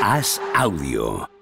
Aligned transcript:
Haz 0.00 0.40
audio. 0.54 1.39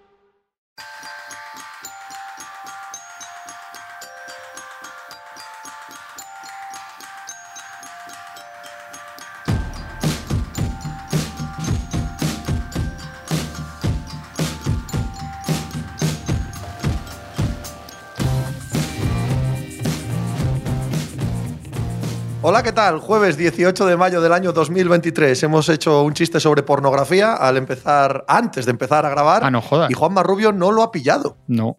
Hola, 22.59 22.65
¿qué 22.65 22.73
tal? 22.73 22.99
Jueves 22.99 23.37
18 23.37 23.87
de 23.87 23.97
mayo 23.97 24.21
del 24.21 24.33
año 24.33 24.53
2023. 24.53 25.41
Hemos 25.45 25.69
hecho 25.69 26.03
un 26.03 26.13
chiste 26.13 26.41
sobre 26.41 26.65
pornografía 26.65 27.35
al 27.35 27.57
empezar, 27.57 28.25
antes 28.27 28.65
de 28.65 28.73
empezar 28.73 29.07
a 29.07 29.11
grabar. 29.11 29.45
Ah, 29.45 29.51
no 29.53 29.63
jodas. 29.63 29.89
Y 29.93 29.95
Juan 29.95 30.13
Marrubio 30.13 30.51
no 30.51 30.73
lo 30.73 30.83
ha 30.83 30.91
pillado. 30.91 31.37
No. 31.47 31.79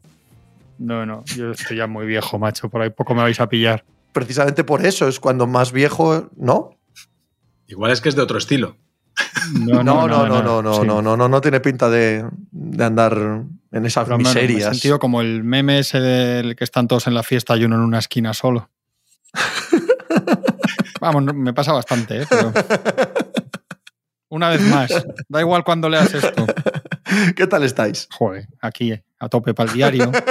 No, 0.78 1.06
no. 1.06 1.26
Yo 1.36 1.52
estoy 1.52 1.76
ya 1.76 1.88
muy 1.88 2.06
viejo, 2.06 2.40
macho. 2.40 2.70
Por 2.70 2.82
ahí 2.82 2.92
poco 2.92 3.14
me 3.14 3.22
vais 3.22 3.42
a 3.42 3.50
pillar. 3.50 3.84
Precisamente 4.14 4.64
por 4.64 4.86
eso 4.86 5.10
es 5.10 5.20
cuando 5.20 5.48
más 5.48 5.74
viejo, 5.74 6.30
¿no? 6.38 6.70
Igual 7.68 7.92
es 7.92 8.00
que 8.00 8.08
es 8.08 8.16
de 8.16 8.22
otro 8.22 8.38
estilo. 8.38 8.78
No, 9.54 9.84
no, 9.84 10.08
no, 10.08 10.28
no, 10.28 10.42
no, 10.42 10.62
no, 10.62 10.74
sí. 10.76 10.88
no, 10.88 11.02
no, 11.02 11.18
no, 11.18 11.28
no 11.28 11.42
tiene 11.42 11.60
pinta 11.60 11.90
de, 11.90 12.26
de 12.52 12.84
andar 12.86 13.18
en 13.74 13.86
esas 13.86 14.06
Pero, 14.06 14.16
hombre, 14.16 14.34
me 14.34 14.40
he 14.40 14.44
miserias. 14.44 14.70
sentido 14.78 14.98
como 14.98 15.20
el 15.20 15.44
meme 15.44 15.80
ese 15.80 16.00
del 16.00 16.56
que 16.56 16.64
están 16.64 16.88
todos 16.88 17.06
en 17.08 17.16
la 17.16 17.24
fiesta 17.24 17.58
y 17.58 17.66
uno 17.66 17.76
en 17.76 17.82
una 17.82 18.00
esquina 18.00 18.34
solo. 18.34 18.70
Vamos, 21.00 21.34
me 21.34 21.54
pasa 21.54 21.72
bastante, 21.74 22.22
¿eh? 22.22 22.26
Pero- 22.30 22.52
Una 24.32 24.50
vez 24.50 24.62
más, 24.62 24.92
da 25.28 25.40
igual 25.42 25.64
cuando 25.64 25.90
leas 25.90 26.14
esto. 26.14 26.46
¿Qué 27.36 27.48
tal 27.48 27.64
estáis? 27.64 28.08
Joder, 28.12 28.48
aquí, 28.62 28.92
eh, 28.92 29.04
a 29.20 29.28
tope 29.28 29.56
para 29.56 29.70
el 29.72 29.76
diario. 29.76 30.12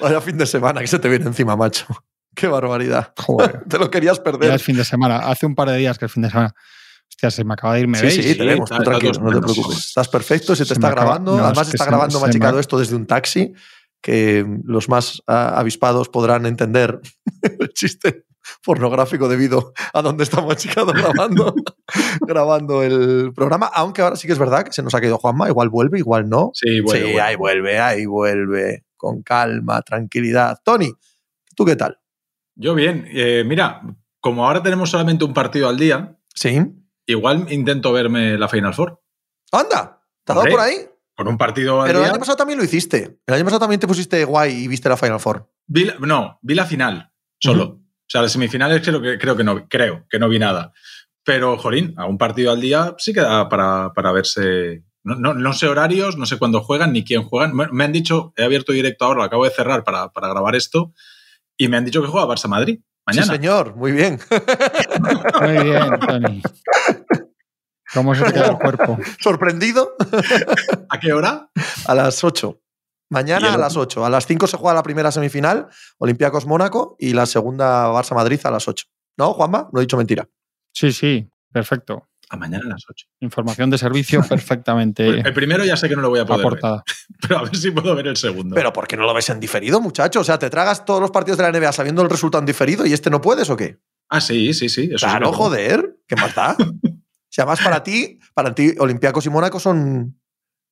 Vaya 0.00 0.20
fin 0.20 0.36
de 0.38 0.46
semana 0.46 0.80
que 0.80 0.86
se 0.86 0.98
te 0.98 1.08
viene 1.08 1.24
encima, 1.26 1.56
macho. 1.56 1.86
Qué 2.34 2.46
barbaridad. 2.48 3.12
Joder, 3.18 3.62
Te 3.68 3.78
lo 3.78 3.90
querías 3.90 4.18
ya 4.18 4.22
perder. 4.24 4.52
es 4.54 4.62
fin 4.62 4.76
de 4.76 4.84
semana. 4.84 5.18
Hace 5.18 5.46
un 5.46 5.54
par 5.54 5.68
de 5.70 5.76
días 5.78 5.98
que 5.98 6.04
es 6.06 6.12
fin 6.12 6.22
de 6.22 6.30
semana. 6.30 6.54
Hostia, 7.08 7.30
se 7.30 7.44
me 7.44 7.54
acaba 7.54 7.74
de 7.74 7.80
ir, 7.80 7.88
¿me 7.88 7.98
Sí, 7.98 8.04
veis? 8.06 8.14
sí, 8.26 8.34
tenemos, 8.36 8.70
está- 8.70 8.82
tranquilo, 8.84 9.12
no 9.20 9.32
te 9.32 9.40
preocupes. 9.40 9.78
Estás 9.78 10.08
perfecto, 10.08 10.54
se 10.56 10.64
te 10.64 10.68
Se 10.68 10.74
está 10.74 10.88
me 10.88 10.92
acaba- 10.92 11.04
grabando. 11.06 11.36
no, 11.36 11.44
Además, 11.44 11.66
es 11.68 11.70
que 11.72 11.76
está 11.76 11.84
se- 11.84 11.90
grabando 11.90 12.20
me 12.20 12.26
machicado 12.26 12.58
esto 12.60 12.78
desde 12.78 12.96
un 12.96 13.06
taxi, 13.06 13.52
que 14.02 14.44
los 14.64 14.88
más 14.88 15.22
ah, 15.26 15.54
avispados 15.58 16.08
podrán 16.08 16.44
entender 16.46 17.00
el 17.60 17.68
chiste 17.70 18.24
pornográfico 18.62 19.28
debido 19.28 19.72
a 19.92 20.02
donde 20.02 20.24
está 20.24 20.42
machicado 20.42 20.92
grabando, 20.92 21.54
grabando 22.20 22.82
el 22.82 23.32
programa. 23.34 23.66
Aunque 23.72 24.02
ahora 24.02 24.16
sí 24.16 24.26
que 24.26 24.32
es 24.32 24.38
verdad 24.38 24.64
que 24.64 24.72
se 24.72 24.82
nos 24.82 24.94
ha 24.94 25.00
caído 25.00 25.18
Juanma, 25.18 25.48
igual 25.48 25.68
vuelve, 25.70 25.98
igual 25.98 26.28
no. 26.28 26.50
Sí, 26.54 26.80
bueno. 26.80 27.06
sí, 27.06 27.18
ahí 27.18 27.36
vuelve, 27.36 27.78
ahí 27.78 28.06
vuelve. 28.06 28.84
Con 28.96 29.22
calma, 29.22 29.82
tranquilidad. 29.82 30.58
Tony, 30.64 30.90
¿tú 31.54 31.64
qué 31.66 31.76
tal? 31.76 31.98
Yo 32.54 32.74
bien. 32.74 33.06
Eh, 33.12 33.44
mira, 33.46 33.82
como 34.20 34.46
ahora 34.46 34.62
tenemos 34.62 34.90
solamente 34.90 35.24
un 35.24 35.34
partido 35.34 35.68
al 35.68 35.76
día, 35.78 36.16
Sí. 36.34 36.58
igual 37.06 37.46
intento 37.52 37.92
verme 37.92 38.38
la 38.38 38.48
Final 38.48 38.72
Four. 38.74 39.02
Anda, 39.52 40.02
¿te 40.24 40.32
ha 40.32 40.36
dado 40.36 40.48
por 40.48 40.60
ahí? 40.60 40.76
Con 41.16 41.28
un 41.28 41.36
partido 41.38 41.80
al 41.82 41.86
Pero 41.86 42.00
el 42.00 42.06
año 42.10 42.18
pasado 42.18 42.36
también 42.36 42.58
lo 42.58 42.64
hiciste. 42.64 43.18
El 43.26 43.34
año 43.34 43.44
pasado 43.44 43.60
también 43.60 43.78
te 43.80 43.86
pusiste 43.86 44.24
guay 44.24 44.64
y 44.64 44.68
viste 44.68 44.88
la 44.88 44.96
Final 44.96 45.20
Four. 45.20 45.48
vi 45.66 45.84
la- 45.84 45.94
no, 46.00 46.38
vi 46.42 46.54
la 46.54 46.64
final 46.66 47.12
solo. 47.38 47.64
O 47.64 48.06
sea, 48.06 48.22
las 48.22 48.32
semifinales 48.32 48.82
creo 48.82 49.00
que, 49.00 49.18
creo 49.18 49.36
que 49.36 49.44
no, 49.44 49.68
creo 49.68 50.06
que 50.08 50.18
no 50.18 50.28
vi 50.28 50.38
nada. 50.38 50.72
Pero, 51.24 51.56
Jolín, 51.56 51.94
a 51.96 52.06
un 52.06 52.18
partido 52.18 52.52
al 52.52 52.60
día 52.60 52.94
sí 52.98 53.12
que 53.14 53.20
da 53.20 53.48
para, 53.48 53.92
para 53.94 54.12
verse. 54.12 54.84
No, 55.02 55.16
no, 55.16 55.34
no 55.34 55.52
sé 55.52 55.68
horarios, 55.68 56.16
no 56.16 56.26
sé 56.26 56.38
cuándo 56.38 56.60
juegan 56.60 56.92
ni 56.92 57.04
quién 57.04 57.22
juegan. 57.22 57.54
Me, 57.54 57.66
me 57.68 57.84
han 57.84 57.92
dicho, 57.92 58.32
he 58.36 58.44
abierto 58.44 58.72
directo 58.72 59.04
ahora, 59.04 59.18
lo 59.18 59.24
acabo 59.24 59.44
de 59.44 59.50
cerrar 59.50 59.84
para, 59.84 60.10
para 60.10 60.28
grabar 60.28 60.54
esto, 60.54 60.92
y 61.56 61.68
me 61.68 61.76
han 61.76 61.84
dicho 61.84 62.02
que 62.02 62.08
juega 62.08 62.26
Barça-Madrid 62.26 62.80
mañana. 63.06 63.26
Sí, 63.26 63.32
señor, 63.32 63.76
muy 63.76 63.92
bien. 63.92 64.18
Muy 65.40 65.64
bien, 65.64 66.00
Tony. 66.06 66.42
¿Cómo 67.92 68.14
se 68.14 68.24
te 68.24 68.32
queda 68.32 68.48
el 68.48 68.58
cuerpo? 68.58 68.98
Sorprendido 69.20 69.94
¿A 70.88 70.98
qué 70.98 71.12
hora? 71.12 71.48
a 71.86 71.94
las 71.94 72.24
8. 72.24 72.60
¿Y 73.10 73.14
Mañana 73.14 73.48
el 73.48 73.54
a 73.54 73.58
las 73.58 73.76
otro? 73.76 74.02
8. 74.02 74.06
A 74.06 74.10
las 74.10 74.26
5 74.26 74.46
se 74.46 74.56
juega 74.56 74.74
la 74.74 74.82
primera 74.82 75.12
semifinal, 75.12 75.68
Olympiacos 75.98 76.46
Mónaco, 76.46 76.96
y 76.98 77.12
la 77.12 77.26
segunda 77.26 77.88
Barça-Madrid 77.88 78.40
a 78.44 78.50
las 78.50 78.66
8. 78.66 78.86
¿No, 79.16 79.32
Juanma? 79.34 79.68
No 79.72 79.80
he 79.80 79.82
dicho 79.82 79.96
mentira. 79.96 80.28
Sí, 80.72 80.92
sí, 80.92 81.30
perfecto. 81.52 82.08
A 82.30 82.36
mañana 82.36 82.64
a 82.64 82.68
las 82.70 82.84
8. 82.88 83.06
Información 83.20 83.70
de 83.70 83.78
servicio 83.78 84.22
perfectamente 84.28 85.06
El 85.06 85.34
primero 85.34 85.64
ya 85.64 85.76
sé 85.76 85.88
que 85.88 85.94
no 85.94 86.02
lo 86.02 86.10
voy 86.10 86.20
a 86.20 86.26
poder 86.26 86.38
ver, 86.38 86.46
aportada. 86.46 86.84
pero 87.20 87.38
a 87.38 87.42
ver 87.42 87.56
si 87.56 87.70
puedo 87.70 87.94
ver 87.94 88.06
el 88.08 88.16
segundo. 88.16 88.54
Pero 88.54 88.72
¿por 88.72 88.88
qué 88.88 88.96
no 88.96 89.04
lo 89.04 89.14
ves 89.14 89.28
en 89.28 89.38
diferido, 89.38 89.80
muchacho? 89.80 90.20
O 90.20 90.24
sea, 90.24 90.38
¿te 90.38 90.50
tragas 90.50 90.84
todos 90.84 91.00
los 91.00 91.10
partidos 91.10 91.38
de 91.38 91.44
la 91.44 91.58
NBA 91.58 91.72
sabiendo 91.72 92.02
el 92.02 92.10
resultado 92.10 92.40
en 92.40 92.46
diferido 92.46 92.86
y 92.86 92.92
este 92.92 93.10
no 93.10 93.20
puedes 93.20 93.50
o 93.50 93.56
qué? 93.56 93.78
ah, 94.08 94.20
sí, 94.20 94.52
sí, 94.54 94.68
sí. 94.68 94.90
Eso 94.92 95.06
claro, 95.06 95.30
sí 95.30 95.34
joder. 95.36 95.96
¿Qué 96.06 96.16
más 96.16 96.34
da? 96.34 96.56
Si 97.34 97.40
además 97.40 97.60
para 97.64 97.82
ti, 97.82 98.20
para 98.32 98.54
ti, 98.54 98.74
Olympiacos 98.78 99.26
y 99.26 99.28
Mónaco 99.28 99.58
son, 99.58 100.20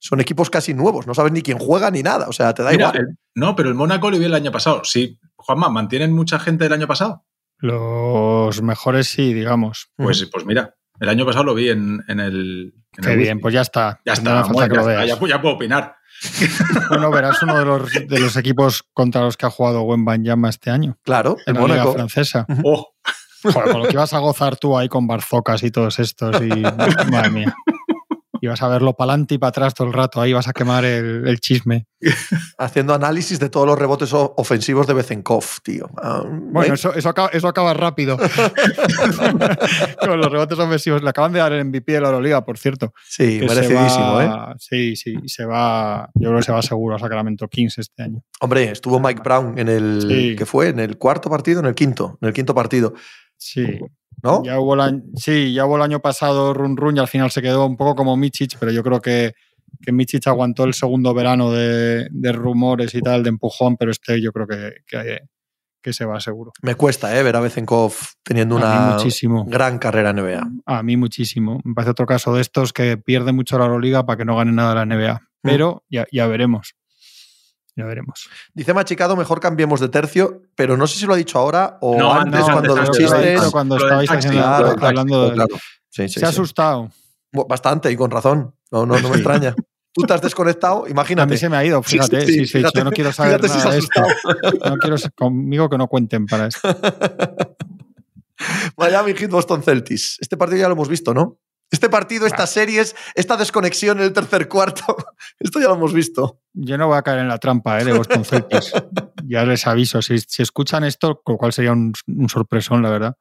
son 0.04 0.20
equipos 0.20 0.50
casi 0.50 0.74
nuevos. 0.74 1.06
No 1.06 1.14
sabes 1.14 1.30
ni 1.32 1.42
quién 1.42 1.58
juega 1.58 1.88
ni 1.90 2.02
nada. 2.02 2.26
O 2.28 2.32
sea, 2.32 2.52
te 2.54 2.62
da 2.64 2.70
Mira, 2.72 2.88
igual. 2.88 2.96
el- 3.08 3.18
no, 3.36 3.54
pero 3.54 3.68
el 3.68 3.76
Mónaco 3.76 4.10
lo 4.10 4.18
vi 4.18 4.24
el 4.24 4.34
año 4.34 4.50
pasado. 4.50 4.82
Sí, 4.84 5.18
Juanma, 5.36 5.68
¿mantienen 5.68 6.12
mucha 6.12 6.38
gente 6.40 6.64
del 6.64 6.72
año 6.72 6.88
pasado? 6.88 7.24
Los 7.58 8.60
mejores 8.62 9.08
sí, 9.08 9.32
digamos. 9.32 9.88
Pues, 9.96 10.28
pues 10.32 10.44
mira, 10.44 10.74
el 11.00 11.08
año 11.08 11.24
pasado 11.24 11.44
lo 11.44 11.54
vi 11.54 11.68
en, 11.70 12.02
en 12.08 12.18
el. 12.20 12.74
en 12.96 13.04
Qué 13.04 13.12
el 13.12 13.18
bien, 13.18 13.40
pues 13.40 13.54
ya 13.54 13.60
está. 13.60 14.00
Ya 14.04 14.14
está, 14.14 14.42
bueno, 14.44 14.74
ya, 14.74 14.80
está, 14.80 15.06
ya 15.06 15.18
pu- 15.18 15.28
ya 15.28 15.40
puedo 15.40 15.54
opinar. 15.54 15.94
Bueno, 16.88 17.10
verás 17.10 17.42
uno 17.42 17.58
de 17.58 17.64
los, 17.64 17.90
de 17.92 18.20
los 18.20 18.36
equipos 18.36 18.82
contra 18.92 19.20
los 19.22 19.36
que 19.36 19.46
ha 19.46 19.50
jugado 19.50 19.82
Wembanyama 19.82 20.48
este 20.50 20.70
año. 20.70 20.98
Claro, 21.02 21.36
En 21.46 21.56
el 21.56 21.62
la 21.62 21.68
Liga 21.68 21.76
Mónaco. 21.84 21.92
Francesa. 21.94 22.46
Oh, 22.64 22.92
Joder, 23.44 23.70
con 23.72 23.82
lo 23.82 23.88
que 23.88 23.94
ibas 23.94 24.12
a 24.12 24.18
gozar 24.18 24.56
tú 24.56 24.76
ahí 24.78 24.88
con 24.88 25.06
Barzocas 25.06 25.62
y 25.62 25.70
todos 25.70 25.98
estos. 25.98 26.36
Y, 26.42 26.48
madre 27.10 27.30
mía. 27.30 27.54
Ibas 28.44 28.60
a 28.60 28.66
verlo 28.66 28.94
para 28.94 29.12
adelante 29.12 29.34
y 29.36 29.38
para 29.38 29.50
atrás 29.50 29.72
todo 29.72 29.86
el 29.86 29.92
rato. 29.92 30.20
Ahí 30.20 30.32
vas 30.32 30.48
a 30.48 30.52
quemar 30.52 30.84
el, 30.84 31.28
el 31.28 31.38
chisme. 31.38 31.86
Haciendo 32.58 32.92
análisis 32.92 33.38
de 33.38 33.48
todos 33.48 33.68
los 33.68 33.78
rebotes 33.78 34.10
ofensivos 34.12 34.88
de 34.88 34.94
Bezenkov, 34.94 35.44
tío. 35.62 35.88
Ah, 36.02 36.24
Bueno, 36.26 36.72
¿eh? 36.72 36.74
eso, 36.74 36.92
eso, 36.92 37.08
acaba, 37.08 37.28
eso 37.28 37.46
acaba 37.46 37.72
rápido. 37.72 38.18
con 40.00 40.20
los 40.20 40.30
rebotes 40.30 40.58
ofensivos. 40.58 41.02
Le 41.04 41.10
acaban 41.10 41.32
de 41.32 41.38
dar 41.38 41.52
el 41.52 41.64
MVP 41.66 41.92
de 41.92 42.00
la 42.00 42.08
Euroliga, 42.08 42.44
por 42.44 42.58
cierto. 42.58 42.92
sí, 43.08 43.38
merecidísimo, 43.46 44.20
¿eh? 44.20 44.30
Sí, 44.58 44.96
sí. 44.96 45.14
y 45.22 45.28
Se 45.28 45.44
va, 45.44 46.10
yo 46.14 46.30
creo 46.30 46.40
que 46.40 46.44
se 46.44 46.52
va 46.52 46.62
seguro 46.62 46.96
a 46.96 46.98
Sacramento 46.98 47.46
Kings 47.46 47.78
este 47.78 48.02
año. 48.02 48.24
Hombre, 48.40 48.72
estuvo 48.72 48.98
Mike 48.98 49.22
Brown 49.22 49.56
en 49.56 49.68
el. 49.68 50.02
Sí. 50.08 50.34
que 50.36 50.46
fue? 50.46 50.70
¿En 50.70 50.80
el 50.80 50.98
cuarto 50.98 51.30
partido? 51.30 51.60
En 51.60 51.66
el 51.66 51.76
quinto. 51.76 52.18
En 52.20 52.26
el 52.26 52.34
quinto 52.34 52.54
partido. 52.56 52.94
Sí. 53.36 53.78
¿No? 54.22 54.42
Ya 54.44 54.58
hubo 54.60 54.74
el 54.82 55.02
sí, 55.16 55.52
ya 55.52 55.66
hubo 55.66 55.76
el 55.76 55.82
año 55.82 56.00
pasado 56.00 56.54
run 56.54 56.76
run 56.76 56.96
y 56.96 57.00
al 57.00 57.08
final 57.08 57.30
se 57.30 57.42
quedó 57.42 57.66
un 57.66 57.76
poco 57.76 57.94
como 57.96 58.16
Michic, 58.16 58.56
pero 58.58 58.70
yo 58.70 58.82
creo 58.82 59.00
que, 59.00 59.32
que 59.80 59.92
Michic 59.92 60.26
aguantó 60.28 60.64
el 60.64 60.74
segundo 60.74 61.12
verano 61.12 61.50
de, 61.50 62.06
de 62.10 62.32
rumores 62.32 62.94
y 62.94 63.00
tal, 63.00 63.22
de 63.22 63.30
empujón, 63.30 63.76
pero 63.76 63.90
este 63.90 64.22
yo 64.22 64.30
creo 64.32 64.46
que, 64.46 64.74
que, 64.86 65.18
que 65.82 65.92
se 65.92 66.04
va 66.04 66.20
seguro. 66.20 66.52
Me 66.62 66.76
cuesta, 66.76 67.18
¿eh? 67.18 67.22
Ver 67.22 67.34
a 67.36 67.40
Bezenkov 67.40 67.92
teniendo 68.22 68.56
A 68.56 68.58
una 68.58 68.92
muchísimo. 68.92 69.44
gran 69.46 69.78
carrera 69.78 70.10
en 70.10 70.16
NBA. 70.16 70.48
A 70.66 70.82
mí 70.84 70.96
muchísimo. 70.96 71.60
Me 71.64 71.74
parece 71.74 71.90
otro 71.90 72.06
caso 72.06 72.32
de 72.34 72.40
estos 72.40 72.72
que 72.72 72.96
pierde 72.96 73.32
mucho 73.32 73.58
la 73.58 73.64
Euroliga 73.64 74.06
para 74.06 74.16
que 74.18 74.24
no 74.24 74.36
gane 74.36 74.52
nada 74.52 74.74
la 74.74 74.86
NBA. 74.86 75.20
Pero 75.42 75.82
ya, 75.90 76.06
ya 76.12 76.28
veremos. 76.28 76.74
Ya 77.76 77.84
veremos. 77.86 78.28
Dice 78.52 78.74
Machicado, 78.74 79.16
mejor 79.16 79.40
cambiemos 79.40 79.80
de 79.80 79.88
tercio, 79.88 80.42
pero 80.54 80.76
no 80.76 80.86
sé 80.86 80.98
si 80.98 81.06
lo 81.06 81.14
ha 81.14 81.16
dicho 81.16 81.38
ahora 81.38 81.78
o 81.80 81.96
No, 81.96 82.12
antes, 82.12 82.40
no, 82.40 82.46
cuando 82.46 82.72
antes, 82.76 82.88
los 82.88 82.98
chistes. 82.98 83.50
cuando 83.50 83.76
estabais 83.76 84.10
Claro, 84.26 84.74
hablando 84.80 85.24
de- 85.28 85.32
claro. 85.34 85.56
Sí, 85.88 86.08
sí, 86.08 86.20
Se 86.20 86.26
ha 86.26 86.28
sí. 86.28 86.34
asustado. 86.34 86.90
Bastante 87.48 87.90
y 87.90 87.96
con 87.96 88.10
razón. 88.10 88.54
No, 88.70 88.84
no, 88.86 88.94
no 88.98 89.08
me 89.08 89.14
Sí. 89.14 89.20
extraña. 89.20 89.54
Tú 89.94 90.02
te 90.02 90.14
has 90.14 90.22
desconectado, 90.22 90.84
A 90.86 90.90
imagínate. 90.90 91.30
mí 91.32 91.36
se 91.38 91.48
me 91.50 91.56
ha 91.56 91.64
ido, 91.64 91.82
fíjate. 91.82 92.20
Sí, 92.22 92.26
sí, 92.26 92.32
Sí, 92.40 92.46
sí, 92.46 92.58
fíjate, 92.58 92.78
yo 92.78 92.84
no 92.84 92.90
quiero 92.92 93.12
saber 93.12 93.42
si 93.48 93.56
nada 93.58 93.70
de 93.72 93.78
esto. 93.78 94.02
No 94.66 94.76
quiero 94.78 94.96
conmigo 95.14 95.68
que 95.68 95.76
no 95.78 95.86
cuenten 95.86 96.26
para 96.26 96.46
esto. 96.48 96.60
Miami 98.76 99.14
Heat 99.14 99.30
Boston 99.30 99.62
Celtics. 99.62 100.16
Este 100.20 100.36
partido 100.36 100.60
ya 100.60 100.68
lo 100.68 100.74
hemos 100.74 100.88
visto, 100.88 101.14
¿no? 101.14 101.38
Este 101.72 101.88
partido, 101.88 102.26
estas 102.26 102.50
series, 102.50 102.94
esta 103.14 103.36
desconexión 103.36 103.98
en 103.98 104.04
el 104.04 104.12
tercer 104.12 104.46
cuarto, 104.46 104.94
esto 105.40 105.58
ya 105.58 105.66
lo 105.68 105.74
hemos 105.74 105.92
visto. 105.92 106.40
Yo 106.52 106.78
no 106.78 106.86
voy 106.86 106.98
a 106.98 107.02
caer 107.02 107.20
en 107.20 107.28
la 107.28 107.38
trampa 107.38 107.80
¿eh? 107.80 107.84
de 107.84 107.92
Boston 107.94 108.24
Celtics. 108.24 108.72
ya 109.26 109.44
les 109.44 109.66
aviso. 109.66 110.00
Si, 110.02 110.18
si 110.20 110.42
escuchan 110.42 110.84
esto, 110.84 111.20
con 111.24 111.34
lo 111.34 111.38
cual 111.38 111.52
sería 111.52 111.72
un, 111.72 111.92
un 112.06 112.28
sorpresón, 112.28 112.82
la 112.82 112.90
verdad. 112.90 113.16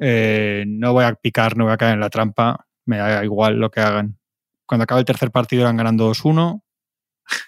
eh, 0.00 0.64
no 0.66 0.92
voy 0.92 1.04
a 1.04 1.14
picar, 1.14 1.56
no 1.56 1.64
voy 1.64 1.72
a 1.72 1.76
caer 1.78 1.94
en 1.94 2.00
la 2.00 2.10
trampa. 2.10 2.66
Me 2.84 2.98
da 2.98 3.24
igual 3.24 3.58
lo 3.58 3.70
que 3.70 3.80
hagan. 3.80 4.18
Cuando 4.66 4.82
acabe 4.84 5.00
el 5.00 5.06
tercer 5.06 5.30
partido 5.30 5.62
eran 5.62 5.76
ganando 5.76 6.10
2-1, 6.10 6.62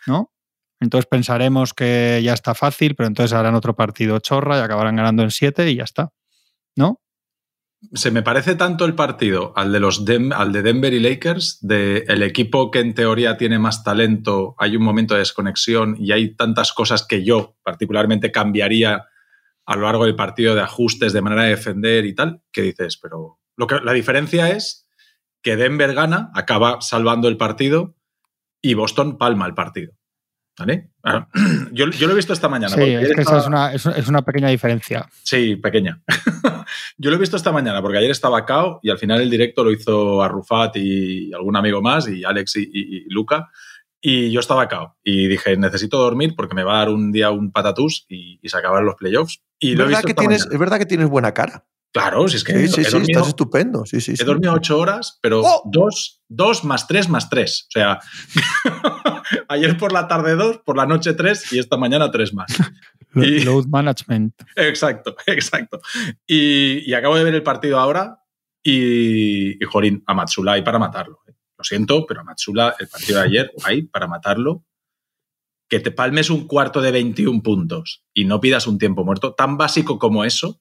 ¿no? 0.06 0.32
Entonces 0.80 1.06
pensaremos 1.06 1.74
que 1.74 2.20
ya 2.24 2.32
está 2.32 2.54
fácil, 2.54 2.94
pero 2.94 3.06
entonces 3.06 3.32
harán 3.36 3.54
otro 3.54 3.74
partido 3.76 4.18
chorra 4.20 4.58
y 4.58 4.60
acabarán 4.62 4.96
ganando 4.96 5.22
en 5.22 5.30
7 5.30 5.70
y 5.70 5.76
ya 5.76 5.84
está. 5.84 6.12
¿No? 6.76 7.00
Se 7.94 8.10
me 8.10 8.22
parece 8.22 8.54
tanto 8.54 8.84
el 8.84 8.94
partido 8.94 9.52
al 9.56 9.72
de 9.72 9.80
los 9.80 10.04
al 10.32 10.52
de 10.52 10.62
Denver 10.62 10.92
y 10.92 11.00
Lakers, 11.00 11.58
de 11.62 12.04
el 12.08 12.22
equipo 12.22 12.70
que 12.70 12.80
en 12.80 12.94
teoría 12.94 13.36
tiene 13.36 13.58
más 13.58 13.82
talento, 13.82 14.54
hay 14.58 14.76
un 14.76 14.82
momento 14.82 15.14
de 15.14 15.20
desconexión 15.20 15.96
y 15.98 16.12
hay 16.12 16.34
tantas 16.34 16.72
cosas 16.72 17.06
que 17.06 17.24
yo 17.24 17.56
particularmente 17.62 18.30
cambiaría 18.30 19.06
a 19.64 19.76
lo 19.76 19.82
largo 19.82 20.04
del 20.04 20.16
partido 20.16 20.54
de 20.54 20.62
ajustes, 20.62 21.12
de 21.12 21.22
manera 21.22 21.44
de 21.44 21.50
defender 21.50 22.04
y 22.04 22.14
tal, 22.14 22.42
que 22.52 22.62
dices, 22.62 22.98
pero 23.00 23.38
lo 23.56 23.66
que, 23.66 23.76
la 23.82 23.92
diferencia 23.92 24.50
es 24.50 24.88
que 25.42 25.56
Denver 25.56 25.94
gana, 25.94 26.30
acaba 26.34 26.80
salvando 26.80 27.28
el 27.28 27.36
partido 27.36 27.94
y 28.60 28.74
Boston 28.74 29.16
palma 29.16 29.46
el 29.46 29.54
partido. 29.54 29.92
¿Vale? 30.60 30.90
Ah, 31.02 31.26
yo, 31.72 31.86
lo 31.86 32.12
he 32.12 32.14
visto 32.14 32.32
esta 32.32 32.48
mañana. 32.48 32.74
Sí, 32.74 32.82
es 32.82 33.14
que 33.14 33.22
esa 33.22 33.38
es 33.38 33.46
una, 33.46 33.72
es 33.72 34.08
una, 34.08 34.22
pequeña 34.22 34.48
diferencia. 34.48 35.08
Sí, 35.22 35.56
pequeña. 35.56 36.02
yo 36.98 37.10
lo 37.10 37.16
he 37.16 37.18
visto 37.18 37.36
esta 37.36 37.50
mañana 37.50 37.80
porque 37.80 37.98
ayer 37.98 38.10
estaba 38.10 38.44
cao 38.44 38.78
y 38.82 38.90
al 38.90 38.98
final 38.98 39.22
el 39.22 39.30
directo 39.30 39.64
lo 39.64 39.72
hizo 39.72 40.22
Arrufat 40.22 40.76
y 40.76 41.32
algún 41.32 41.56
amigo 41.56 41.80
más, 41.80 42.08
y 42.08 42.24
Alex 42.24 42.56
y, 42.56 43.06
Luca. 43.08 43.50
Y 44.02 44.30
yo 44.30 44.40
estaba 44.40 44.68
cao 44.68 44.96
y 45.02 45.28
dije, 45.28 45.56
necesito 45.56 45.98
dormir 45.98 46.34
porque 46.36 46.54
me 46.54 46.64
va 46.64 46.74
a 46.74 46.78
dar 46.78 46.88
un 46.90 47.10
día 47.10 47.30
un 47.30 47.52
patatús 47.52 48.04
y, 48.08 48.38
se 48.44 48.56
acaban 48.56 48.84
los 48.84 48.96
playoffs. 48.96 49.42
Y 49.58 49.74
lo 49.74 49.86
¿Verdad 49.86 50.02
que 50.02 50.14
tienes, 50.14 50.46
es 50.50 50.58
verdad 50.58 50.78
que 50.78 50.86
tienes 50.86 51.08
buena 51.08 51.32
cara. 51.32 51.64
Claro, 51.92 52.28
si 52.28 52.36
es 52.36 52.44
que 52.44 52.68
sí, 52.68 52.84
sí, 52.84 52.96
estás 53.08 53.28
estupendo. 53.28 53.84
Sí, 53.84 54.00
sí, 54.00 54.14
he 54.18 54.24
dormido 54.24 54.52
ocho 54.52 54.78
horas, 54.78 55.18
pero 55.22 55.40
¡Oh! 55.40 55.62
dos, 55.64 56.22
dos 56.28 56.64
más 56.64 56.86
tres 56.86 57.08
más 57.08 57.28
tres. 57.28 57.66
O 57.68 57.72
sea, 57.72 57.98
ayer 59.50 59.76
por 59.76 59.92
la 59.92 60.08
tarde 60.08 60.36
dos, 60.36 60.58
por 60.58 60.76
la 60.76 60.86
noche 60.86 61.12
tres 61.12 61.52
y 61.52 61.58
esta 61.58 61.76
mañana 61.76 62.10
tres 62.10 62.32
más. 62.32 62.50
Load 63.14 63.66
management. 63.66 64.34
Exacto, 64.56 65.16
exacto. 65.26 65.80
Y, 66.26 66.92
acabo 66.94 67.16
de 67.16 67.24
ver 67.24 67.34
el 67.34 67.42
partido 67.42 67.78
ahora 67.78 68.22
y, 68.62 69.62
y 69.62 69.66
Jorín, 69.66 70.02
a 70.06 70.14
Matsula 70.14 70.52
hay 70.52 70.62
para 70.62 70.78
matarlo. 70.78 71.18
¿eh? 71.28 71.32
Lo 71.58 71.64
siento, 71.64 72.06
pero 72.06 72.20
a 72.20 72.24
Matsula 72.24 72.76
el 72.78 72.88
partido 72.88 73.18
de 73.18 73.24
ayer 73.26 73.52
hay 73.64 73.82
para 73.82 74.06
matarlo. 74.06 74.64
Que 75.68 75.80
te 75.80 75.90
palmes 75.90 76.30
un 76.30 76.46
cuarto 76.46 76.80
de 76.80 76.90
21 76.90 77.42
puntos 77.42 78.04
y 78.14 78.24
no 78.24 78.40
pidas 78.40 78.66
un 78.66 78.78
tiempo 78.78 79.04
muerto, 79.04 79.34
tan 79.34 79.56
básico 79.56 79.98
como 80.00 80.24
eso, 80.24 80.60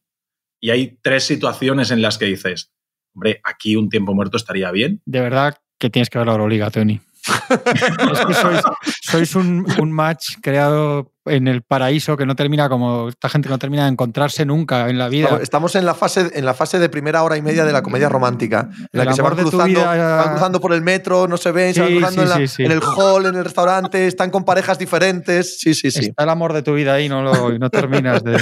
y 0.61 0.69
hay 0.69 0.99
tres 1.01 1.23
situaciones 1.23 1.89
en 1.89 2.03
las 2.03 2.19
que 2.19 2.25
dices, 2.25 2.71
hombre, 3.15 3.41
aquí 3.43 3.75
un 3.75 3.89
tiempo 3.89 4.13
muerto 4.13 4.37
estaría 4.37 4.69
bien. 4.71 5.01
De 5.05 5.21
verdad 5.21 5.57
que 5.79 5.89
tienes 5.89 6.09
que 6.09 6.19
ver 6.19 6.27
la 6.27 6.33
Euroliga, 6.33 6.69
Tony. 6.69 6.99
Es 7.27 8.25
que 8.25 8.61
sois, 9.01 9.35
un, 9.35 9.91
match 9.91 10.35
creado 10.41 11.11
en 11.25 11.47
el 11.47 11.61
paraíso 11.61 12.17
que 12.17 12.25
no 12.25 12.35
termina 12.35 12.69
como 12.69 13.09
esta 13.09 13.29
gente 13.29 13.49
no 13.49 13.57
termina 13.57 13.83
de 13.83 13.91
encontrarse 13.91 14.45
nunca 14.45 14.89
en 14.89 14.97
la 14.97 15.09
vida. 15.09 15.39
Estamos 15.41 15.75
en 15.75 15.85
la 15.85 15.93
fase, 15.93 16.31
en 16.33 16.45
la 16.45 16.53
fase 16.53 16.79
de 16.79 16.89
primera 16.89 17.23
hora 17.23 17.37
y 17.37 17.41
media 17.41 17.65
de 17.65 17.73
la 17.73 17.83
comedia 17.83 18.09
romántica, 18.09 18.69
en 18.71 18.87
la 18.99 19.05
que 19.05 19.13
se 19.13 19.21
van 19.21 19.35
cruzando, 19.35 19.81
van 19.83 20.29
cruzando 20.31 20.61
por 20.61 20.73
el 20.73 20.81
metro, 20.81 21.27
no 21.27 21.37
se 21.37 21.51
ven, 21.51 21.73
se 21.73 21.81
van 21.81 21.91
cruzando 21.91 22.35
en, 22.35 22.71
el 22.71 22.81
hall, 22.81 23.25
en 23.25 23.35
el 23.35 23.43
restaurante, 23.43 24.07
están 24.07 24.29
con 24.31 24.45
parejas 24.45 24.79
diferentes. 24.79 25.59
Sí, 25.59 25.73
sí, 25.73 25.91
sí. 25.91 26.05
Está 26.07 26.23
el 26.23 26.29
amor 26.29 26.53
de 26.53 26.63
tu 26.63 26.73
vida 26.73 26.93
ahí, 26.93 27.09
no, 27.09 27.21
lo, 27.21 27.57
no 27.57 27.69
terminas 27.69 28.23
de. 28.23 28.37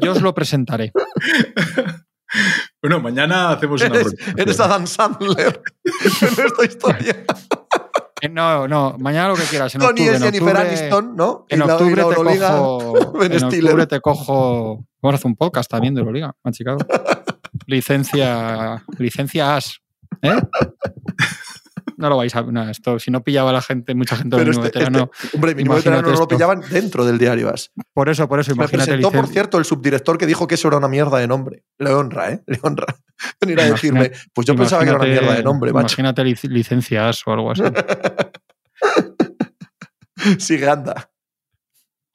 Yo 0.00 0.12
os 0.12 0.22
lo 0.22 0.34
presentaré. 0.34 0.92
Bueno, 2.82 3.00
mañana 3.00 3.50
hacemos 3.50 3.82
una. 3.82 3.94
Eres, 4.00 4.14
eres 4.36 4.60
Adam 4.60 4.86
Sandler 4.86 5.60
en 6.22 6.46
esta 6.46 6.64
historia. 6.64 7.24
Eh, 8.20 8.28
no, 8.28 8.66
no, 8.66 8.96
mañana 8.98 9.28
lo 9.28 9.36
que 9.36 9.44
quieras. 9.44 9.72
En 9.76 9.80
Tony 9.80 9.90
octubre, 10.00 10.16
es 10.16 10.22
Jennifer 10.24 10.56
Aniston, 10.56 11.14
¿no? 11.14 11.46
En 11.50 11.62
octubre, 11.62 11.94
te 11.94 12.02
cojo, 12.02 13.22
en 13.22 13.44
octubre 13.44 13.86
te 13.86 14.00
cojo. 14.00 14.84
Vamos 15.00 15.14
a 15.14 15.14
hacer 15.14 15.26
un 15.28 15.36
podcast 15.36 15.70
también 15.70 15.94
de 15.94 16.00
Euroliga, 16.00 16.34
machicado. 16.42 16.78
licencia, 17.66 18.82
licencia 18.98 19.54
AS. 19.54 19.80
¿eh? 20.22 20.34
No 21.98 22.08
lo 22.08 22.16
vais 22.16 22.34
a 22.34 22.42
no, 22.42 22.70
esto 22.70 22.98
si 22.98 23.10
no 23.10 23.22
pillaba 23.22 23.52
la 23.52 23.60
gente 23.60 23.94
mucha 23.94 24.16
gente 24.16 24.36
Pero 24.36 24.52
este, 24.52 24.62
veterano 24.62 25.10
este, 25.12 25.36
hombre 25.36 25.54
mínimo 25.54 25.74
veterano 25.74 26.10
no 26.10 26.18
lo 26.18 26.28
pillaban 26.28 26.62
dentro 26.70 27.04
del 27.04 27.18
diario 27.18 27.52
AS. 27.52 27.72
Por 27.92 28.08
eso 28.08 28.28
por 28.28 28.40
eso 28.40 28.52
imagínate 28.52 28.92
me 28.92 28.98
presentó 28.98 29.12
por 29.12 29.28
cierto 29.28 29.58
el 29.58 29.64
subdirector 29.64 30.16
que 30.16 30.26
dijo 30.26 30.46
que 30.46 30.54
eso 30.54 30.68
era 30.68 30.76
una 30.76 30.88
mierda 30.88 31.18
de 31.18 31.26
nombre. 31.26 31.64
Le 31.78 31.90
honra 31.90 32.32
eh 32.32 32.40
le 32.46 32.60
honra 32.62 32.86
venir 33.40 33.60
a 33.60 33.64
decirme 33.64 34.12
pues 34.32 34.46
yo 34.46 34.54
pensaba 34.54 34.84
que 34.84 34.90
era 34.90 34.98
una 34.98 35.08
mierda 35.08 35.34
de 35.34 35.42
nombre 35.42 35.70
imagínate 35.70 36.24
licencias 36.24 37.22
o 37.26 37.32
algo 37.32 37.50
así. 37.50 37.64
Sigue 40.38 40.68
anda. 40.68 41.10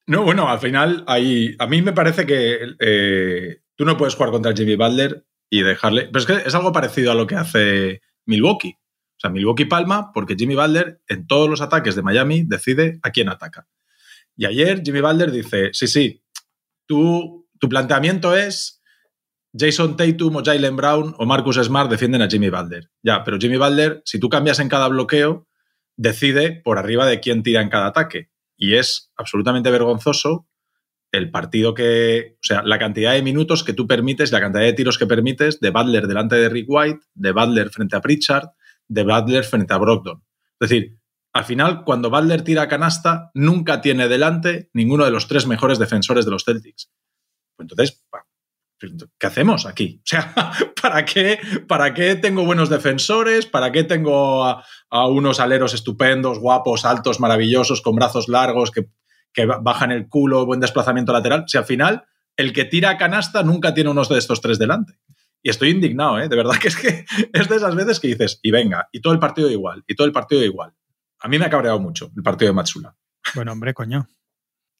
No 0.08 0.24
bueno 0.24 0.48
al 0.48 0.60
final 0.60 1.04
ahí 1.08 1.56
a 1.60 1.68
mí 1.68 1.82
me 1.82 1.92
parece 1.92 2.26
que 2.26 2.58
eh, 2.80 3.60
tú 3.76 3.84
no 3.84 3.98
puedes 3.98 4.16
jugar 4.16 4.32
contra 4.32 4.54
Jimmy 4.54 4.78
Butler 4.78 5.26
y 5.50 5.62
dejarle 5.62 6.06
pero 6.06 6.20
es 6.20 6.26
que 6.26 6.48
es 6.48 6.56
algo 6.56 6.72
parecido 6.72 7.12
a 7.12 7.16
lo 7.16 7.28
que 7.28 7.36
hace 7.36 8.02
Milwaukee 8.26 8.78
sea, 9.24 9.32
Milwaukee 9.32 9.66
palma 9.66 10.12
porque 10.14 10.36
Jimmy 10.36 10.56
Butler 10.56 11.02
en 11.08 11.28
todos 11.28 11.50
los 11.50 11.62
ataques 11.62 11.96
de 11.96 12.02
Miami 12.02 12.44
decide 12.44 13.00
a 13.04 13.12
quién 13.12 13.30
ataca. 13.30 13.68
Y 14.36 14.46
ayer 14.46 14.82
Jimmy 14.84 15.02
Butler 15.02 15.32
dice, 15.32 15.70
sí, 15.74 15.88
sí, 15.88 16.24
tú, 16.86 17.48
tu 17.60 17.70
planteamiento 17.70 18.36
es 18.36 18.82
Jason 19.58 19.96
Tatum 19.96 20.38
o 20.38 20.44
Jalen 20.44 20.76
Brown 20.76 21.16
o 21.18 21.26
Marcus 21.26 21.58
Smart 21.58 21.90
defienden 21.90 22.22
a 22.22 22.30
Jimmy 22.30 22.50
Butler. 22.50 22.90
Ya, 23.04 23.24
pero 23.24 23.38
Jimmy 23.38 23.58
Butler, 23.58 24.02
si 24.06 24.20
tú 24.20 24.30
cambias 24.30 24.60
en 24.60 24.70
cada 24.70 24.88
bloqueo, 24.88 25.48
decide 25.96 26.62
por 26.64 26.80
arriba 26.80 27.06
de 27.06 27.20
quién 27.20 27.44
tira 27.44 27.62
en 27.62 27.70
cada 27.70 27.88
ataque. 27.88 28.30
Y 28.58 28.76
es 28.76 29.12
absolutamente 29.16 29.70
vergonzoso 29.70 30.48
el 31.12 31.30
partido 31.30 31.76
que, 31.76 32.38
o 32.38 32.44
sea, 32.44 32.64
la 32.64 32.80
cantidad 32.80 33.14
de 33.14 33.22
minutos 33.22 33.64
que 33.64 33.74
tú 33.74 33.86
permites, 33.86 34.32
la 34.32 34.42
cantidad 34.42 34.64
de 34.64 34.74
tiros 34.74 34.98
que 34.98 35.06
permites 35.06 35.60
de 35.60 35.70
Butler 35.70 36.08
delante 36.08 36.36
de 36.36 36.50
Rick 36.50 36.66
White, 36.68 37.02
de 37.14 37.32
Butler 37.32 37.70
frente 37.70 37.96
a 37.96 38.02
Pritchard, 38.02 38.50
de 38.88 39.04
Butler 39.04 39.44
frente 39.44 39.74
a 39.74 39.78
Brogdon. 39.78 40.24
Es 40.60 40.70
decir, 40.70 40.98
al 41.34 41.46
final, 41.46 41.84
cuando 41.84 42.12
Butler 42.12 42.44
tira 42.44 42.68
canasta, 42.68 43.32
nunca 43.34 43.82
tiene 43.82 44.08
delante 44.08 44.70
ninguno 44.74 45.04
de 45.04 45.12
los 45.12 45.28
tres 45.28 45.48
mejores 45.48 45.80
defensores 45.80 46.26
de 46.26 46.32
los 46.32 46.44
Celtics. 46.46 46.92
Pues 47.56 47.70
entonces, 47.70 48.04
¿qué 49.18 49.28
hacemos 49.28 49.66
aquí? 49.66 50.00
O 50.00 50.06
sea, 50.06 50.34
¿para 50.82 51.06
qué, 51.06 51.40
¿para 51.68 51.94
qué 51.94 52.16
tengo 52.16 52.46
buenos 52.46 52.70
defensores? 52.70 53.48
¿Para 53.48 53.72
qué 53.72 53.84
tengo 53.84 54.46
a, 54.46 54.64
unos 55.08 55.40
aleros 55.40 55.74
estupendos, 55.74 56.38
guapos, 56.38 56.86
altos, 56.86 57.20
maravillosos, 57.20 57.82
con 57.82 57.96
brazos 57.96 58.28
largos, 58.28 58.70
que, 58.70 58.90
que, 59.34 59.46
bajan 59.46 59.92
el 59.92 60.08
culo, 60.08 60.46
buen 60.46 60.60
desplazamiento 60.60 61.14
lateral? 61.14 61.46
Si 61.48 61.58
al 61.58 61.66
final 61.66 62.06
el 62.38 62.54
que 62.54 62.66
tira 62.66 62.98
canasta 62.98 63.44
nunca 63.44 63.74
tiene 63.74 63.90
unos 63.90 64.10
de 64.10 64.20
estos 64.20 64.42
tres 64.42 64.60
delante. 64.60 64.94
Y 65.44 65.50
estoy 65.50 65.72
indignado, 65.72 66.20
¿eh? 66.20 66.30
De 66.30 66.36
verdad 66.38 66.58
que 66.60 66.70
es 66.70 66.76
que 66.78 67.06
es 67.34 67.50
de 67.50 67.56
esas 67.58 67.76
veces 67.76 68.00
que 68.00 68.08
dices, 68.08 68.40
y 68.42 68.50
venga, 68.50 68.88
y 68.92 69.02
todo 69.02 69.14
el 69.14 69.20
partido 69.20 69.52
igual, 69.52 69.84
y 69.86 69.96
todo 69.96 70.08
el 70.08 70.14
partido 70.14 70.42
igual. 70.44 70.74
A 71.20 71.28
mí 71.28 71.38
me 71.38 71.46
ha 71.46 71.50
cabreado 71.50 71.80
mucho 71.80 72.10
el 72.16 72.24
partido 72.24 72.50
de 72.50 72.56
Matsula. 72.56 72.96
Bueno, 73.36 73.52
hombre, 73.52 73.74
coño. 73.74 74.08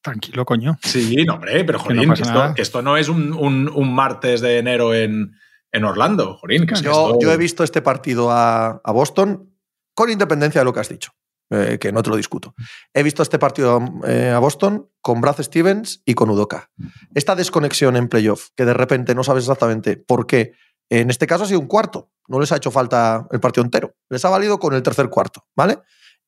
Tranquilo, 0.02 0.44
coño. 0.44 0.78
Sí, 0.82 1.24
no, 1.24 1.34
hombre, 1.34 1.64
pero 1.64 1.78
Jorín, 1.78 2.12
que, 2.12 2.60
esto, 2.60 2.82
no 2.82 2.98
es 2.98 3.08
un, 3.08 3.94
martes 3.94 4.42
de 4.42 4.58
enero 4.58 4.94
en, 4.94 5.34
Orlando, 5.82 6.36
Jorín. 6.36 6.66
yo, 6.82 7.18
he 7.20 7.36
visto 7.38 7.64
este 7.64 7.80
partido 7.80 8.30
a, 8.30 8.82
Boston 8.84 9.50
con 9.94 10.10
independencia 10.10 10.60
de 10.60 10.66
lo 10.66 10.74
que 10.74 10.80
has 10.80 10.90
dicho, 10.90 11.12
eh, 11.54 11.78
que 11.78 11.92
no 11.92 12.02
te 12.02 12.10
lo 12.10 12.16
discuto. 12.16 12.54
He 12.92 13.02
visto 13.02 13.22
este 13.22 13.38
partido 13.38 13.80
eh, 14.06 14.30
a 14.30 14.38
Boston 14.38 14.90
con 15.00 15.20
Brad 15.20 15.40
Stevens 15.42 16.02
y 16.04 16.14
con 16.14 16.30
Udoka. 16.30 16.70
Esta 17.14 17.36
desconexión 17.36 17.96
en 17.96 18.08
playoff, 18.08 18.48
que 18.56 18.64
de 18.64 18.74
repente 18.74 19.14
no 19.14 19.22
sabes 19.22 19.44
exactamente 19.44 19.96
por 19.96 20.26
qué, 20.26 20.52
en 20.90 21.10
este 21.10 21.26
caso 21.26 21.44
ha 21.44 21.46
sido 21.46 21.60
un 21.60 21.66
cuarto, 21.66 22.10
no 22.28 22.40
les 22.40 22.52
ha 22.52 22.56
hecho 22.56 22.70
falta 22.70 23.26
el 23.30 23.40
partido 23.40 23.64
entero, 23.64 23.94
les 24.10 24.24
ha 24.24 24.30
valido 24.30 24.58
con 24.58 24.74
el 24.74 24.82
tercer 24.82 25.08
cuarto, 25.08 25.46
¿vale? 25.56 25.78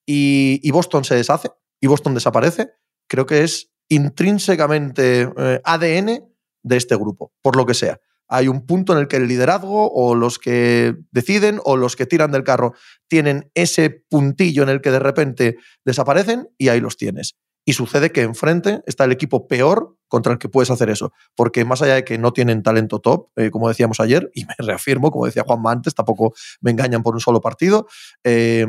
Y, 0.06 0.71
Boston 0.71 1.04
se 1.04 1.16
deshace 1.16 1.50
y 1.80 1.88
Boston 1.88 2.14
desaparece, 2.14 2.71
creo 3.09 3.26
que 3.26 3.42
es 3.42 3.73
intrínsecamente 3.88 5.30
eh, 5.37 5.61
ADN 5.64 6.28
de 6.62 6.76
este 6.76 6.97
grupo, 6.97 7.33
por 7.42 7.56
lo 7.56 7.66
que 7.66 7.75
sea. 7.75 7.99
Hay 8.28 8.49
un 8.49 8.66
punto 8.66 8.92
en 8.92 8.99
el 8.99 9.09
que 9.09 9.16
el 9.16 9.28
liderazgo 9.28 9.90
o 9.92 10.14
los 10.14 10.38
que 10.38 10.97
deciden 11.11 11.61
o 11.64 11.76
los 11.76 11.97
que 11.97 12.06
tiran 12.06 12.33
del 12.33 12.45
carro 12.45 12.75
tienen 13.09 13.50
ese 13.54 13.90
puntillo 13.90 14.62
en 14.62 14.68
el 14.68 14.80
que 14.80 14.90
de 14.90 14.99
repente 14.99 15.56
desaparecen 15.85 16.49
y 16.59 16.68
ahí 16.68 16.80
los 16.80 16.97
tienes. 16.97 17.37
Y 17.64 17.73
sucede 17.73 18.12
que 18.12 18.23
enfrente 18.23 18.83
está 18.87 19.04
el 19.04 19.12
equipo 19.12 19.49
peor 19.49 19.97
contra 20.09 20.33
el 20.33 20.38
que 20.38 20.49
puedes 20.49 20.71
hacer 20.71 20.88
eso. 20.88 21.12
Porque 21.35 21.64
más 21.64 21.83
allá 21.83 21.95
de 21.95 22.04
que 22.04 22.16
no 22.16 22.33
tienen 22.33 22.62
talento 22.62 23.00
top, 23.00 23.28
eh, 23.37 23.50
como 23.50 23.68
decíamos 23.68 23.99
ayer, 23.99 24.30
y 24.35 24.45
me 24.45 24.54
reafirmo, 24.59 25.11
como 25.11 25.26
decía 25.26 25.45
Juan 25.45 25.61
antes, 25.66 25.95
tampoco 25.95 26.33
me 26.61 26.71
engañan 26.71 27.02
por 27.02 27.14
un 27.14 27.21
solo 27.21 27.40
partido, 27.40 27.88
eh, 28.25 28.66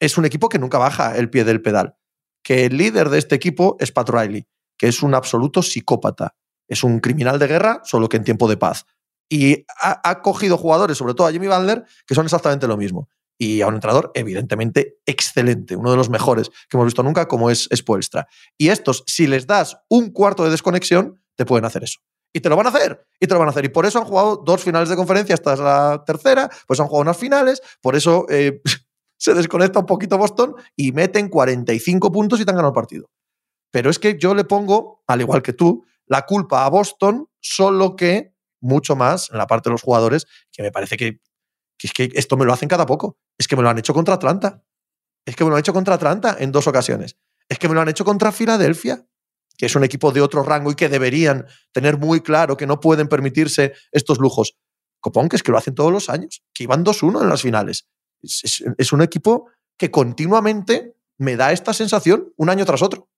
es 0.00 0.16
un 0.16 0.24
equipo 0.24 0.48
que 0.48 0.60
nunca 0.60 0.78
baja 0.78 1.16
el 1.16 1.30
pie 1.30 1.44
del 1.44 1.62
pedal. 1.62 1.96
Que 2.44 2.66
el 2.66 2.76
líder 2.76 3.08
de 3.08 3.18
este 3.18 3.34
equipo 3.34 3.76
es 3.80 3.90
Pat 3.90 4.08
Riley, 4.08 4.46
que 4.78 4.86
es 4.86 5.02
un 5.02 5.14
absoluto 5.14 5.62
psicópata. 5.62 6.36
Es 6.68 6.84
un 6.84 7.00
criminal 7.00 7.38
de 7.38 7.46
guerra, 7.46 7.80
solo 7.84 8.08
que 8.08 8.18
en 8.18 8.24
tiempo 8.24 8.48
de 8.48 8.56
paz. 8.56 8.84
Y 9.30 9.66
ha, 9.80 10.22
cogido 10.22 10.56
jugadores, 10.56 10.96
sobre 10.96 11.14
todo 11.14 11.26
a 11.26 11.32
Jimmy 11.32 11.48
Butler, 11.48 11.84
que 12.06 12.14
son 12.14 12.24
exactamente 12.24 12.66
lo 12.66 12.76
mismo 12.76 13.08
y 13.38 13.60
a 13.60 13.68
un 13.68 13.74
entrenador 13.74 14.10
evidentemente 14.14 14.98
excelente, 15.06 15.76
uno 15.76 15.92
de 15.92 15.96
los 15.96 16.10
mejores 16.10 16.50
que 16.68 16.76
hemos 16.76 16.86
visto 16.86 17.04
nunca, 17.04 17.28
como 17.28 17.50
es, 17.50 17.68
Spoelstra. 17.72 18.26
Y 18.58 18.68
estos, 18.68 19.04
si 19.06 19.28
les 19.28 19.46
das 19.46 19.78
un 19.88 20.10
cuarto 20.10 20.44
de 20.44 20.50
desconexión, 20.50 21.22
te 21.36 21.46
pueden 21.46 21.64
hacer 21.64 21.84
eso. 21.84 22.00
Y 22.32 22.40
te 22.40 22.48
lo 22.48 22.56
van 22.56 22.66
a 22.66 22.70
hacer. 22.70 23.06
Y 23.20 23.26
te 23.26 23.34
lo 23.34 23.38
van 23.38 23.48
a 23.48 23.50
hacer. 23.50 23.64
Y 23.64 23.68
por 23.68 23.86
eso 23.86 24.00
han 24.00 24.04
jugado 24.04 24.42
dos 24.44 24.62
finales 24.62 24.88
de 24.88 24.96
conferencia, 24.96 25.34
esta 25.34 25.54
es 25.54 25.60
la 25.60 26.02
tercera, 26.04 26.50
pues 26.66 26.80
han 26.80 26.88
jugado 26.88 27.02
unas 27.02 27.16
finales, 27.16 27.62
por 27.80 27.94
eso 27.94 28.26
eh, 28.28 28.60
se 29.16 29.34
desconecta 29.34 29.78
un 29.78 29.86
poquito 29.86 30.18
Boston 30.18 30.56
y 30.74 30.90
meten 30.90 31.28
45 31.28 32.10
puntos 32.10 32.40
y 32.40 32.44
te 32.44 32.50
han 32.50 32.56
ganado 32.56 32.72
el 32.72 32.74
partido. 32.74 33.08
Pero 33.70 33.88
es 33.88 33.98
que 33.98 34.18
yo 34.18 34.34
le 34.34 34.44
pongo, 34.44 35.02
al 35.06 35.20
igual 35.20 35.42
que 35.42 35.52
tú, 35.52 35.84
la 36.08 36.22
culpa 36.26 36.64
a 36.64 36.70
Boston, 36.70 37.28
solo 37.40 37.96
que 37.96 38.34
mucho 38.60 38.96
más 38.96 39.30
en 39.30 39.38
la 39.38 39.46
parte 39.46 39.68
de 39.68 39.74
los 39.74 39.82
jugadores, 39.82 40.26
que 40.50 40.62
me 40.62 40.72
parece 40.72 40.96
que, 40.96 41.20
es 41.80 41.92
que 41.92 42.10
esto 42.14 42.36
me 42.36 42.44
lo 42.44 42.52
hacen 42.52 42.68
cada 42.68 42.86
poco. 42.86 43.18
Es 43.38 43.46
que 43.46 43.56
me 43.56 43.62
lo 43.62 43.68
han 43.68 43.78
hecho 43.78 43.94
contra 43.94 44.14
Atlanta. 44.14 44.64
Es 45.24 45.36
que 45.36 45.44
me 45.44 45.50
lo 45.50 45.56
han 45.56 45.60
hecho 45.60 45.72
contra 45.72 45.94
Atlanta 45.94 46.36
en 46.38 46.50
dos 46.50 46.66
ocasiones. 46.66 47.16
Es 47.48 47.58
que 47.58 47.68
me 47.68 47.74
lo 47.74 47.80
han 47.80 47.88
hecho 47.88 48.04
contra 48.04 48.32
Filadelfia 48.32 49.06
que 49.58 49.66
es 49.66 49.74
un 49.74 49.84
equipo 49.84 50.12
de 50.12 50.22
otro 50.22 50.42
rango 50.44 50.70
y 50.70 50.76
que 50.76 50.88
deberían 50.88 51.46
tener 51.72 51.98
muy 51.98 52.20
claro 52.20 52.56
que 52.56 52.66
no 52.66 52.80
pueden 52.80 53.08
permitirse 53.08 53.74
estos 53.90 54.18
lujos. 54.18 54.56
Copón, 55.00 55.28
que 55.28 55.36
es 55.36 55.42
que 55.42 55.50
lo 55.50 55.58
hacen 55.58 55.74
todos 55.74 55.92
los 55.92 56.08
años, 56.08 56.42
que 56.54 56.62
iban 56.62 56.84
2-1 56.84 57.22
en 57.22 57.28
las 57.28 57.42
finales. 57.42 57.88
Es, 58.22 58.92
un 58.92 59.02
equipo 59.02 59.50
que 59.76 59.90
continuamente 59.90 60.94
me 61.18 61.36
da 61.36 61.52
esta 61.52 61.72
sensación 61.72 62.32
un 62.36 62.50
año 62.50 62.64
tras 62.64 62.82
otro. 62.82 63.08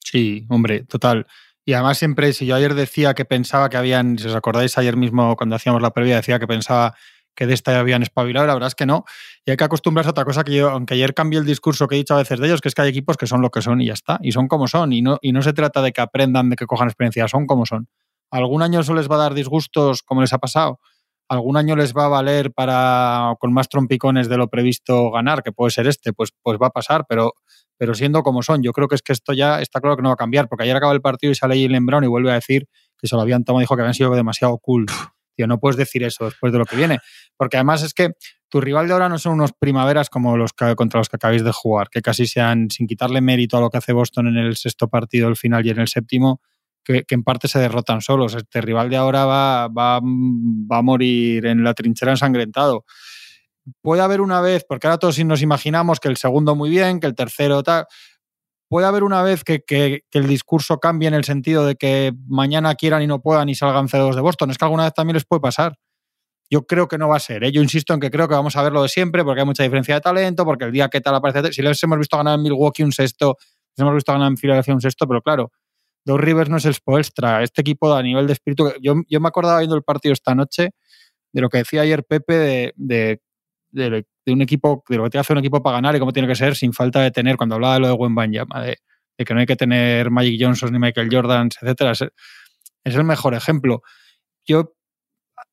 Sí, 0.00 0.46
hombre, 0.48 0.84
total. 0.84 1.26
Y 1.64 1.74
además 1.74 1.98
siempre, 1.98 2.32
si 2.32 2.46
yo 2.46 2.56
ayer 2.56 2.74
decía 2.74 3.14
que 3.14 3.24
pensaba 3.24 3.68
que 3.68 3.76
habían, 3.76 4.18
si 4.18 4.26
os 4.26 4.34
acordáis 4.34 4.76
ayer 4.78 4.96
mismo 4.96 5.36
cuando 5.36 5.54
hacíamos 5.54 5.80
la 5.80 5.92
previa, 5.92 6.16
decía 6.16 6.38
que 6.40 6.46
pensaba 6.48 6.94
que 7.34 7.46
de 7.46 7.54
esta 7.54 7.72
ya 7.72 7.80
habían 7.80 8.02
espabilado, 8.02 8.46
la 8.46 8.54
verdad 8.54 8.66
es 8.66 8.74
que 8.74 8.84
no. 8.84 9.04
Y 9.44 9.52
hay 9.52 9.56
que 9.56 9.64
acostumbrarse 9.64 10.08
a 10.08 10.10
otra 10.10 10.24
cosa 10.24 10.44
que 10.44 10.54
yo, 10.54 10.70
aunque 10.70 10.94
ayer 10.94 11.14
cambié 11.14 11.38
el 11.38 11.46
discurso 11.46 11.86
que 11.88 11.94
he 11.94 11.98
dicho 11.98 12.14
a 12.14 12.18
veces 12.18 12.38
de 12.40 12.46
ellos, 12.46 12.60
que 12.60 12.68
es 12.68 12.74
que 12.74 12.82
hay 12.82 12.88
equipos 12.88 13.16
que 13.16 13.26
son 13.26 13.40
lo 13.40 13.50
que 13.50 13.62
son 13.62 13.80
y 13.80 13.86
ya 13.86 13.94
está, 13.94 14.18
y 14.22 14.32
son 14.32 14.48
como 14.48 14.68
son, 14.68 14.92
y 14.92 15.02
no, 15.02 15.18
y 15.22 15.32
no 15.32 15.40
se 15.42 15.52
trata 15.52 15.80
de 15.82 15.92
que 15.92 16.00
aprendan, 16.00 16.50
de 16.50 16.56
que 16.56 16.66
cojan 16.66 16.88
experiencia, 16.88 17.28
son 17.28 17.46
como 17.46 17.64
son. 17.64 17.88
Algún 18.30 18.62
año 18.62 18.80
eso 18.80 18.94
les 18.94 19.10
va 19.10 19.14
a 19.16 19.18
dar 19.18 19.34
disgustos 19.34 20.02
como 20.02 20.20
les 20.20 20.32
ha 20.32 20.38
pasado, 20.38 20.80
algún 21.28 21.56
año 21.56 21.76
les 21.76 21.94
va 21.94 22.06
a 22.06 22.08
valer 22.08 22.52
para, 22.52 23.34
con 23.38 23.52
más 23.52 23.68
trompicones 23.68 24.28
de 24.28 24.36
lo 24.36 24.48
previsto, 24.48 25.10
ganar, 25.10 25.42
que 25.42 25.52
puede 25.52 25.70
ser 25.70 25.86
este, 25.86 26.12
pues, 26.12 26.30
pues 26.42 26.58
va 26.60 26.66
a 26.66 26.70
pasar, 26.70 27.06
pero, 27.08 27.34
pero 27.76 27.94
siendo 27.94 28.22
como 28.22 28.42
son, 28.42 28.62
yo 28.62 28.72
creo 28.72 28.88
que 28.88 28.94
es 28.94 29.02
que 29.02 29.12
esto 29.12 29.32
ya 29.32 29.60
está 29.60 29.80
claro 29.80 29.96
que 29.96 30.02
no 30.02 30.10
va 30.10 30.14
a 30.14 30.16
cambiar, 30.16 30.48
porque 30.48 30.64
ayer 30.64 30.76
acaba 30.76 30.92
el 30.92 31.00
partido 31.00 31.32
y 31.32 31.34
sale 31.34 31.60
Jalen 31.60 31.86
Brown 31.86 32.04
y 32.04 32.06
vuelve 32.06 32.30
a 32.30 32.34
decir 32.34 32.68
que 32.98 33.08
se 33.08 33.16
lo 33.16 33.22
habían 33.22 33.44
tomado, 33.44 33.60
dijo 33.60 33.74
que 33.74 33.82
habían 33.82 33.94
sido 33.94 34.14
demasiado 34.14 34.56
cool. 34.58 34.86
Tío, 35.34 35.46
no 35.46 35.58
puedes 35.58 35.76
decir 35.76 36.02
eso 36.02 36.26
después 36.26 36.52
de 36.52 36.58
lo 36.58 36.66
que 36.66 36.76
viene. 36.76 36.98
Porque 37.36 37.56
además 37.56 37.82
es 37.82 37.94
que 37.94 38.12
tu 38.48 38.60
rival 38.60 38.86
de 38.86 38.92
ahora 38.92 39.08
no 39.08 39.18
son 39.18 39.32
unos 39.32 39.52
primaveras 39.58 40.10
como 40.10 40.36
los 40.36 40.52
que, 40.52 40.74
contra 40.76 41.00
los 41.00 41.08
que 41.08 41.16
acabáis 41.16 41.42
de 41.42 41.52
jugar, 41.52 41.88
que 41.88 42.02
casi 42.02 42.26
sean, 42.26 42.70
sin 42.70 42.86
quitarle 42.86 43.20
mérito 43.20 43.56
a 43.56 43.60
lo 43.60 43.70
que 43.70 43.78
hace 43.78 43.92
Boston 43.92 44.28
en 44.28 44.36
el 44.36 44.56
sexto 44.56 44.88
partido, 44.88 45.28
el 45.28 45.36
final 45.36 45.66
y 45.66 45.70
en 45.70 45.80
el 45.80 45.88
séptimo, 45.88 46.40
que, 46.84 47.04
en 47.08 47.22
parte 47.22 47.48
se 47.48 47.58
derrotan 47.58 48.02
solos. 48.02 48.34
Este 48.34 48.60
rival 48.60 48.90
de 48.90 48.96
ahora 48.96 49.24
va, 49.24 49.68
va, 49.68 50.00
va 50.02 50.78
a 50.78 50.82
morir 50.82 51.46
en 51.46 51.64
la 51.64 51.72
trinchera 51.72 52.12
ensangrentado. 52.12 52.84
Puede 53.80 54.02
haber 54.02 54.20
una 54.20 54.40
vez, 54.40 54.64
porque 54.68 54.86
ahora 54.86 54.98
todos 54.98 55.18
nos 55.24 55.42
imaginamos 55.42 56.00
que 56.00 56.08
el 56.08 56.16
segundo 56.16 56.56
muy 56.56 56.70
bien, 56.70 57.00
que 57.00 57.06
el 57.06 57.14
tercero 57.14 57.62
tal 57.62 57.86
puede 58.72 58.86
haber 58.86 59.04
una 59.04 59.22
vez 59.22 59.44
que, 59.44 60.02
el 60.12 60.26
discurso 60.26 60.78
cambie 60.78 61.06
en 61.06 61.12
el 61.12 61.24
sentido 61.24 61.66
de 61.66 61.74
que 61.76 62.14
mañana 62.26 62.74
quieran 62.74 63.02
y 63.02 63.06
no 63.06 63.20
puedan 63.20 63.50
y 63.50 63.54
salgan 63.54 63.86
cedos 63.86 64.16
de 64.16 64.22
Boston. 64.22 64.50
Es 64.50 64.56
que 64.56 64.64
alguna 64.64 64.84
vez 64.84 64.94
también 64.94 65.12
les 65.12 65.26
puede 65.26 65.40
pasar. 65.40 65.76
Yo 66.50 66.66
creo 66.66 66.88
que 66.88 66.96
no 66.96 67.06
va 67.06 67.16
a 67.16 67.20
ser. 67.20 67.44
¿eh? 67.44 67.52
Yo 67.52 67.60
insisto 67.60 67.92
en 67.92 68.00
que 68.00 68.10
creo 68.10 68.28
que 68.28 68.34
vamos 68.34 68.56
a 68.56 68.62
ver 68.62 68.72
lo 68.72 68.82
de 68.82 68.88
siempre 68.88 69.24
porque 69.24 69.40
hay 69.40 69.46
mucha 69.46 69.62
diferencia 69.62 69.96
de 69.96 70.00
talento, 70.00 70.46
porque 70.46 70.64
el 70.64 70.72
día 70.72 70.88
que 70.88 71.02
tal 71.02 71.14
aparece. 71.14 71.52
Si 71.52 71.60
les 71.60 71.82
hemos 71.82 71.98
visto 71.98 72.16
ganar 72.16 72.36
en 72.36 72.42
Milwaukee 72.44 72.82
un 72.82 72.92
sexto, 72.92 73.36
les 73.76 73.82
hemos 73.82 73.94
visto 73.94 74.10
ganar 74.10 74.28
en 74.28 74.38
Filadelfia 74.38 74.72
un 74.72 74.80
sexto, 74.80 75.06
pero 75.06 75.20
claro, 75.20 75.52
Dos 76.06 76.18
Rivers 76.18 76.48
no 76.48 76.56
es 76.56 76.64
el 76.64 76.72
Spoelstra. 76.72 77.42
Este 77.42 77.60
equipo 77.60 77.92
a 77.92 78.02
nivel 78.02 78.26
de 78.26 78.32
espíritu. 78.32 78.72
Yo, 78.80 78.94
yo 79.06 79.20
me 79.20 79.28
acordaba 79.28 79.58
viendo 79.58 79.76
el 79.76 79.82
partido 79.82 80.14
esta 80.14 80.34
noche 80.34 80.70
de 81.32 81.40
lo 81.42 81.50
que 81.50 81.58
decía 81.58 81.82
ayer 81.82 82.04
Pepe 82.04 82.72
de, 82.76 83.20
un 83.72 84.42
equipo, 84.42 84.84
de 84.88 84.96
lo 84.96 85.04
que 85.04 85.10
tiene 85.10 85.24
que 85.24 85.32
un 85.32 85.38
equipo 85.38 85.62
para 85.62 85.76
ganar 85.76 85.96
y 85.96 85.98
cómo 85.98 86.12
tiene 86.12 86.28
que 86.28 86.34
ser 86.34 86.54
sin 86.54 86.72
falta 86.72 87.00
de 87.00 87.10
tener, 87.10 87.36
cuando 87.36 87.54
hablaba 87.56 87.74
de 87.74 87.80
lo 87.80 87.86
de 87.88 87.94
Wembanyama, 87.94 88.62
de, 88.62 88.78
de 89.18 89.24
que 89.24 89.34
no 89.34 89.40
hay 89.40 89.46
que 89.46 89.56
tener 89.56 90.10
Magic 90.10 90.40
Johnson 90.40 90.72
ni 90.72 90.78
Michael 90.78 91.08
Jordan, 91.10 91.48
etcétera, 91.60 91.92
es, 91.92 92.02
el 92.84 93.04
mejor 93.04 93.34
ejemplo. 93.34 93.82
Yo, 94.46 94.74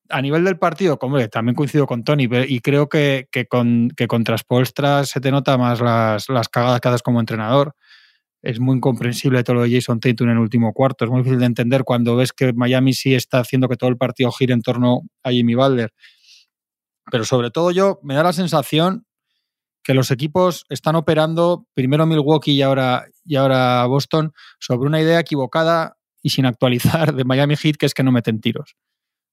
a 0.09 0.21
nivel 0.21 0.43
del 0.43 0.57
partido, 0.57 0.97
como 0.97 1.19
también 1.29 1.55
coincido 1.55 1.85
con 1.85 2.03
Tony, 2.03 2.27
y 2.47 2.59
creo 2.61 2.89
que, 2.89 3.27
con, 3.49 3.89
que 3.95 4.07
contra 4.07 4.38
Spolstra 4.38 5.05
se 5.05 5.21
te 5.21 5.31
nota 5.31 5.57
más 5.57 5.81
las, 5.81 6.29
las 6.29 6.49
cagadas 6.49 6.81
que 6.81 6.88
haces 6.89 7.03
como 7.03 7.19
entrenador. 7.19 7.75
Es 8.41 8.59
muy 8.59 8.77
incomprensible 8.77 9.43
todo 9.43 9.57
lo 9.57 9.63
de 9.63 9.71
Jason 9.71 9.99
Tatum 9.99 10.29
en 10.29 10.33
el 10.35 10.39
último 10.39 10.71
cuarto. 10.73 11.03
Es 11.03 11.11
muy 11.11 11.19
difícil 11.19 11.39
de 11.39 11.45
entender 11.45 11.83
cuando 11.83 12.15
ves 12.15 12.31
que 12.31 12.53
Miami 12.53 12.93
sí 12.93 13.13
está 13.13 13.39
haciendo 13.39 13.67
que 13.67 13.75
todo 13.75 13.89
el 13.89 13.97
partido 13.97 14.31
gire 14.31 14.53
en 14.53 14.61
torno 14.61 15.01
a 15.23 15.31
Jimmy 15.31 15.55
Butler 15.55 15.91
pero 17.11 17.25
sobre 17.25 17.51
todo 17.51 17.71
yo 17.71 17.99
me 18.03 18.15
da 18.15 18.23
la 18.23 18.33
sensación 18.33 19.05
que 19.83 19.93
los 19.93 20.11
equipos 20.11 20.65
están 20.69 20.95
operando, 20.95 21.65
primero 21.73 22.05
Milwaukee 22.05 22.51
y 22.51 22.61
ahora, 22.61 23.05
y 23.23 23.35
ahora 23.35 23.85
Boston, 23.85 24.33
sobre 24.59 24.87
una 24.87 25.01
idea 25.01 25.19
equivocada 25.19 25.97
y 26.21 26.29
sin 26.29 26.45
actualizar 26.45 27.15
de 27.15 27.23
Miami 27.23 27.55
Heat, 27.55 27.77
que 27.77 27.85
es 27.85 27.93
que 27.93 28.03
no 28.03 28.11
meten 28.11 28.41
tiros. 28.41 28.75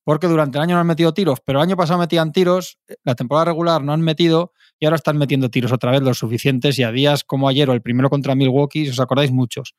Porque 0.04 0.28
durante 0.28 0.58
el 0.58 0.62
año 0.62 0.76
no 0.76 0.80
han 0.80 0.86
metido 0.86 1.12
tiros, 1.12 1.40
pero 1.44 1.58
el 1.58 1.64
año 1.64 1.76
pasado 1.76 1.98
metían 1.98 2.30
tiros, 2.30 2.78
la 3.02 3.16
temporada 3.16 3.46
regular 3.46 3.82
no 3.82 3.92
han 3.92 4.02
metido 4.02 4.52
y 4.78 4.86
ahora 4.86 4.96
están 4.96 5.18
metiendo 5.18 5.50
tiros 5.50 5.72
otra 5.72 5.90
vez 5.90 6.00
los 6.02 6.18
suficientes 6.18 6.78
y 6.78 6.84
a 6.84 6.92
días 6.92 7.24
como 7.24 7.48
ayer 7.48 7.68
o 7.68 7.72
el 7.72 7.82
primero 7.82 8.08
contra 8.08 8.36
Milwaukee, 8.36 8.84
si 8.84 8.90
os 8.92 9.00
acordáis, 9.00 9.32
muchos. 9.32 9.74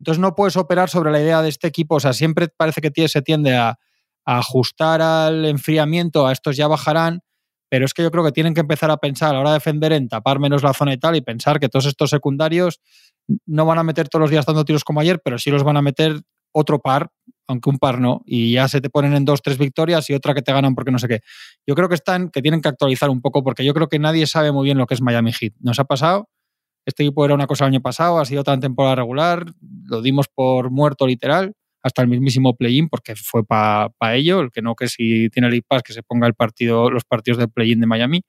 Entonces 0.00 0.20
no 0.20 0.34
puedes 0.34 0.56
operar 0.56 0.90
sobre 0.90 1.10
la 1.10 1.20
idea 1.20 1.40
de 1.40 1.48
este 1.48 1.66
equipo, 1.66 1.96
o 1.96 2.00
sea, 2.00 2.12
siempre 2.12 2.48
parece 2.54 2.82
que 2.82 3.08
se 3.08 3.22
tiende 3.22 3.56
a, 3.56 3.78
ajustar 4.36 5.00
al 5.00 5.46
enfriamiento, 5.46 6.26
a 6.26 6.32
estos 6.32 6.56
ya 6.56 6.68
bajarán, 6.68 7.20
pero 7.70 7.86
es 7.86 7.94
que 7.94 8.02
yo 8.02 8.10
creo 8.10 8.24
que 8.24 8.32
tienen 8.32 8.52
que 8.52 8.60
empezar 8.60 8.90
a 8.90 8.98
pensar 8.98 9.30
a 9.30 9.32
la 9.34 9.40
hora 9.40 9.50
de 9.50 9.54
defender 9.54 9.92
en 9.92 10.08
tapar 10.08 10.38
menos 10.38 10.62
la 10.62 10.74
zona 10.74 10.92
y 10.92 10.98
tal 10.98 11.16
y 11.16 11.22
pensar 11.22 11.58
que 11.58 11.68
todos 11.68 11.86
estos 11.86 12.10
secundarios 12.10 12.80
no 13.46 13.64
van 13.64 13.78
a 13.78 13.82
meter 13.82 14.08
todos 14.08 14.22
los 14.22 14.30
días 14.30 14.44
dando 14.44 14.64
tiros 14.64 14.84
como 14.84 15.00
ayer, 15.00 15.20
pero 15.24 15.38
sí 15.38 15.50
los 15.50 15.64
van 15.64 15.78
a 15.78 15.82
meter 15.82 16.20
otro 16.52 16.78
par, 16.78 17.10
aunque 17.46 17.70
un 17.70 17.78
par 17.78 18.00
no, 18.00 18.22
y 18.26 18.52
ya 18.52 18.68
se 18.68 18.82
te 18.82 18.90
ponen 18.90 19.14
en 19.14 19.24
dos, 19.24 19.40
tres 19.40 19.56
victorias 19.56 20.08
y 20.10 20.14
otra 20.14 20.34
que 20.34 20.42
te 20.42 20.52
ganan 20.52 20.74
porque 20.74 20.90
no 20.90 20.98
sé 20.98 21.08
qué. 21.08 21.20
Yo 21.66 21.74
creo 21.74 21.88
que 21.88 21.94
están, 21.94 22.30
que 22.30 22.42
tienen 22.42 22.60
que 22.60 22.68
actualizar 22.68 23.08
un 23.08 23.22
poco 23.22 23.42
porque 23.42 23.64
yo 23.64 23.72
creo 23.72 23.88
que 23.88 23.98
nadie 23.98 24.26
sabe 24.26 24.52
muy 24.52 24.64
bien 24.64 24.76
lo 24.76 24.86
que 24.86 24.94
es 24.94 25.00
Miami 25.00 25.32
Heat. 25.32 25.54
Nos 25.60 25.78
ha 25.78 25.84
pasado, 25.84 26.28
este 26.84 27.02
equipo 27.02 27.24
era 27.24 27.34
una 27.34 27.46
cosa 27.46 27.64
el 27.64 27.72
año 27.72 27.80
pasado, 27.80 28.18
ha 28.18 28.24
sido 28.24 28.44
tan 28.44 28.60
temporada 28.60 28.96
regular, 28.96 29.46
lo 29.84 30.02
dimos 30.02 30.26
por 30.28 30.70
muerto 30.70 31.06
literal, 31.06 31.54
hasta 31.82 32.02
el 32.02 32.08
mismísimo 32.08 32.56
play-in, 32.56 32.88
porque 32.88 33.14
fue 33.16 33.44
para 33.44 34.14
ello, 34.14 34.40
el 34.40 34.50
que 34.50 34.62
no 34.62 34.74
que 34.74 34.88
si 34.88 35.28
tiene 35.30 35.48
el 35.48 35.62
Pass 35.62 35.82
que 35.82 35.92
se 35.92 36.02
ponga 36.02 36.26
el 36.26 36.34
partido, 36.34 36.90
los 36.90 37.04
partidos 37.04 37.38
del 37.38 37.50
play-in 37.50 37.80
de 37.80 37.86
Miami. 37.86 38.22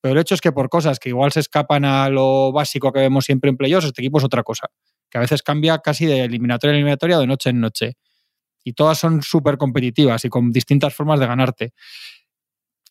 Pero 0.00 0.14
el 0.14 0.20
hecho 0.20 0.34
es 0.34 0.40
que 0.40 0.52
por 0.52 0.68
cosas 0.68 0.98
que 0.98 1.08
igual 1.08 1.32
se 1.32 1.40
escapan 1.40 1.84
a 1.84 2.08
lo 2.08 2.52
básico 2.52 2.92
que 2.92 3.00
vemos 3.00 3.24
siempre 3.24 3.50
en 3.50 3.56
playoffs, 3.56 3.86
este 3.86 4.02
equipo 4.02 4.18
es 4.18 4.24
otra 4.24 4.42
cosa, 4.42 4.68
que 5.10 5.18
a 5.18 5.20
veces 5.20 5.42
cambia 5.42 5.78
casi 5.78 6.06
de 6.06 6.22
eliminatoria 6.22 6.72
en 6.72 6.76
eliminatoria 6.76 7.18
de 7.18 7.26
noche 7.26 7.50
en 7.50 7.60
noche. 7.60 7.94
Y 8.62 8.72
todas 8.72 8.98
son 8.98 9.22
súper 9.22 9.58
competitivas 9.58 10.24
y 10.24 10.28
con 10.28 10.50
distintas 10.52 10.94
formas 10.94 11.20
de 11.20 11.26
ganarte. 11.26 11.72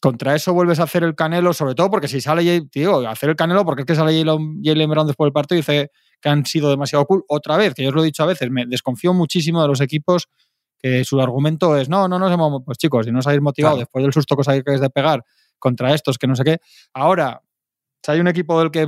Contra 0.01 0.35
eso 0.35 0.53
vuelves 0.53 0.79
a 0.79 0.83
hacer 0.83 1.03
el 1.03 1.15
canelo, 1.15 1.53
sobre 1.53 1.73
todo 1.73 1.89
porque 1.89 2.07
si 2.07 2.21
sale, 2.21 2.61
tío, 2.71 3.07
hacer 3.07 3.29
el 3.29 3.35
canelo, 3.35 3.65
porque 3.65 3.81
es 3.81 3.85
que 3.85 3.95
sale 3.95 4.23
Jalen 4.23 4.89
Brown 4.89 5.07
después 5.07 5.27
del 5.27 5.33
partido 5.33 5.57
y 5.57 5.61
dice, 5.61 5.91
que 6.22 6.29
han 6.29 6.45
sido 6.45 6.69
demasiado 6.69 7.05
cool. 7.05 7.24
Otra 7.27 7.57
vez, 7.57 7.74
que 7.74 7.84
yo 7.84 7.89
os 7.89 7.95
lo 7.95 8.01
he 8.01 8.05
dicho 8.05 8.24
a 8.24 8.27
veces, 8.27 8.50
me 8.50 8.65
desconfío 8.65 9.13
muchísimo 9.13 9.62
de 9.62 9.67
los 9.67 9.81
equipos 9.81 10.27
que 10.77 11.03
su 11.03 11.19
argumento 11.19 11.77
es, 11.77 11.89
no, 11.89 12.07
no 12.07 12.19
nos 12.19 12.31
hemos, 12.31 12.63
pues 12.65 12.77
chicos, 12.77 13.05
si 13.05 13.12
no 13.12 13.19
os 13.19 13.27
habéis 13.27 13.41
motivado 13.41 13.77
después 13.77 14.03
del 14.03 14.13
susto 14.13 14.36
que 14.36 14.41
os 14.41 14.48
habéis 14.48 14.81
de 14.81 14.89
pegar 14.89 15.24
contra 15.57 15.93
estos, 15.93 16.17
que 16.17 16.27
no 16.27 16.36
sé 16.36 16.43
qué. 16.43 16.60
Ahora, 16.93 17.41
si 18.03 18.12
hay 18.12 18.19
un 18.19 18.27
equipo 18.27 18.60
del 18.60 18.72
que 18.72 18.88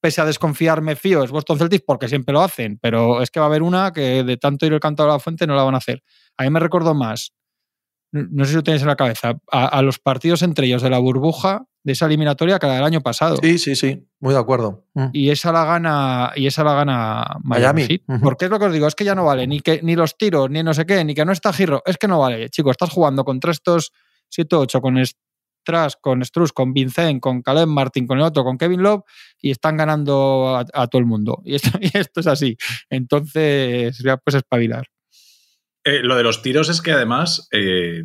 pese 0.00 0.20
a 0.20 0.24
desconfiar 0.24 0.82
me 0.82 0.96
fío, 0.96 1.22
es 1.22 1.30
Boston 1.30 1.58
Celtics 1.58 1.84
porque 1.86 2.08
siempre 2.08 2.32
lo 2.32 2.42
hacen, 2.42 2.78
pero 2.80 3.22
es 3.22 3.30
que 3.30 3.40
va 3.40 3.46
a 3.46 3.48
haber 3.48 3.62
una 3.62 3.92
que 3.92 4.24
de 4.24 4.36
tanto 4.36 4.66
ir 4.66 4.72
el 4.72 4.80
canto 4.80 5.04
a 5.04 5.06
la 5.06 5.18
fuente 5.18 5.46
no 5.46 5.54
la 5.54 5.62
van 5.62 5.74
a 5.74 5.78
hacer. 5.78 6.02
A 6.36 6.44
mí 6.44 6.50
me 6.50 6.60
recuerdo 6.60 6.94
más, 6.94 7.32
no 8.30 8.44
sé 8.44 8.50
si 8.50 8.56
lo 8.56 8.62
tenéis 8.62 8.82
en 8.82 8.88
la 8.88 8.96
cabeza, 8.96 9.38
a 9.50 9.82
los 9.82 9.98
partidos 9.98 10.42
entre 10.42 10.66
ellos 10.66 10.82
de 10.82 10.90
la 10.90 10.98
burbuja 10.98 11.66
de 11.86 11.92
esa 11.92 12.06
eliminatoria 12.06 12.58
que 12.58 12.66
la 12.66 12.74
del 12.74 12.84
año 12.84 13.00
pasado. 13.00 13.36
Sí, 13.40 13.58
sí, 13.58 13.76
sí, 13.76 14.08
muy 14.18 14.34
de 14.34 14.40
acuerdo. 14.40 14.86
Mm. 14.94 15.06
Y 15.12 15.30
esa 15.30 15.52
la 15.52 15.64
gana, 15.64 16.32
y 16.34 16.48
esa 16.48 16.64
la 16.64 16.74
gana 16.74 17.36
Miami. 17.44 18.02
Porque 18.20 18.46
es 18.46 18.50
lo 18.50 18.58
que 18.58 18.64
os 18.64 18.72
digo, 18.72 18.88
es 18.88 18.96
que 18.96 19.04
ya 19.04 19.14
no 19.14 19.24
vale 19.24 19.46
ni 19.46 19.60
que 19.60 19.80
ni 19.84 19.94
los 19.94 20.18
tiros, 20.18 20.50
ni 20.50 20.64
no 20.64 20.74
sé 20.74 20.84
qué, 20.84 21.04
ni 21.04 21.14
que 21.14 21.24
no 21.24 21.30
está 21.30 21.52
Giro. 21.52 21.84
Es 21.86 21.96
que 21.96 22.08
no 22.08 22.18
vale, 22.18 22.50
chicos, 22.50 22.72
estás 22.72 22.90
jugando 22.90 23.24
contra 23.24 23.52
estos 23.52 23.92
7-8 24.36 24.80
con 24.80 25.00
Strass, 25.06 25.96
con 26.00 26.24
Struz, 26.24 26.52
con 26.52 26.72
Vincent, 26.72 27.20
con 27.20 27.40
Caleb 27.40 27.68
Martin, 27.68 28.08
con 28.08 28.18
el 28.18 28.24
otro, 28.24 28.42
con 28.42 28.58
Kevin 28.58 28.82
Love, 28.82 29.04
y 29.40 29.52
están 29.52 29.76
ganando 29.76 30.56
a, 30.56 30.86
todo 30.88 30.98
el 30.98 31.06
mundo. 31.06 31.40
Y 31.44 31.54
esto, 31.54 31.70
esto, 31.80 32.18
es 32.18 32.26
así. 32.26 32.56
Entonces, 32.90 33.96
ya 34.04 34.16
pues 34.16 34.34
espabilar. 34.34 34.88
Eh, 35.86 36.00
lo 36.02 36.16
de 36.16 36.24
los 36.24 36.42
tiros 36.42 36.68
es 36.68 36.82
que 36.82 36.90
además 36.90 37.48
eh, 37.52 38.02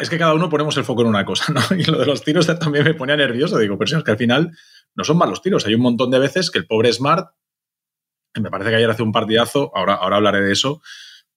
es 0.00 0.08
que 0.08 0.18
cada 0.18 0.32
uno 0.32 0.48
ponemos 0.48 0.74
el 0.78 0.84
foco 0.84 1.02
en 1.02 1.08
una 1.08 1.26
cosa, 1.26 1.52
¿no? 1.52 1.60
Y 1.76 1.84
lo 1.84 1.98
de 1.98 2.06
los 2.06 2.22
tiros 2.22 2.46
también 2.58 2.84
me 2.84 2.94
ponía 2.94 3.14
nervioso. 3.14 3.58
Digo, 3.58 3.76
pero 3.76 3.88
si 3.88 3.94
es 3.96 4.02
que 4.02 4.10
al 4.10 4.16
final 4.16 4.56
no 4.94 5.04
son 5.04 5.18
malos 5.18 5.42
tiros. 5.42 5.66
Hay 5.66 5.74
un 5.74 5.82
montón 5.82 6.10
de 6.10 6.18
veces 6.18 6.50
que 6.50 6.58
el 6.58 6.66
pobre 6.66 6.90
Smart, 6.90 7.28
me 8.40 8.50
parece 8.50 8.70
que 8.70 8.76
ayer 8.76 8.88
hace 8.88 9.02
un 9.02 9.12
partidazo, 9.12 9.70
ahora, 9.74 9.96
ahora 9.96 10.16
hablaré 10.16 10.40
de 10.40 10.52
eso, 10.52 10.80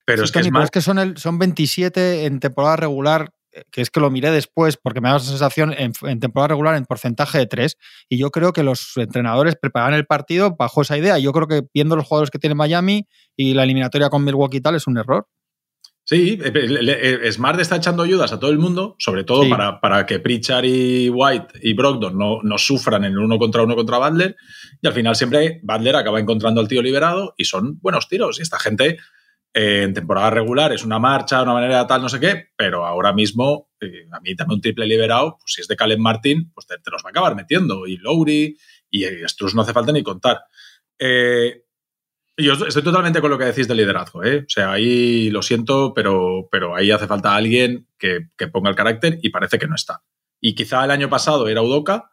Pero 0.05 0.19
Sí, 0.19 0.25
es 0.25 0.31
que 0.31 0.39
Tony, 0.39 0.47
es 0.47 0.51
pero 0.51 0.59
más. 0.59 0.63
es 0.65 0.71
que 0.71 0.81
son, 0.81 0.99
el, 0.99 1.17
son 1.17 1.37
27 1.37 2.25
en 2.25 2.39
temporada 2.39 2.77
regular, 2.77 3.33
eh, 3.51 3.63
que 3.71 3.81
es 3.81 3.89
que 3.89 3.99
lo 3.99 4.09
miré 4.09 4.31
después 4.31 4.77
porque 4.77 5.01
me 5.01 5.09
da 5.09 5.17
esa 5.17 5.27
sensación 5.31 5.73
en, 5.77 5.91
en 6.03 6.19
temporada 6.21 6.47
regular 6.49 6.75
en 6.75 6.85
porcentaje 6.85 7.39
de 7.39 7.47
3. 7.47 7.77
Y 8.07 8.17
yo 8.17 8.31
creo 8.31 8.53
que 8.53 8.63
los 8.63 8.95
entrenadores 8.95 9.57
preparan 9.61 9.93
el 9.95 10.05
partido 10.05 10.55
bajo 10.55 10.81
esa 10.81 10.97
idea. 10.97 11.19
Yo 11.19 11.33
creo 11.33 11.47
que 11.47 11.63
viendo 11.73 11.97
los 11.97 12.05
jugadores 12.05 12.31
que 12.31 12.39
tiene 12.39 12.55
Miami 12.55 13.05
y 13.35 13.53
la 13.53 13.63
eliminatoria 13.63 14.09
con 14.09 14.23
Milwaukee 14.23 14.57
y 14.57 14.61
tal 14.61 14.75
es 14.75 14.87
un 14.87 14.97
error. 14.97 15.27
Sí, 16.11 16.37
eh, 16.43 16.51
le- 16.51 17.27
eh, 17.27 17.31
Smart 17.31 17.57
está 17.61 17.77
echando 17.77 18.03
ayudas 18.03 18.33
a 18.33 18.39
todo 18.39 18.51
el 18.51 18.59
mundo, 18.59 18.97
sobre 18.99 19.23
todo 19.23 19.43
Sí. 19.43 19.49
para, 19.49 19.79
para 19.79 20.05
que 20.05 20.19
Pritchard 20.19 20.65
y 20.65 21.09
White 21.09 21.53
y 21.61 21.71
Brogdon 21.73 22.17
no, 22.17 22.39
no 22.43 22.57
sufran 22.57 23.05
en 23.05 23.13
el 23.13 23.19
uno 23.19 23.39
contra 23.39 23.63
uno 23.63 23.77
contra 23.77 23.97
Butler. 23.97 24.35
Y 24.81 24.87
al 24.87 24.93
final 24.93 25.15
siempre 25.15 25.61
Butler 25.63 25.95
acaba 25.95 26.19
encontrando 26.19 26.59
al 26.59 26.67
tío 26.67 26.81
liberado 26.81 27.33
y 27.37 27.45
son 27.45 27.79
buenos 27.79 28.09
tiros. 28.09 28.39
Y 28.39 28.41
esta 28.41 28.59
gente 28.59 28.97
eh, 29.53 29.83
en 29.83 29.93
temporada 29.93 30.31
regular 30.31 30.73
es 30.73 30.83
una 30.83 30.99
marcha, 30.99 31.43
una 31.43 31.53
manera 31.53 31.87
tal, 31.87 32.01
no 32.01 32.09
sé 32.09 32.19
qué, 32.19 32.49
pero 32.57 32.85
ahora 32.85 33.13
mismo 33.13 33.69
eh, 33.79 34.05
a 34.11 34.19
mí 34.19 34.35
también 34.35 34.55
un 34.57 34.61
triple 34.61 34.87
liberado, 34.87 35.37
pues 35.39 35.53
si 35.53 35.61
es 35.61 35.67
de 35.69 35.77
Caleb 35.77 35.99
Martin, 35.99 36.51
pues 36.53 36.67
te, 36.67 36.77
te 36.79 36.91
los 36.91 37.03
va 37.05 37.07
a 37.07 37.11
acabar 37.11 37.35
metiendo. 37.37 37.87
Y 37.87 37.95
Lowry 37.95 38.57
y 38.89 39.05
eh, 39.05 39.21
Struz 39.29 39.55
no 39.55 39.61
hace 39.61 39.71
falta 39.71 39.93
ni 39.93 40.03
contar. 40.03 40.41
Eh, 40.99 41.63
yo 42.43 42.53
estoy 42.53 42.83
totalmente 42.83 43.21
con 43.21 43.29
lo 43.31 43.37
que 43.37 43.45
decís 43.45 43.67
del 43.67 43.77
liderazgo, 43.77 44.23
¿eh? 44.23 44.39
O 44.45 44.49
sea, 44.49 44.71
ahí 44.73 45.29
lo 45.29 45.41
siento, 45.41 45.93
pero, 45.93 46.47
pero 46.51 46.75
ahí 46.75 46.91
hace 46.91 47.07
falta 47.07 47.35
alguien 47.35 47.87
que, 47.97 48.27
que 48.37 48.47
ponga 48.47 48.69
el 48.69 48.75
carácter 48.75 49.19
y 49.21 49.29
parece 49.29 49.57
que 49.59 49.67
no 49.67 49.75
está. 49.75 50.01
Y 50.39 50.55
quizá 50.55 50.83
el 50.85 50.91
año 50.91 51.09
pasado 51.09 51.47
era 51.47 51.61
Udoka, 51.61 52.11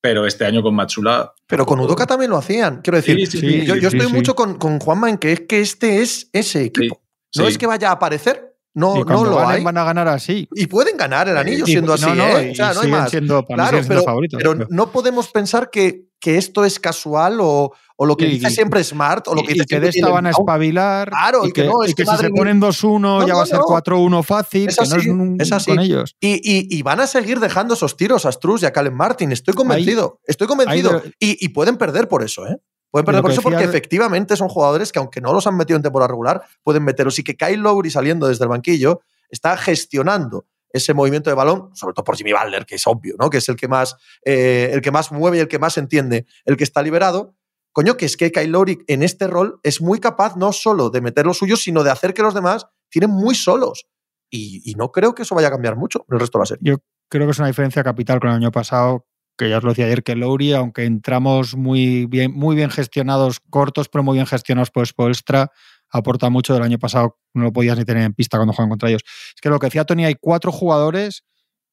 pero 0.00 0.26
este 0.26 0.44
año 0.46 0.62
con 0.62 0.74
Matsula. 0.74 1.32
Pero 1.46 1.66
con 1.66 1.78
Udoka 1.80 2.06
también 2.06 2.30
lo 2.30 2.38
hacían. 2.38 2.80
Quiero 2.82 2.96
decir, 2.96 3.16
Sí, 3.26 3.26
sí, 3.26 3.38
sí, 3.40 3.66
yo, 3.66 3.74
estoy 3.74 4.00
sí. 4.00 4.12
mucho 4.12 4.34
con, 4.34 4.56
con 4.58 4.78
Juanma 4.78 5.10
en 5.10 5.18
que 5.18 5.32
es 5.32 5.40
que 5.42 5.60
este 5.60 6.00
es 6.02 6.28
ese 6.32 6.64
equipo. 6.64 7.02
No 7.36 7.44
sí. 7.44 7.50
es 7.50 7.58
que 7.58 7.66
vaya 7.66 7.90
a 7.90 7.92
aparecer, 7.92 8.56
no, 8.74 8.96
y 8.98 9.04
no 9.04 9.24
lo 9.24 9.36
ganen, 9.36 9.56
hay. 9.56 9.64
van 9.64 9.76
a 9.78 9.84
ganar 9.84 10.08
así. 10.08 10.48
Y 10.54 10.66
pueden 10.66 10.96
ganar 10.96 11.28
el 11.28 11.36
anillo 11.36 11.64
Y- 11.66 11.70
siendo 11.72 11.88
no, 11.88 11.94
así, 11.94 12.16
no, 12.16 12.38
¿eh? 12.38 12.48
y 12.48 12.50
O 12.52 12.54
sea, 12.54 12.72
no 12.72 12.80
hay 12.80 12.88
más. 12.90 13.10
siendo- 13.10 13.44
Claro, 13.46 13.82
siendo 13.82 14.04
pero- 14.38 14.66
no 14.70 14.90
podemos 14.92 15.28
pensar 15.28 15.70
que, 15.70 16.06
que 16.18 16.36
esto 16.38 16.64
es 16.64 16.78
casual 16.80 17.38
o, 17.40 17.74
o 18.02 18.06
lo 18.06 18.16
que 18.16 18.24
Y- 18.26 18.38
dice 18.38 18.48
siempre 18.48 18.82
Smart 18.82 19.28
o 19.28 19.34
lo 19.34 19.42
que 19.42 19.50
y 19.50 19.54
dice 19.56 19.66
que 19.66 19.78
de 19.78 19.88
esta 19.90 20.08
van 20.08 20.24
a 20.26 20.30
espabilar. 20.30 21.10
Claro, 21.10 21.46
y 21.46 21.52
que 21.52 21.64
no, 21.64 21.82
es 21.84 21.90
y 21.90 21.94
que 21.94 22.04
que 22.04 22.10
si 22.10 22.16
se 22.16 22.30
ponen 22.30 22.58
2-1 22.58 22.98
No, 22.98 23.20
ya 23.26 23.34
no, 23.34 23.36
va 23.36 23.42
a 23.42 23.46
ser 23.46 23.58
no. 23.58 23.64
4-1 23.66 24.22
fácil, 24.22 24.68
Es 24.70 24.76
que 24.78 24.88
no 24.88 24.96
así, 24.96 25.06
es, 25.08 25.12
un- 25.14 25.36
es 25.38 25.52
así. 25.52 25.70
con 25.70 25.80
ellos. 25.80 26.16
Y, 26.18 26.80
van 26.82 27.00
a 27.00 27.06
seguir 27.06 27.40
dejando 27.40 27.74
esos 27.74 27.98
tiros 27.98 28.24
a 28.24 28.32
Struz 28.32 28.62
y 28.62 28.66
a 28.66 28.72
Calen 28.72 28.94
Martin. 28.94 29.32
Estoy 29.32 29.52
convencido. 29.52 30.18
estoy 30.26 30.46
convencido. 30.46 31.00
de- 31.00 31.12
y, 31.20 31.48
pueden 31.50 31.76
perder 31.76 32.08
por 32.08 32.22
eso, 32.22 32.46
¿eh? 32.46 32.56
Pueden 32.90 33.04
De 33.04 33.06
perder 33.06 33.22
por 33.22 33.30
eso 33.32 33.42
porque 33.42 33.64
efectivamente 33.64 34.34
son 34.34 34.48
jugadores 34.48 34.92
que, 34.92 34.98
aunque 34.98 35.20
no 35.20 35.34
los 35.34 35.46
han 35.46 35.56
metido 35.58 35.76
en 35.76 35.82
temporada 35.82 36.08
regular, 36.08 36.42
pueden 36.62 36.82
meterlos. 36.84 37.18
Y 37.18 37.22
que 37.22 37.36
Kyle 37.36 37.60
Lowry 37.60 37.90
saliendo 37.90 38.26
desde 38.28 38.44
el 38.44 38.48
banquillo 38.48 39.02
está 39.28 39.56
gestionando 39.58 40.46
ese 40.72 40.94
movimiento 40.94 41.28
de 41.30 41.34
balón, 41.34 41.70
sobre 41.74 41.94
todo 41.94 42.04
por 42.04 42.16
Jimmy 42.16 42.32
Butler, 42.32 42.64
que 42.64 42.76
es 42.76 42.86
obvio, 42.86 43.16
¿no? 43.18 43.28
Que 43.28 43.38
es 43.38 43.48
el 43.48 43.56
que 43.56 43.66
más, 43.68 43.96
eh, 44.24 44.70
el 44.72 44.80
que 44.80 44.90
más 44.92 45.10
mueve 45.12 45.36
y 45.36 45.40
el 45.40 45.48
que 45.48 45.58
más 45.58 45.76
entiende 45.76 46.26
el 46.44 46.56
que 46.56 46.64
está 46.64 46.80
liberado. 46.82 47.34
Coño, 47.72 47.96
que 47.96 48.06
es 48.06 48.16
que 48.16 48.32
Kyle 48.32 48.50
Lowry 48.50 48.78
en 48.88 49.02
este 49.02 49.26
rol 49.26 49.60
es 49.62 49.80
muy 49.80 50.00
capaz 50.00 50.36
no 50.36 50.52
solo 50.52 50.90
de 50.90 51.00
meter 51.00 51.26
los 51.26 51.38
suyos, 51.38 51.62
sino 51.62 51.84
de 51.84 51.90
hacer 51.90 52.14
que 52.14 52.22
los 52.22 52.34
demás 52.34 52.66
tienen 52.88 53.10
muy 53.10 53.34
solos. 53.34 53.86
Y, 54.30 54.62
y 54.70 54.74
no 54.74 54.90
creo 54.90 55.14
que 55.14 55.22
eso 55.22 55.34
vaya 55.34 55.48
a 55.48 55.52
cambiar 55.52 55.76
mucho 55.76 56.04
en 56.08 56.14
el 56.14 56.20
resto 56.20 56.38
de 56.38 56.42
la 56.42 56.46
serie. 56.46 56.76
Creo 57.08 57.26
que 57.26 57.30
es 57.32 57.38
una 57.38 57.48
diferencia 57.48 57.82
capital 57.82 58.20
con 58.20 58.30
el 58.30 58.36
año 58.36 58.52
pasado, 58.52 59.06
que 59.36 59.48
ya 59.48 59.58
os 59.58 59.64
lo 59.64 59.70
decía 59.70 59.86
ayer, 59.86 60.02
que 60.02 60.14
Lowry, 60.14 60.52
aunque 60.52 60.84
entramos 60.84 61.56
muy 61.56 62.06
bien, 62.06 62.32
muy 62.32 62.54
bien 62.54 62.70
gestionados, 62.70 63.40
cortos, 63.50 63.88
pero 63.88 64.04
muy 64.04 64.14
bien 64.14 64.26
gestionados 64.26 64.70
por 64.70 64.86
Spoelstra, 64.86 65.50
aporta 65.90 66.30
mucho 66.30 66.54
del 66.54 66.62
año 66.62 66.78
pasado, 66.78 67.18
no 67.34 67.44
lo 67.44 67.52
podías 67.52 67.76
ni 67.78 67.84
tener 67.84 68.04
en 68.04 68.14
pista 68.14 68.38
cuando 68.38 68.52
juegan 68.52 68.70
contra 68.70 68.88
ellos. 68.88 69.02
Es 69.34 69.40
que 69.40 69.48
lo 69.48 69.58
que 69.58 69.66
decía 69.66 69.84
Tony, 69.84 70.04
hay 70.04 70.14
cuatro 70.20 70.52
jugadores, 70.52 71.24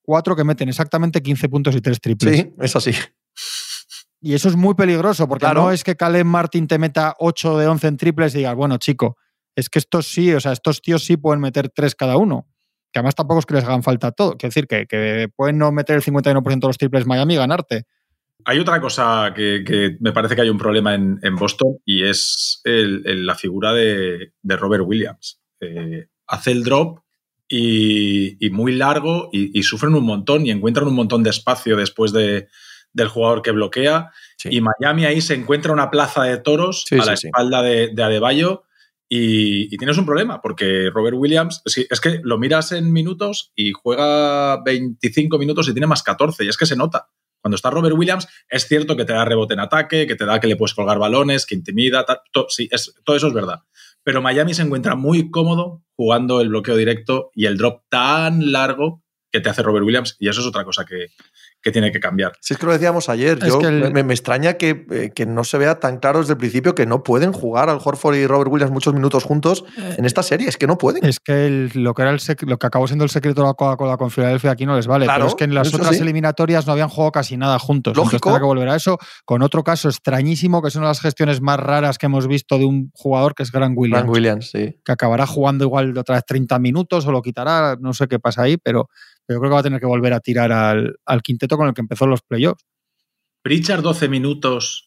cuatro 0.02 0.36
que 0.36 0.44
meten 0.44 0.70
exactamente 0.70 1.22
15 1.22 1.50
puntos 1.50 1.76
y 1.76 1.82
tres 1.82 2.00
triples. 2.00 2.36
Sí, 2.36 2.54
es 2.60 2.76
así. 2.76 2.92
Y 4.22 4.34
eso 4.34 4.50
es 4.50 4.56
muy 4.56 4.74
peligroso, 4.74 5.28
porque 5.28 5.46
Claro. 5.46 5.64
no 5.64 5.72
es 5.72 5.84
que 5.84 5.96
Caleb 5.96 6.26
Martin 6.26 6.68
te 6.68 6.80
meta 6.80 7.16
8 7.20 7.58
de 7.58 7.68
11 7.68 7.88
en 7.88 7.98
triples 7.98 8.34
y 8.36 8.40
digas, 8.40 8.56
bueno, 8.56 8.78
chico, 8.78 9.18
es 9.56 9.70
que 9.70 9.80
estos 9.80 10.08
sí, 10.08 10.34
o 10.34 10.40
sea, 10.40 10.52
estos 10.54 10.82
tíos 10.82 11.04
sí 11.04 11.18
pueden 11.18 11.40
meter 11.42 11.70
3 11.70 11.94
cada 11.96 12.18
uno. 12.18 12.48
Que 12.92 13.00
además 13.00 13.16
tampoco 13.16 13.40
es 13.42 13.46
que 13.46 13.54
les 13.56 13.64
hagan 13.64 13.84
falta 13.84 14.12
todo. 14.12 14.32
Quiero 14.38 14.50
decir, 14.50 14.66
que, 14.68 14.86
que 14.88 15.28
pueden 15.36 15.58
no 15.58 15.72
meter 15.72 15.98
el 15.98 16.02
51% 16.04 16.68
de 16.68 16.70
los 16.70 16.78
triples 16.78 17.06
Miami 17.06 17.34
y 17.36 17.38
ganarte. 17.38 17.84
Hay 18.46 18.60
otra 18.60 18.80
cosa 18.80 19.34
que, 19.36 19.64
que 19.66 19.98
me 20.00 20.14
parece 20.14 20.36
que 20.36 20.42
hay 20.42 20.50
un 20.50 20.58
problema 20.58 20.96
en, 20.96 21.20
en 21.22 21.36
Boston 21.36 21.78
y 21.86 22.04
es 22.04 22.62
el- 22.64 23.02
el- 23.06 23.26
la 23.26 23.36
figura 23.36 23.74
de, 23.74 24.32
de 24.42 24.58
Robert 24.58 24.84
Williams. 24.88 25.42
Eh, 25.60 26.08
hace 26.28 26.52
el 26.52 26.64
drop 26.64 27.00
y, 27.50 28.46
y 28.46 28.50
muy 28.50 28.74
largo 28.76 29.30
y, 29.32 29.58
y 29.58 29.64
sufren 29.64 29.94
un 29.96 30.06
montón 30.06 30.46
y 30.46 30.52
encuentran 30.52 30.88
un 30.88 30.96
montón 30.96 31.24
de 31.24 31.30
espacio 31.30 31.76
después 31.76 32.12
de- 32.14 32.48
del 32.94 33.08
jugador 33.10 33.42
que 33.42 33.52
bloquea. 33.52 34.12
Sí. 34.38 34.50
Y 34.52 34.62
Miami 34.62 35.06
ahí 35.06 35.22
se 35.22 35.34
encuentra 35.36 35.74
una 35.74 35.90
plaza 35.92 36.24
de 36.24 36.38
toros 36.38 36.84
Sí, 36.88 36.96
a 37.00 37.06
la 37.06 37.18
sí. 37.18 37.28
espalda 37.28 37.62
de, 37.62 37.90
de 37.94 38.04
Adebayo 38.04 38.64
y, 39.10 39.74
y 39.74 39.78
tienes 39.78 39.98
un 39.98 40.06
problema 40.06 40.42
porque 40.42 40.90
Robert 40.94 41.16
Williams, 41.18 41.62
es 41.66 42.02
que 42.02 42.20
lo 42.24 42.38
miras 42.38 42.72
en 42.72 42.92
minutos 42.92 43.52
y 43.56 43.72
juega 43.72 44.62
25 44.64 45.38
minutos 45.38 45.68
y 45.70 45.74
tiene 45.74 45.88
más 45.88 46.04
14 46.04 46.44
y 46.44 46.50
es 46.50 46.58
que 46.58 46.66
se 46.66 46.76
nota. 46.76 47.08
Cuando 47.42 47.56
está 47.56 47.70
Robert 47.70 47.96
Williams, 47.96 48.28
es 48.50 48.68
cierto 48.68 48.98
que 48.98 49.06
te 49.06 49.14
da 49.14 49.24
rebote 49.24 49.54
en 49.54 49.60
ataque, 49.62 50.08
que 50.08 50.16
te 50.16 50.26
da 50.26 50.40
que 50.40 50.48
le 50.48 50.56
puedes 50.58 50.74
colgar 50.74 50.98
balones, 51.00 51.46
que 51.46 51.56
intimida, 51.56 52.04
tal, 52.04 52.20
to- 52.34 52.48
sí, 52.50 52.68
es, 52.72 52.94
todo 53.06 53.16
eso 53.16 53.28
es 53.28 53.34
verdad. 53.34 53.60
Pero 54.04 54.22
Miami 54.22 54.54
se 54.54 54.64
encuentra 54.64 54.96
muy 54.96 55.30
cómodo 55.30 55.84
jugando 55.96 56.42
el 56.42 56.50
bloqueo 56.50 56.76
directo 56.76 57.30
y 57.34 57.46
el 57.46 57.58
drop 57.58 57.84
tan 57.90 58.52
largo 58.52 59.04
que 59.32 59.40
te 59.40 59.50
hace 59.50 59.62
Robert 59.62 59.86
Williams 59.86 60.16
y 60.20 60.28
eso 60.30 60.42
es 60.42 60.48
otra 60.48 60.66
cosa 60.66 60.84
que, 60.86 61.08
que 61.62 61.72
tiene 61.72 61.92
que 61.92 62.00
cambiar. 62.00 62.34
Si 62.40 62.54
es 62.54 62.60
que 62.60 62.66
lo 62.66 62.72
decíamos 62.72 63.10
ayer, 63.10 63.40
Es 63.42 63.48
yo, 63.50 63.60
que 63.60 63.66
el- 63.68 63.92
me, 63.92 64.04
me 64.04 64.14
extraña 64.14 64.54
que, 64.54 64.86
eh, 64.92 65.12
que 65.14 65.26
no 65.26 65.44
se 65.44 65.58
vea 65.58 65.80
tan 65.80 65.98
claro 65.98 66.20
desde 66.20 66.34
el 66.34 66.38
principio 66.38 66.76
que 66.76 66.86
no 66.86 67.04
pueden 67.04 67.34
jugar 67.34 67.70
al 67.70 67.80
Horford 67.84 68.16
y 68.16 68.28
Robert 68.28 68.50
Williams 68.52 68.72
muchos 68.72 68.94
minutos 68.94 69.24
juntos 69.24 69.66
en 69.98 70.06
esta 70.06 70.24
serie. 70.24 70.48
Es 70.48 70.56
que 70.58 70.68
no 70.68 70.78
pueden. 70.78 71.04
Es 71.06 71.20
que 71.20 71.48
el- 71.48 71.72
lo, 71.74 71.94
que 71.94 72.04
era 72.04 72.12
el 72.12 72.20
sec- 72.20 72.46
lo 72.48 72.58
que 72.58 72.68
acabó 72.68 72.88
siendo 72.88 73.04
el 73.04 73.10
secreto 73.10 73.42
de 73.42 73.48
la 73.48 73.54
Coca-Cola 73.54 73.98
con 73.98 74.12
Filadelfia 74.12 74.52
aquí 74.52 74.66
no 74.66 74.76
les 74.76 74.88
vale. 74.88 75.06
Claro, 75.06 75.20
pero 75.20 75.28
es 75.30 75.36
que 75.36 75.44
en 75.46 75.56
las 75.56 75.74
otras 75.74 75.96
sí. 75.96 76.02
eliminatorias 76.02 76.66
no 76.68 76.74
habían 76.74 76.90
jugado 76.90 77.12
casi 77.12 77.38
nada 77.38 77.60
juntos. 77.60 77.92
Entonces 77.92 78.14
Lógico. 78.14 78.30
tendrá 78.30 78.40
que 78.40 78.46
volver 78.46 78.70
a 78.70 78.76
eso. 78.76 78.98
Con 79.26 79.42
otro 79.42 79.64
caso 79.64 79.90
extrañísimo, 79.90 80.62
que 80.62 80.70
es 80.70 80.76
una 80.76 80.86
de 80.86 80.92
las 80.92 81.02
gestiones 81.02 81.42
más 81.42 81.60
raras 81.60 81.98
que 81.98 82.06
hemos 82.06 82.28
visto 82.28 82.58
de 82.58 82.66
un 82.66 82.92
jugador 82.94 83.36
que 83.36 83.44
es 83.44 83.52
Grant 83.52 83.78
Williams. 83.78 84.04
Grant 84.04 84.16
Williams, 84.16 84.52
sí. 84.52 84.80
que 84.86 84.92
acabará 84.92 85.26
jugando 85.28 85.66
igual 85.66 85.98
otra 85.98 86.16
vez 86.16 86.24
30 86.26 86.60
minutos 86.60 87.06
o 87.08 87.12
lo 87.12 87.22
quitará, 87.22 87.76
no 87.80 87.94
sé 87.94 88.08
qué 88.08 88.20
pasa 88.20 88.44
ahí, 88.44 88.58
pero, 88.58 88.90
pero 89.28 89.40
creo 89.40 89.52
que 89.52 89.54
va 89.56 89.60
a 89.60 89.64
tener 89.64 89.80
que 89.80 89.86
volver 89.86 90.14
a 90.14 90.20
tirar 90.20 90.52
al, 90.52 90.96
al 91.06 91.22
quinteto 91.22 91.58
con 91.58 91.68
el 91.68 91.74
que 91.76 91.82
empezó 91.82 92.08
los 92.08 92.22
playoffs. 92.24 92.66
Pritchard 93.44 93.82
12 93.84 94.10
minutos. 94.10 94.86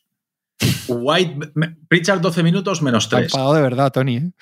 White, 0.89 1.53
Pritchard 1.89 2.21
12 2.21 2.43
minutos 2.43 2.83
menos 2.83 3.05
Está 3.05 3.17
3. 3.19 3.33
enfadado 3.33 3.55
de 3.55 3.63
verdad, 3.63 3.91
Tony. 3.93 4.17
¿eh? 4.19 4.33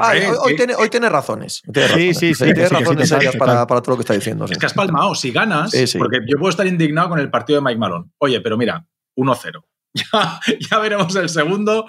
Ah, 0.00 0.12
hoy, 0.42 0.56
tiene, 0.56 0.74
hoy 0.74 0.88
tiene 0.88 1.08
razones. 1.08 1.62
Tiene 1.72 1.88
Sí, 1.88 1.92
razones. 1.94 2.18
sí, 2.18 2.34
sí, 2.34 2.44
Tiene 2.44 2.66
sí, 2.66 2.74
que 2.74 2.80
razones 2.80 3.08
sí, 3.08 3.14
serias 3.14 3.36
para, 3.36 3.64
todo 3.66 3.82
lo 3.92 3.96
que 3.96 4.00
está 4.02 4.14
diciendo. 4.14 4.46
sí. 4.48 4.54
es 4.54 4.58
que 4.58 4.66
has 4.66 4.74
palmado. 4.74 5.14
Si 5.14 5.30
ganas, 5.30 5.70
Sí, 5.70 5.86
sí. 5.86 5.98
porque 5.98 6.18
yo 6.26 6.36
puedo 6.38 6.50
estar 6.50 6.66
indignado 6.66 7.10
con 7.10 7.20
el 7.20 7.30
partido 7.30 7.60
de 7.60 7.64
Mike 7.64 7.78
Malone. 7.78 8.10
Oye, 8.18 8.40
pero 8.40 8.56
mira, 8.56 8.84
1-0. 9.16 9.62
Ya, 9.94 10.40
ya 10.70 10.78
veremos 10.78 11.14
el 11.16 11.28
segundo. 11.28 11.86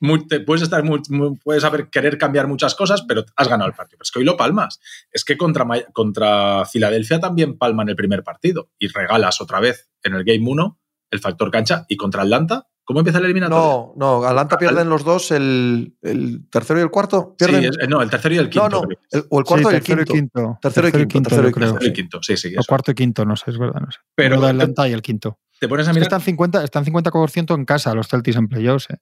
Muy- 0.00 0.26
te 0.26 0.40
puedes 0.40 0.62
estar 0.62 0.82
muy- 0.82 1.02
muy- 1.10 1.36
puedes 1.36 1.62
haber 1.64 1.88
querer 1.90 2.16
cambiar 2.18 2.46
muchas 2.48 2.74
cosas, 2.74 3.02
pero 3.02 3.24
has 3.36 3.48
ganado 3.48 3.68
el 3.68 3.74
partido. 3.76 3.98
Pero 3.98 4.04
es 4.04 4.10
que 4.10 4.18
hoy 4.20 4.24
lo 4.24 4.36
palmas. 4.36 4.80
Es 5.12 5.24
que 5.24 5.36
contra, 5.36 5.66
contra 5.92 6.64
Filadelfia 6.64 7.20
también 7.20 7.58
palman 7.58 7.88
el 7.88 7.96
primer 7.96 8.22
partido 8.24 8.70
y 8.78 8.88
regalas 8.88 9.40
otra 9.40 9.60
vez 9.60 9.90
en 10.02 10.14
el 10.14 10.24
Game 10.24 10.44
1 10.48 10.78
el 11.10 11.20
factor 11.20 11.50
cancha. 11.50 11.84
Y 11.88 11.96
contra 11.96 12.22
Atlanta, 12.22 12.66
¿cómo 12.84 13.00
empieza 13.00 13.18
el 13.18 13.24
eliminatorio? 13.26 13.92
No, 13.96 14.20
no, 14.20 14.24
Atlanta 14.26 14.56
pierden 14.56 14.88
los 14.88 15.04
dos, 15.04 15.30
el, 15.32 15.94
el 16.02 16.48
tercero 16.50 16.78
y 16.80 16.82
el 16.82 16.90
cuarto. 16.90 17.34
Sí, 17.38 17.46
¿Pierden? 17.46 17.64
es- 17.78 17.88
no, 17.88 18.00
el 18.00 18.08
tercero 18.08 18.34
y 18.36 18.38
el 18.38 18.48
quinto. 18.48 18.68
no, 18.70 18.80
no, 18.82 18.86
creo. 18.88 18.98
el- 19.10 19.24
o 19.28 19.38
el 19.40 19.44
cuarto 19.44 19.68
Sí, 19.68 19.74
y 19.74 19.76
el 19.76 19.82
tercero 19.82 20.04
quinto. 20.06 20.58
Tercero 20.62 20.88
y 20.88 20.92
quinto, 20.92 21.28
tercero 21.28 21.48
y 21.48 21.52
quinto, 21.52 21.60
Tercero 21.72 21.86
y 21.86 21.92
quinto, 21.92 22.22
sí, 22.22 22.36
sí. 22.36 22.48
O 22.56 22.60
eso. 22.60 22.68
cuarto 22.68 22.90
y 22.92 22.94
quinto, 22.94 23.24
no 23.26 23.36
sé, 23.36 23.50
es 23.50 23.58
verdad, 23.58 23.80
no 23.80 23.90
sé. 23.90 23.98
Pero 24.14 24.38
Uno 24.38 24.46
de 24.46 24.52
te- 24.54 24.56
Atlanta 24.62 24.88
y 24.88 24.92
el 24.92 25.02
quinto. 25.02 25.38
Te 25.60 25.68
pones 25.68 25.86
a 25.86 25.90
Es 25.90 25.94
que 25.94 26.00
mirar, 26.00 26.06
están 26.06 26.20
50, 26.22 26.64
están 26.64 26.84
50% 26.86 27.54
en 27.54 27.64
casa 27.66 27.94
los 27.94 28.08
Celtics 28.08 28.36
en 28.38 28.48
playoffs, 28.48 28.88
eh, 28.90 28.96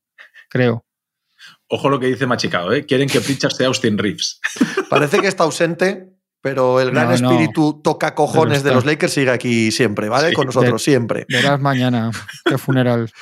creo. 0.49 0.85
Ojo 1.69 1.89
lo 1.89 2.01
que 2.01 2.07
dice 2.07 2.27
Machicado, 2.27 2.73
¿eh? 2.73 2.87
quieren 2.87 3.09
que 3.09 3.21
Pritchard 3.21 3.53
sea 3.53 3.67
Austin 3.69 3.99
Reeves. 3.99 4.41
Parece 4.91 5.21
que 5.21 5.29
está 5.29 5.45
ausente, 5.45 6.11
pero 6.41 6.81
el 6.81 6.91
gran 6.91 7.09
No, 7.11 7.17
no. 7.19 7.31
espíritu 7.31 7.81
toca 7.83 8.15
cojones 8.15 8.63
de 8.63 8.73
los 8.73 8.85
Lakers 8.85 9.13
sigue 9.13 9.31
aquí 9.31 9.71
siempre, 9.73 10.09
¿vale? 10.09 10.31
Sí, 10.31 10.35
Con 10.35 10.47
nosotros, 10.47 10.83
siempre. 10.83 11.27
Verás 11.29 11.61
mañana 11.61 12.11
qué 12.45 12.59
funeral. 12.59 13.11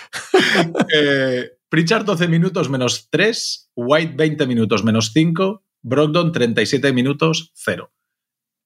Eh, 0.94 1.50
Pritchard 1.68 2.04
12 2.04 2.28
minutos 2.28 2.70
menos 2.70 3.08
3, 3.10 3.70
White 3.74 4.14
20 4.16 4.46
minutos 4.46 4.84
menos 4.84 5.10
5, 5.12 5.62
Brogdon 5.82 6.32
37 6.32 6.92
minutos 6.92 7.52
0. 7.54 7.92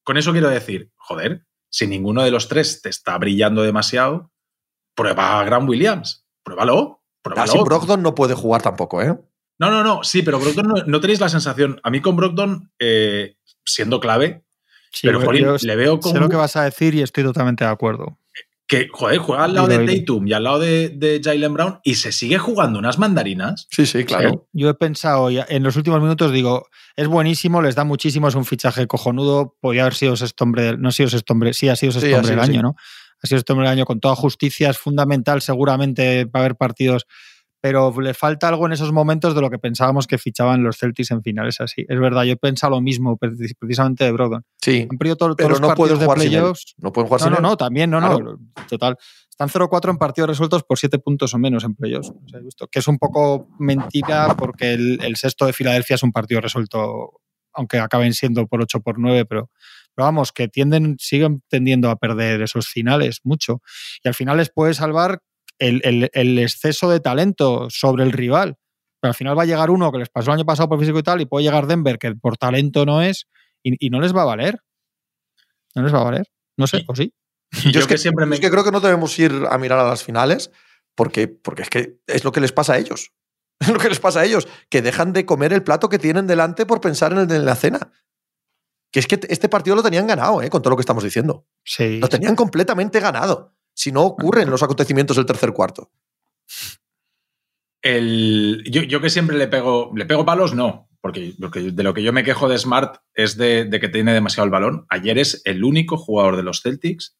Con 0.04 0.16
eso 0.16 0.32
quiero 0.32 0.48
decir, 0.48 0.90
joder, 0.96 1.44
si 1.70 1.86
ninguno 1.86 2.22
de 2.22 2.30
los 2.30 2.48
tres 2.48 2.82
te 2.82 2.88
está 2.88 3.16
brillando 3.18 3.62
demasiado, 3.62 4.30
prueba 4.94 5.40
a 5.40 5.44
Grant 5.44 5.68
Williams, 5.68 6.26
pruébalo, 6.42 7.02
pruébalo. 7.22 7.50
Así 7.50 7.58
Brogdon 7.62 8.02
no 8.02 8.14
puede 8.14 8.34
jugar 8.34 8.62
tampoco, 8.62 9.02
¿eh? 9.02 9.18
No, 9.60 9.70
no, 9.70 9.84
no, 9.84 10.02
sí, 10.02 10.22
pero 10.22 10.40
Brogdon 10.40 10.66
no, 10.66 10.74
no 10.86 11.00
tenéis 11.00 11.20
la 11.20 11.28
sensación. 11.28 11.80
A 11.84 11.90
mí 11.90 12.00
con 12.00 12.16
Brogdon, 12.16 12.72
eh, 12.80 13.36
siendo 13.64 14.00
clave, 14.00 14.42
Sí, 14.92 15.06
pero 15.06 15.20
Jolín, 15.20 15.46
le 15.62 15.76
veo 15.76 16.00
como 16.00 16.14
Sé 16.14 16.20
lo 16.20 16.28
que 16.28 16.36
vas 16.36 16.56
a 16.56 16.64
decir 16.64 16.94
y 16.94 17.02
estoy 17.02 17.22
totalmente 17.22 17.64
de 17.64 17.70
acuerdo. 17.70 18.18
que, 18.66 18.88
joder, 18.90 19.18
juega 19.18 19.44
al 19.44 19.54
lado 19.54 19.68
de. 19.68 19.86
Tatum 19.86 20.26
y 20.26 20.32
al 20.32 20.44
lado 20.44 20.58
de, 20.58 20.88
de 20.88 21.20
Jalen 21.22 21.54
Brown 21.54 21.80
y 21.84 21.94
se 21.94 22.10
sigue 22.12 22.38
jugando 22.38 22.78
unas 22.78 22.98
mandarinas. 22.98 23.68
Sí, 23.70 23.86
sí, 23.86 24.04
claro. 24.04 24.48
Yo 24.52 24.68
he 24.68 24.74
pensado, 24.74 25.28
en 25.30 25.62
los 25.62 25.76
últimos 25.76 26.00
minutos 26.00 26.32
digo, 26.32 26.66
es 26.96 27.06
buenísimo, 27.06 27.62
les 27.62 27.74
da 27.74 27.84
muchísimo, 27.84 28.28
es 28.28 28.34
un 28.34 28.44
fichaje 28.44 28.86
cojonudo, 28.86 29.56
podía 29.60 29.82
haber 29.82 29.94
sido 29.94 30.16
sexto 30.16 30.44
hombre, 30.44 30.76
no 30.76 30.88
ha 30.88 30.92
sido 30.92 31.08
sexto 31.08 31.32
hombre, 31.32 31.54
sí 31.54 31.68
ha 31.68 31.76
sido 31.76 31.92
sexto 31.92 32.08
Sí, 32.08 32.14
hombre 32.14 32.34
del 32.34 32.44
sido, 32.44 32.52
año, 32.52 32.60
sí. 32.60 32.62
¿no? 32.62 32.76
Ha 33.22 33.26
sido 33.26 33.38
sexto 33.38 33.52
hombre 33.52 33.68
del 33.68 33.78
año 33.78 33.84
con 33.84 34.00
toda 34.00 34.16
justicia, 34.16 34.70
es 34.70 34.78
fundamental 34.78 35.40
seguramente 35.42 36.26
para 36.26 36.46
haber 36.46 36.56
partidos, 36.56 37.06
pero 37.60 37.92
le 38.00 38.14
falta 38.14 38.48
algo 38.48 38.66
en 38.66 38.72
esos 38.72 38.92
momentos 38.92 39.34
de 39.34 39.40
lo 39.40 39.50
que 39.50 39.58
pensábamos 39.58 40.06
que 40.06 40.16
fichaban 40.18 40.62
los 40.62 40.78
Celtics 40.78 41.10
en 41.10 41.22
finales 41.22 41.60
así. 41.60 41.84
Es 41.88 42.00
verdad, 42.00 42.22
yo 42.24 42.32
he 42.32 42.36
pensado 42.36 42.70
lo 42.74 42.80
mismo 42.80 43.16
pre- 43.16 43.32
precisamente 43.58 44.04
de 44.04 44.12
Brogdon. 44.12 44.44
Sí, 44.62 44.86
Han 44.90 44.96
perdido 44.98 45.16
todo- 45.16 45.28
todos 45.34 45.36
pero 45.36 45.48
los 45.50 45.60
no 45.60 45.74
pueden 45.74 45.96
partidos 45.96 45.98
de 46.00 46.04
jugar 46.06 46.18
playoffs. 46.18 46.74
No 46.78 46.92
pueden 46.92 47.08
jugar 47.08 47.20
No, 47.20 47.24
sin 47.26 47.32
no, 47.32 47.36
él. 47.38 47.42
no, 47.42 47.56
también, 47.56 47.90
no, 47.90 48.00
no. 48.00 48.38
Total. 48.68 48.96
Están 49.28 49.48
0-4 49.48 49.90
en 49.90 49.96
partidos 49.98 50.28
resueltos 50.30 50.62
por 50.64 50.78
7 50.78 50.98
puntos 50.98 51.32
o 51.34 51.38
menos 51.38 51.64
en 51.64 51.74
playoffs. 51.74 52.10
O 52.10 52.28
sea, 52.28 52.40
que 52.70 52.78
es 52.78 52.88
un 52.88 52.98
poco 52.98 53.48
mentira 53.58 54.34
porque 54.36 54.72
el, 54.74 54.98
el 55.02 55.16
sexto 55.16 55.46
de 55.46 55.52
Filadelfia 55.52 55.94
es 55.96 56.02
un 56.02 56.12
partido 56.12 56.40
resuelto, 56.42 57.20
aunque 57.54 57.78
acaben 57.78 58.12
siendo 58.14 58.46
por 58.46 58.60
8 58.62 58.80
por 58.80 58.98
9, 58.98 59.24
pero, 59.24 59.50
pero 59.94 60.04
vamos, 60.06 60.32
que 60.32 60.48
tienden, 60.48 60.96
siguen 60.98 61.42
tendiendo 61.48 61.88
a 61.90 61.96
perder 61.96 62.42
esos 62.42 62.68
finales 62.68 63.20
mucho. 63.24 63.62
Y 64.04 64.08
al 64.08 64.14
final 64.14 64.36
les 64.36 64.50
puede 64.50 64.74
salvar 64.74 65.22
el, 65.60 65.80
el- 65.84 66.10
el 66.12 66.38
exceso 66.40 66.90
de 66.90 66.98
talento 67.00 67.68
sobre 67.70 68.02
el 68.02 68.10
rival. 68.12 68.56
Pero 69.00 69.10
al 69.10 69.14
final 69.14 69.38
va 69.38 69.44
a 69.44 69.46
llegar 69.46 69.70
uno 69.70 69.90
que 69.92 69.98
les 69.98 70.08
pasó 70.10 70.30
el 70.30 70.34
año 70.38 70.44
pasado 70.44 70.68
por 70.68 70.78
físico 70.78 70.98
y 70.98 71.02
tal, 71.02 71.20
y 71.20 71.26
puede 71.26 71.44
llegar 71.44 71.66
Denver, 71.66 71.98
que 71.98 72.14
por 72.16 72.36
talento 72.36 72.84
no 72.84 73.00
es, 73.02 73.28
y, 73.62 73.86
y 73.86 73.90
no 73.90 74.00
les 74.00 74.14
va 74.14 74.22
a 74.22 74.26
valer. 74.26 74.58
No 75.74 75.82
les 75.82 75.94
va 75.94 76.00
a 76.00 76.04
valer. 76.04 76.26
No 76.56 76.66
sé, 76.66 76.84
o 76.88 76.94
sí. 76.94 77.14
Yo, 77.72 77.80
es 77.80 77.86
que, 77.86 77.96
siempre 77.98 78.26
me. 78.26 78.34
es 78.36 78.40
que 78.40 78.50
creo 78.50 78.64
que 78.64 78.70
no 78.72 78.80
debemos 78.80 79.18
ir 79.18 79.32
a 79.50 79.56
mirar 79.58 79.78
a 79.78 79.84
las 79.88 80.02
finales 80.04 80.50
porque, 80.94 81.28
porque 81.28 81.62
es 81.62 81.70
que 81.70 81.98
es 82.06 82.24
lo 82.24 82.32
que 82.32 82.40
les 82.40 82.52
pasa 82.52 82.74
a 82.74 82.78
ellos. 82.78 83.12
Es 83.60 83.68
lo 83.68 83.78
que 83.78 83.90
les 83.90 84.00
pasa 84.00 84.20
a 84.20 84.24
ellos, 84.24 84.48
que 84.70 84.80
dejan 84.80 85.12
de 85.12 85.26
comer 85.26 85.52
el 85.52 85.62
plato 85.62 85.90
que 85.90 85.98
tienen 85.98 86.26
delante 86.26 86.64
por 86.64 86.80
pensar 86.80 87.12
en 87.12 87.30
el 87.30 87.44
la 87.44 87.54
cena. 87.54 87.92
Que 88.90 89.00
es 89.00 89.06
que 89.06 89.20
este 89.28 89.50
partido 89.50 89.76
lo 89.76 89.82
tenían 89.82 90.06
ganado, 90.06 90.40
¿eh? 90.40 90.48
con 90.48 90.62
todo 90.62 90.70
lo 90.70 90.76
que 90.76 90.80
estamos 90.80 91.04
diciendo. 91.04 91.46
Sí. 91.62 91.98
Lo 92.00 92.08
tenían 92.08 92.34
completamente 92.36 93.00
ganado. 93.00 93.54
Si 93.80 93.92
no 93.92 94.02
ocurren 94.02 94.50
los 94.50 94.62
acontecimientos 94.62 95.16
del 95.16 95.24
tercer 95.24 95.54
cuarto. 95.54 95.90
el- 97.82 98.62
yo, 98.70 98.82
yo 98.82 99.00
que 99.00 99.08
siempre 99.08 99.38
le 99.38 99.48
pego. 99.48 99.90
¿Le 99.96 100.04
pego 100.04 100.26
palos? 100.26 100.54
No. 100.54 100.88
Porque, 101.00 101.32
porque 101.40 101.60
de 101.72 101.82
lo 101.82 101.94
que 101.94 102.02
yo 102.02 102.12
me 102.12 102.24
quejo 102.24 102.46
de 102.46 102.58
Smart 102.58 102.96
es 103.14 103.38
de, 103.38 103.64
de 103.64 103.80
que 103.80 103.88
tiene 103.88 104.12
demasiado 104.12 104.44
el 104.44 104.50
balón. 104.50 104.84
Ayer 104.90 105.16
es 105.16 105.40
el 105.46 105.64
único 105.64 105.96
jugador 105.96 106.36
de 106.36 106.42
los 106.42 106.60
Celtics 106.60 107.16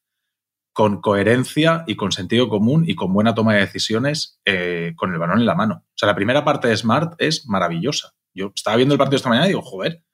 con 0.75 1.01
coherencia 1.01 1.83
y 1.87 1.97
con 1.97 2.13
sentido 2.13 2.51
común 2.51 2.85
y 2.87 2.95
con 2.95 3.11
buena 3.15 3.35
toma 3.35 3.55
de 3.55 3.61
decisiones 3.61 4.39
eh, 4.45 4.93
con 4.97 5.15
el 5.15 5.19
balón 5.19 5.39
en 5.41 5.47
la 5.47 5.55
mano. 5.55 5.85
O 5.87 5.93
sea, 5.97 6.09
la 6.09 6.15
primera 6.15 6.45
parte 6.45 6.69
de 6.69 6.77
Smart 6.77 7.15
es 7.17 7.47
maravillosa. 7.47 8.13
Yo 8.35 8.53
estaba 8.55 8.77
viendo 8.77 8.93
el 8.95 8.99
partido 8.99 9.17
esta 9.17 9.31
mañana 9.31 9.47
y 9.47 9.51
digo, 9.51 9.63
joder, 9.63 10.05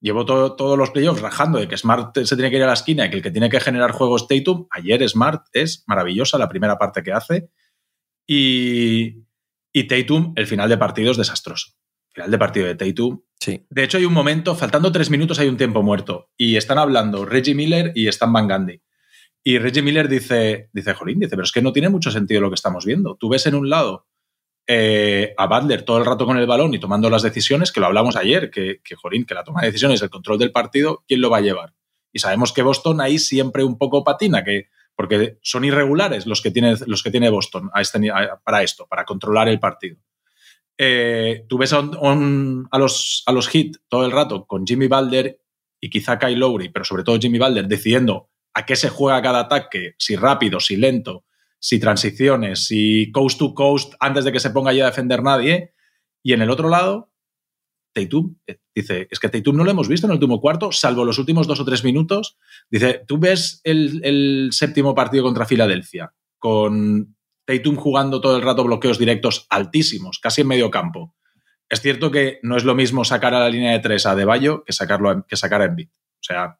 llevo 0.00 0.24
todo- 0.24 0.54
todos 0.56 0.76
los 0.78 0.90
playoffs 0.90 1.20
rajando 1.20 1.58
de 1.58 1.68
que 1.68 1.76
Smart 1.76 2.16
se 2.18 2.36
tiene 2.36 2.50
que 2.50 2.56
ir 2.56 2.62
a 2.62 2.66
la 2.68 2.72
esquina 2.74 3.06
y 3.06 3.10
que 3.10 3.16
el 3.16 3.22
que 3.22 3.30
tiene 3.30 3.48
que 3.50 3.60
generar 3.60 3.92
juegos 3.92 4.28
Tatum. 4.28 4.66
Ayer 4.70 5.08
Smart 5.08 5.46
es 5.52 5.84
maravillosa 5.86 6.38
la 6.38 6.48
primera 6.48 6.78
parte 6.78 7.02
que 7.02 7.12
hace. 7.12 7.48
Y, 8.26 9.24
y 9.72 9.84
Tatum, 9.84 10.32
el 10.36 10.46
final 10.46 10.68
de 10.68 10.78
partido 10.78 11.10
es 11.12 11.16
desastroso. 11.16 11.72
Final 12.12 12.30
de 12.30 12.38
partido 12.38 12.66
de 12.66 12.74
Tatum. 12.74 13.20
Sí. 13.38 13.64
De 13.68 13.84
hecho, 13.84 13.98
hay 13.98 14.04
un 14.04 14.12
momento, 14.14 14.54
faltando 14.54 14.90
tres 14.90 15.10
minutos, 15.10 15.38
hay 15.38 15.48
un 15.48 15.56
tiempo 15.56 15.82
muerto. 15.82 16.30
Y 16.36 16.56
están 16.56 16.78
hablando 16.78 17.24
Reggie 17.24 17.54
Miller 17.54 17.92
y 17.94 18.08
Stan 18.08 18.32
Van 18.32 18.48
Gundy. 18.48 18.80
Y 19.44 19.58
Reggie 19.58 19.82
Miller 19.82 20.08
dice, 20.08 20.70
dice, 20.72 20.94
Jolín, 20.94 21.20
dice, 21.20 21.30
pero 21.30 21.44
es 21.44 21.52
que 21.52 21.62
no 21.62 21.72
tiene 21.72 21.88
mucho 21.88 22.10
sentido 22.10 22.40
lo 22.40 22.48
que 22.50 22.54
estamos 22.56 22.84
viendo. 22.84 23.16
Tú 23.16 23.28
ves 23.28 23.46
en 23.46 23.54
un 23.54 23.70
lado 23.70 24.06
eh, 24.66 25.34
a 25.36 25.46
Butler 25.46 25.82
todo 25.82 25.98
el 25.98 26.04
rato 26.04 26.26
con 26.26 26.38
el 26.38 26.46
balón 26.46 26.74
y 26.74 26.80
tomando 26.80 27.08
las 27.08 27.22
decisiones, 27.22 27.70
que 27.70 27.80
lo 27.80 27.86
hablamos 27.86 28.16
ayer, 28.16 28.50
que, 28.50 28.80
que, 28.82 28.96
Jolín, 28.96 29.24
que 29.24 29.34
la 29.34 29.44
toma 29.44 29.60
de 29.60 29.68
decisiones, 29.68 30.02
el 30.02 30.10
control 30.10 30.38
del 30.38 30.52
partido, 30.52 31.04
¿quién 31.06 31.20
lo 31.20 31.30
va 31.30 31.38
a 31.38 31.42
llevar? 31.42 31.74
Y 32.12 32.18
sabemos 32.18 32.52
que 32.52 32.62
Boston 32.62 33.00
ahí 33.00 33.18
siempre 33.18 33.62
un 33.62 33.78
poco 33.78 34.02
patina, 34.02 34.42
que, 34.42 34.68
porque 34.96 35.38
son 35.42 35.64
irregulares 35.64 36.26
los 36.26 36.40
que 36.40 36.50
tiene, 36.50 36.74
los 36.86 37.02
que 37.02 37.10
tiene 37.10 37.30
Boston 37.30 37.70
este, 37.76 38.00
para 38.42 38.62
esto, 38.62 38.86
para 38.88 39.04
controlar 39.04 39.48
el 39.48 39.60
partido. 39.60 39.98
Eh, 40.78 41.44
tú 41.48 41.58
ves 41.58 41.72
a, 41.72 41.78
a, 41.78 42.78
los, 42.78 43.22
a 43.26 43.32
los 43.32 43.48
hit 43.48 43.76
todo 43.88 44.04
el 44.04 44.12
rato 44.12 44.46
con 44.46 44.66
Jimmy 44.66 44.88
Balder 44.88 45.38
y 45.80 45.90
quizá 45.90 46.18
Kyle 46.18 46.38
Lowry, 46.38 46.70
pero 46.70 46.84
sobre 46.84 47.04
todo 47.04 47.18
Jimmy 47.18 47.38
Balder, 47.38 47.66
decidiendo 47.66 48.30
a 48.54 48.64
qué 48.64 48.74
se 48.74 48.88
juega 48.88 49.22
cada 49.22 49.40
ataque, 49.40 49.94
si 49.98 50.16
rápido, 50.16 50.60
si 50.60 50.76
lento, 50.76 51.24
si 51.58 51.78
transiciones, 51.80 52.66
si 52.66 53.10
coast 53.12 53.38
to 53.38 53.54
coast 53.54 53.94
antes 54.00 54.24
de 54.24 54.32
que 54.32 54.40
se 54.40 54.50
ponga 54.50 54.72
ya 54.72 54.84
a 54.84 54.90
defender 54.90 55.22
nadie. 55.22 55.74
Y 56.22 56.32
en 56.32 56.42
el 56.42 56.50
otro 56.50 56.68
lado, 56.68 57.12
Tatum 57.96 58.36
eh, 58.46 58.58
dice, 58.74 59.08
es 59.10 59.18
que 59.18 59.28
Tatum 59.28 59.56
no 59.56 59.64
lo 59.64 59.70
hemos 59.70 59.88
visto 59.88 60.06
en 60.06 60.10
el 60.10 60.16
último 60.16 60.40
cuarto, 60.40 60.70
salvo 60.70 61.04
los 61.04 61.18
últimos 61.18 61.46
dos 61.46 61.60
o 61.60 61.64
tres 61.64 61.82
minutos. 61.82 62.36
Dice, 62.70 63.02
tú 63.06 63.18
ves 63.18 63.60
el, 63.64 64.50
séptimo 64.52 64.94
partido 64.94 65.24
contra 65.24 65.46
Filadelfia 65.46 66.12
con 66.38 67.16
Tatum 67.46 67.76
jugando 67.76 68.20
todo 68.20 68.36
el 68.36 68.42
rato 68.42 68.64
bloqueos 68.64 68.98
directos 68.98 69.46
altísimos, 69.48 70.18
casi 70.18 70.42
en 70.42 70.48
medio 70.48 70.70
campo. 70.70 71.14
Es 71.68 71.80
cierto 71.80 72.10
que 72.10 72.38
no 72.42 72.56
es 72.56 72.64
lo 72.64 72.74
mismo 72.74 73.04
sacar 73.04 73.34
a 73.34 73.40
la 73.40 73.50
línea 73.50 73.72
de 73.72 73.80
tres 73.80 74.06
a 74.06 74.14
De 74.14 74.24
Bayo 74.24 74.62
que, 74.64 74.72
sacarlo 74.72 75.24
que 75.26 75.36
sacar 75.36 75.62
a 75.62 75.64
Embiid. 75.64 75.88
O 75.88 76.22
sea, 76.22 76.58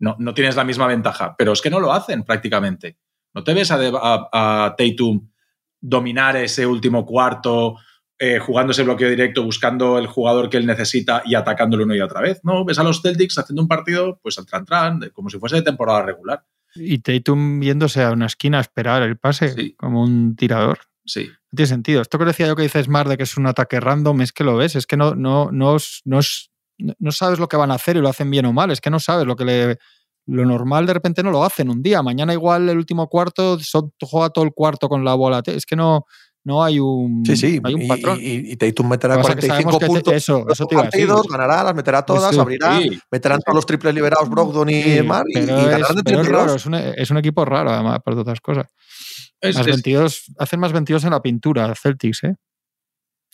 no, 0.00 0.16
no, 0.18 0.34
tienes 0.34 0.56
la 0.56 0.64
misma 0.64 0.86
ventaja, 0.86 1.34
pero 1.36 1.52
es 1.52 1.60
que 1.60 1.70
no 1.70 1.80
lo 1.80 1.92
hacen 1.92 2.24
prácticamente. 2.24 2.98
No 3.34 3.44
te 3.44 3.54
ves 3.54 3.70
a, 3.70 3.76
a, 3.76 4.64
a 4.66 4.76
Tatum 4.76 5.28
dominar 5.80 6.36
ese 6.36 6.66
último 6.66 7.04
cuarto, 7.06 7.76
eh, 8.18 8.38
jugando 8.40 8.72
ese 8.72 8.82
bloqueo 8.82 9.08
directo, 9.10 9.44
buscando 9.44 9.98
el 9.98 10.06
jugador 10.08 10.50
que 10.50 10.56
él 10.56 10.66
necesita 10.66 11.22
y 11.24 11.34
atacándolo 11.36 11.84
una 11.84 11.94
y 11.96 12.00
otra 12.00 12.20
vez. 12.20 12.40
No, 12.42 12.64
ves 12.64 12.78
a 12.78 12.82
los 12.82 13.00
Celtics 13.00 13.38
haciendo 13.38 13.62
un 13.62 13.68
partido 13.68 14.18
pues 14.22 14.38
al 14.38 14.46
tran-tran, 14.46 15.10
como 15.12 15.30
si 15.30 15.38
fuese 15.38 15.56
de 15.56 15.62
temporada 15.62 16.02
regular. 16.02 16.44
Y 16.74 16.98
Tatum 16.98 17.60
viéndose 17.60 18.02
a 18.02 18.10
una 18.12 18.26
esquina 18.26 18.58
a 18.58 18.62
esperar 18.62 19.02
el 19.02 19.16
pase 19.16 19.50
Sí. 19.54 19.74
como 19.76 20.02
un 20.02 20.34
tirador. 20.36 20.80
Sí. 21.04 21.28
No 21.50 21.56
tiene 21.56 21.66
sentido. 21.68 22.02
Esto 22.02 22.18
que 22.18 22.24
decía 22.26 22.46
yo 22.46 22.56
que 22.56 22.62
dices 22.62 22.86
Smart 22.86 23.08
de 23.08 23.16
que 23.16 23.22
es 23.22 23.36
un 23.36 23.46
ataque 23.46 23.78
random, 23.80 24.20
es 24.20 24.32
que 24.32 24.44
lo 24.44 24.56
ves, 24.56 24.74
es 24.76 24.86
que 24.86 24.96
no, 24.96 25.14
no, 25.14 25.50
no, 25.52 25.76
no, 26.04 26.20
no 26.98 27.12
sabes 27.12 27.38
lo 27.38 27.48
que 27.48 27.56
van 27.56 27.70
a 27.70 27.74
hacer 27.74 27.96
y 27.96 28.00
lo 28.00 28.08
hacen 28.08 28.30
bien 28.30 28.44
o 28.46 28.52
mal, 28.52 28.70
es 28.70 28.80
que 28.80 28.90
no 28.90 29.00
sabes 29.00 29.26
lo 29.26 29.36
que 29.36 29.44
le. 29.44 29.78
Lo 30.30 30.44
normal 30.44 30.84
de 30.86 30.92
repente 30.94 31.22
no 31.22 31.30
lo 31.30 31.42
hacen 31.42 31.70
un 31.70 31.82
día. 31.82 32.02
Mañana 32.02 32.32
igual 32.34 32.68
el 32.68 32.76
último 32.76 33.08
cuarto 33.08 33.58
son- 33.60 33.92
juega 34.00 34.28
todo 34.30 34.44
el 34.44 34.52
cuarto 34.52 34.88
con 34.88 35.02
la 35.04 35.14
bola. 35.14 35.40
Es 35.46 35.64
que 35.64 35.74
no, 35.74 36.04
no 36.44 36.62
hay 36.62 36.78
un, 36.78 37.24
Sí, 37.24 37.34
sí. 37.36 37.60
hay 37.64 37.72
un 37.74 37.82
y, 37.82 37.88
patrón. 37.88 38.18
y, 38.20 38.52
y 38.52 38.56
Tatum 38.56 38.88
meterá 38.90 39.14
Lo 39.16 39.22
que 39.22 39.28
pasa 39.28 39.38
es 39.38 39.40
que 39.40 39.48
45 39.48 39.70
sabemos 39.72 39.78
que 39.78 39.86
te- 39.86 39.92
puntos. 39.92 40.14
eso, 40.14 40.44
eso 40.50 40.66
te 40.66 40.74
iba 40.74 40.82
a 40.82 40.84
decir. 40.86 41.06
partidos, 41.08 41.28
ganará, 41.28 41.64
las 41.64 41.74
meterá 41.74 42.02
todas, 42.04 42.30
Eso, 42.32 42.42
abrirá, 42.42 42.78
Sí. 42.78 42.98
meterán 43.10 43.40
todos 43.40 43.56
los 43.56 43.64
triples 43.66 43.94
liberados 43.94 44.28
Brogdon 44.28 44.68
y 44.68 44.82
Sí, 44.82 45.02
Mar 45.02 45.24
y, 45.28 45.38
y 45.38 45.46
ganarán 45.46 45.96
de 45.96 46.02
pero 46.04 46.20
es 46.20 46.26
32. 46.26 46.30
raro, 46.32 46.54
es 46.54 46.66
un, 46.66 46.74
es 46.74 47.10
un 47.10 47.16
equipo 47.16 47.44
raro, 47.46 47.70
además, 47.70 47.98
por 48.04 48.18
otras 48.18 48.40
cosas. 48.40 48.66
Es, 49.40 49.56
Más 49.56 49.66
es- 49.66 49.72
22, 49.72 50.24
hacen 50.38 50.60
más 50.60 50.72
22 50.72 51.04
en 51.04 51.10
la 51.10 51.22
pintura, 51.22 51.72
Celtics, 51.74 52.24
¿eh? 52.24 52.34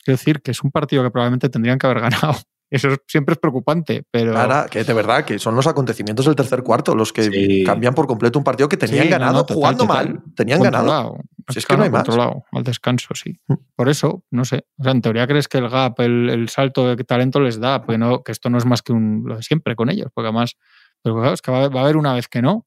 Quiero 0.03 0.17
decir 0.17 0.41
que 0.41 0.51
es 0.51 0.63
un 0.63 0.71
partido 0.71 1.03
que 1.03 1.11
probablemente 1.11 1.49
tendrían 1.49 1.77
que 1.77 1.87
haber 1.87 1.99
ganado. 1.99 2.35
Eso 2.75 2.89
es- 2.89 2.99
siempre 3.07 3.33
es 3.33 3.39
preocupante, 3.39 4.03
pero. 4.11 4.37
Ahora, 4.37 4.65
que 4.69 4.83
de 4.83 4.93
verdad, 4.93 5.23
que 5.23 5.39
son 5.39 5.55
los 5.55 5.65
acontecimientos 5.65 6.25
del 6.25 6.35
tercer 6.35 6.61
cuarto 6.63 6.93
los 6.95 7.13
que 7.13 7.23
Sí. 7.23 7.63
cambian 7.63 7.93
por 7.93 8.05
completo 8.07 8.37
un 8.37 8.43
partido 8.43 8.67
que 8.67 8.75
tenían 8.77 9.05
Sí, 9.05 9.09
ganado 9.09 9.33
no, 9.33 9.39
total, 9.45 9.55
jugando 9.55 9.87
total. 9.87 10.09
mal. 10.09 10.23
Tenían 10.35 10.61
ganado. 10.61 10.83
controlado. 10.83 11.17
Si 11.49 11.59
es 11.59 11.65
que 11.65 11.77
no 11.77 11.83
hay 11.83 11.89
más. 11.91 12.03
al 12.51 12.63
descanso, 12.63 13.09
sí. 13.13 13.39
Mm. 13.47 13.53
Por 13.75 13.87
eso, 13.89 14.23
no 14.31 14.45
sé. 14.45 14.65
O 14.77 14.83
sea, 14.83 14.91
en 14.91 15.01
teoría 15.01 15.27
crees 15.27 15.47
que 15.47 15.59
el 15.59 15.69
gap, 15.69 15.99
el, 16.01 16.29
el 16.29 16.49
salto 16.49 16.95
de 16.95 17.03
talento 17.03 17.39
les 17.39 17.59
da, 17.59 17.81
porque 17.85 17.97
no, 17.99 18.23
que 18.23 18.31
esto 18.31 18.49
no 18.49 18.57
es 18.57 18.65
más 18.65 18.81
que 18.81 18.91
un, 18.93 19.23
lo 19.25 19.37
de 19.37 19.43
siempre 19.43 19.75
con 19.75 19.89
ellos, 19.89 20.07
porque 20.13 20.27
además. 20.27 20.55
Pero 21.03 21.15
claro, 21.17 21.33
es 21.33 21.41
que 21.41 21.51
va, 21.51 21.63
a- 21.65 21.69
va 21.69 21.81
a 21.81 21.83
haber 21.83 21.97
una 21.97 22.13
vez 22.13 22.27
que 22.27 22.41
no. 22.41 22.65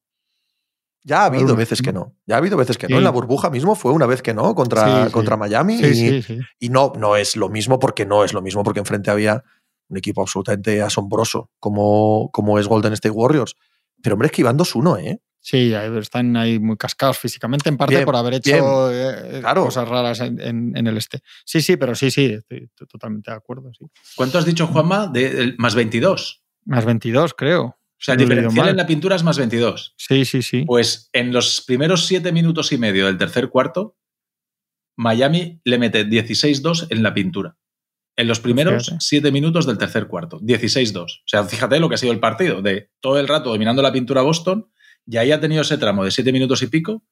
Ya 1.03 1.21
ha 1.23 1.25
habido 1.25 1.55
veces 1.55 1.81
que 1.81 1.93
no. 1.93 2.13
Ya 2.25 2.35
ha 2.35 2.37
habido 2.39 2.57
veces 2.57 2.77
que 2.77 2.87
no. 2.87 2.97
En 2.97 3.03
la 3.03 3.09
burbuja 3.09 3.49
mismo 3.49 3.73
fue 3.75 3.91
una 3.93 4.05
vez 4.05 4.21
que 4.21 4.33
no 4.33 4.53
contra, 4.53 4.85
Sí, 4.85 5.05
sí. 5.07 5.11
contra 5.11 5.37
Miami. 5.37 5.77
Sí, 5.77 5.85
y, 5.85 5.93
sí, 5.93 6.21
sí. 6.21 6.39
y 6.59 6.69
no, 6.69 6.91
no 6.97 7.15
es 7.15 7.35
lo 7.37 7.49
mismo 7.49 7.79
porque 7.79 8.05
no 8.05 8.23
es 8.25 8.33
lo 8.33 8.41
mismo 8.41 8.63
porque 8.63 8.79
enfrente 8.81 9.09
había 9.09 9.43
un 9.89 9.97
equipo 9.97 10.21
absolutamente 10.21 10.81
asombroso 10.81 11.51
como, 11.59 12.29
como 12.31 12.57
es 12.59 12.67
Golden 12.67 12.93
State 12.93 13.11
Warriors. 13.11 13.55
Pero 14.01 14.13
hombre, 14.15 14.27
es 14.27 14.31
que 14.31 14.41
iban 14.41 14.57
2-1, 14.57 14.99
¿eh? 15.03 15.19
Sí, 15.41 15.73
están 15.73 16.35
ahí 16.37 16.59
muy 16.59 16.75
cascados 16.77 17.17
físicamente, 17.17 17.69
en 17.69 17.77
parte 17.77 17.95
Bien, 17.95 18.05
por 18.05 18.15
haber 18.15 18.35
hecho 18.35 18.91
eh, 18.91 19.39
claro. 19.39 19.65
cosas 19.65 19.87
raras 19.87 20.19
en, 20.19 20.39
en- 20.41 20.75
en 20.75 20.87
el 20.87 20.97
este. 20.97 21.21
Sí, 21.45 21.61
sí, 21.61 21.77
pero 21.77 21.95
sí, 21.95 22.11
sí, 22.11 22.25
estoy 22.25 22.69
totalmente 22.89 23.31
de 23.31 23.37
acuerdo. 23.37 23.71
Sí. 23.73 23.85
¿Cuánto 24.15 24.37
has 24.37 24.45
dicho, 24.45 24.67
Juanma? 24.67 25.07
De, 25.07 25.55
más 25.57 25.75
22. 25.75 26.43
Más 26.65 26.83
22, 26.85 27.33
creo. 27.35 27.63
O 27.63 27.75
sea, 28.01 28.13
el 28.15 28.19
diferencial 28.19 28.67
en 28.69 28.77
la 28.77 28.85
pintura 28.85 29.15
es 29.15 29.23
más 29.23 29.37
22. 29.37 29.93
Sí, 29.97 30.23
sí, 30.25 30.41
sí. 30.41 30.63
Pues 30.65 31.09
en 31.13 31.31
los 31.31 31.61
primeros 31.65 32.05
siete 32.05 32.31
minutos 32.33 32.71
y 32.73 32.77
medio 32.77 33.05
del 33.07 33.17
tercer 33.17 33.49
cuarto, 33.49 33.97
Miami 34.97 35.61
le 35.63 35.77
mete 35.79 36.05
16-2 36.05 36.87
en 36.89 37.03
la 37.03 37.13
pintura. 37.13 37.57
En 38.19 38.27
los 38.27 38.39
primeros 38.41 38.85
Fíjate. 38.85 38.97
7 38.99 39.31
minutos 39.31 39.65
del 39.65 39.77
tercer 39.77 40.07
cuarto. 40.07 40.39
16-2. 40.41 41.03
O 41.03 41.07
sea, 41.25 41.43
fíjate 41.45 41.79
lo 41.79 41.87
que 41.87 41.95
ha 41.95 41.97
sido 41.97 42.11
el 42.11 42.19
partido, 42.19 42.61
de 42.61 42.89
todo 42.99 43.17
el 43.17 43.27
rato 43.27 43.49
dominando 43.49 43.81
la 43.81 43.93
pintura 43.93 44.21
Boston, 44.21 44.67
y 45.07 45.17
ahí 45.17 45.31
ha 45.31 45.39
tenido 45.39 45.61
ese 45.61 45.77
tramo 45.77 46.03
de 46.03 46.11
7 46.11 46.31
minutos 46.33 46.61
y 46.61 46.67
pico 46.67 47.03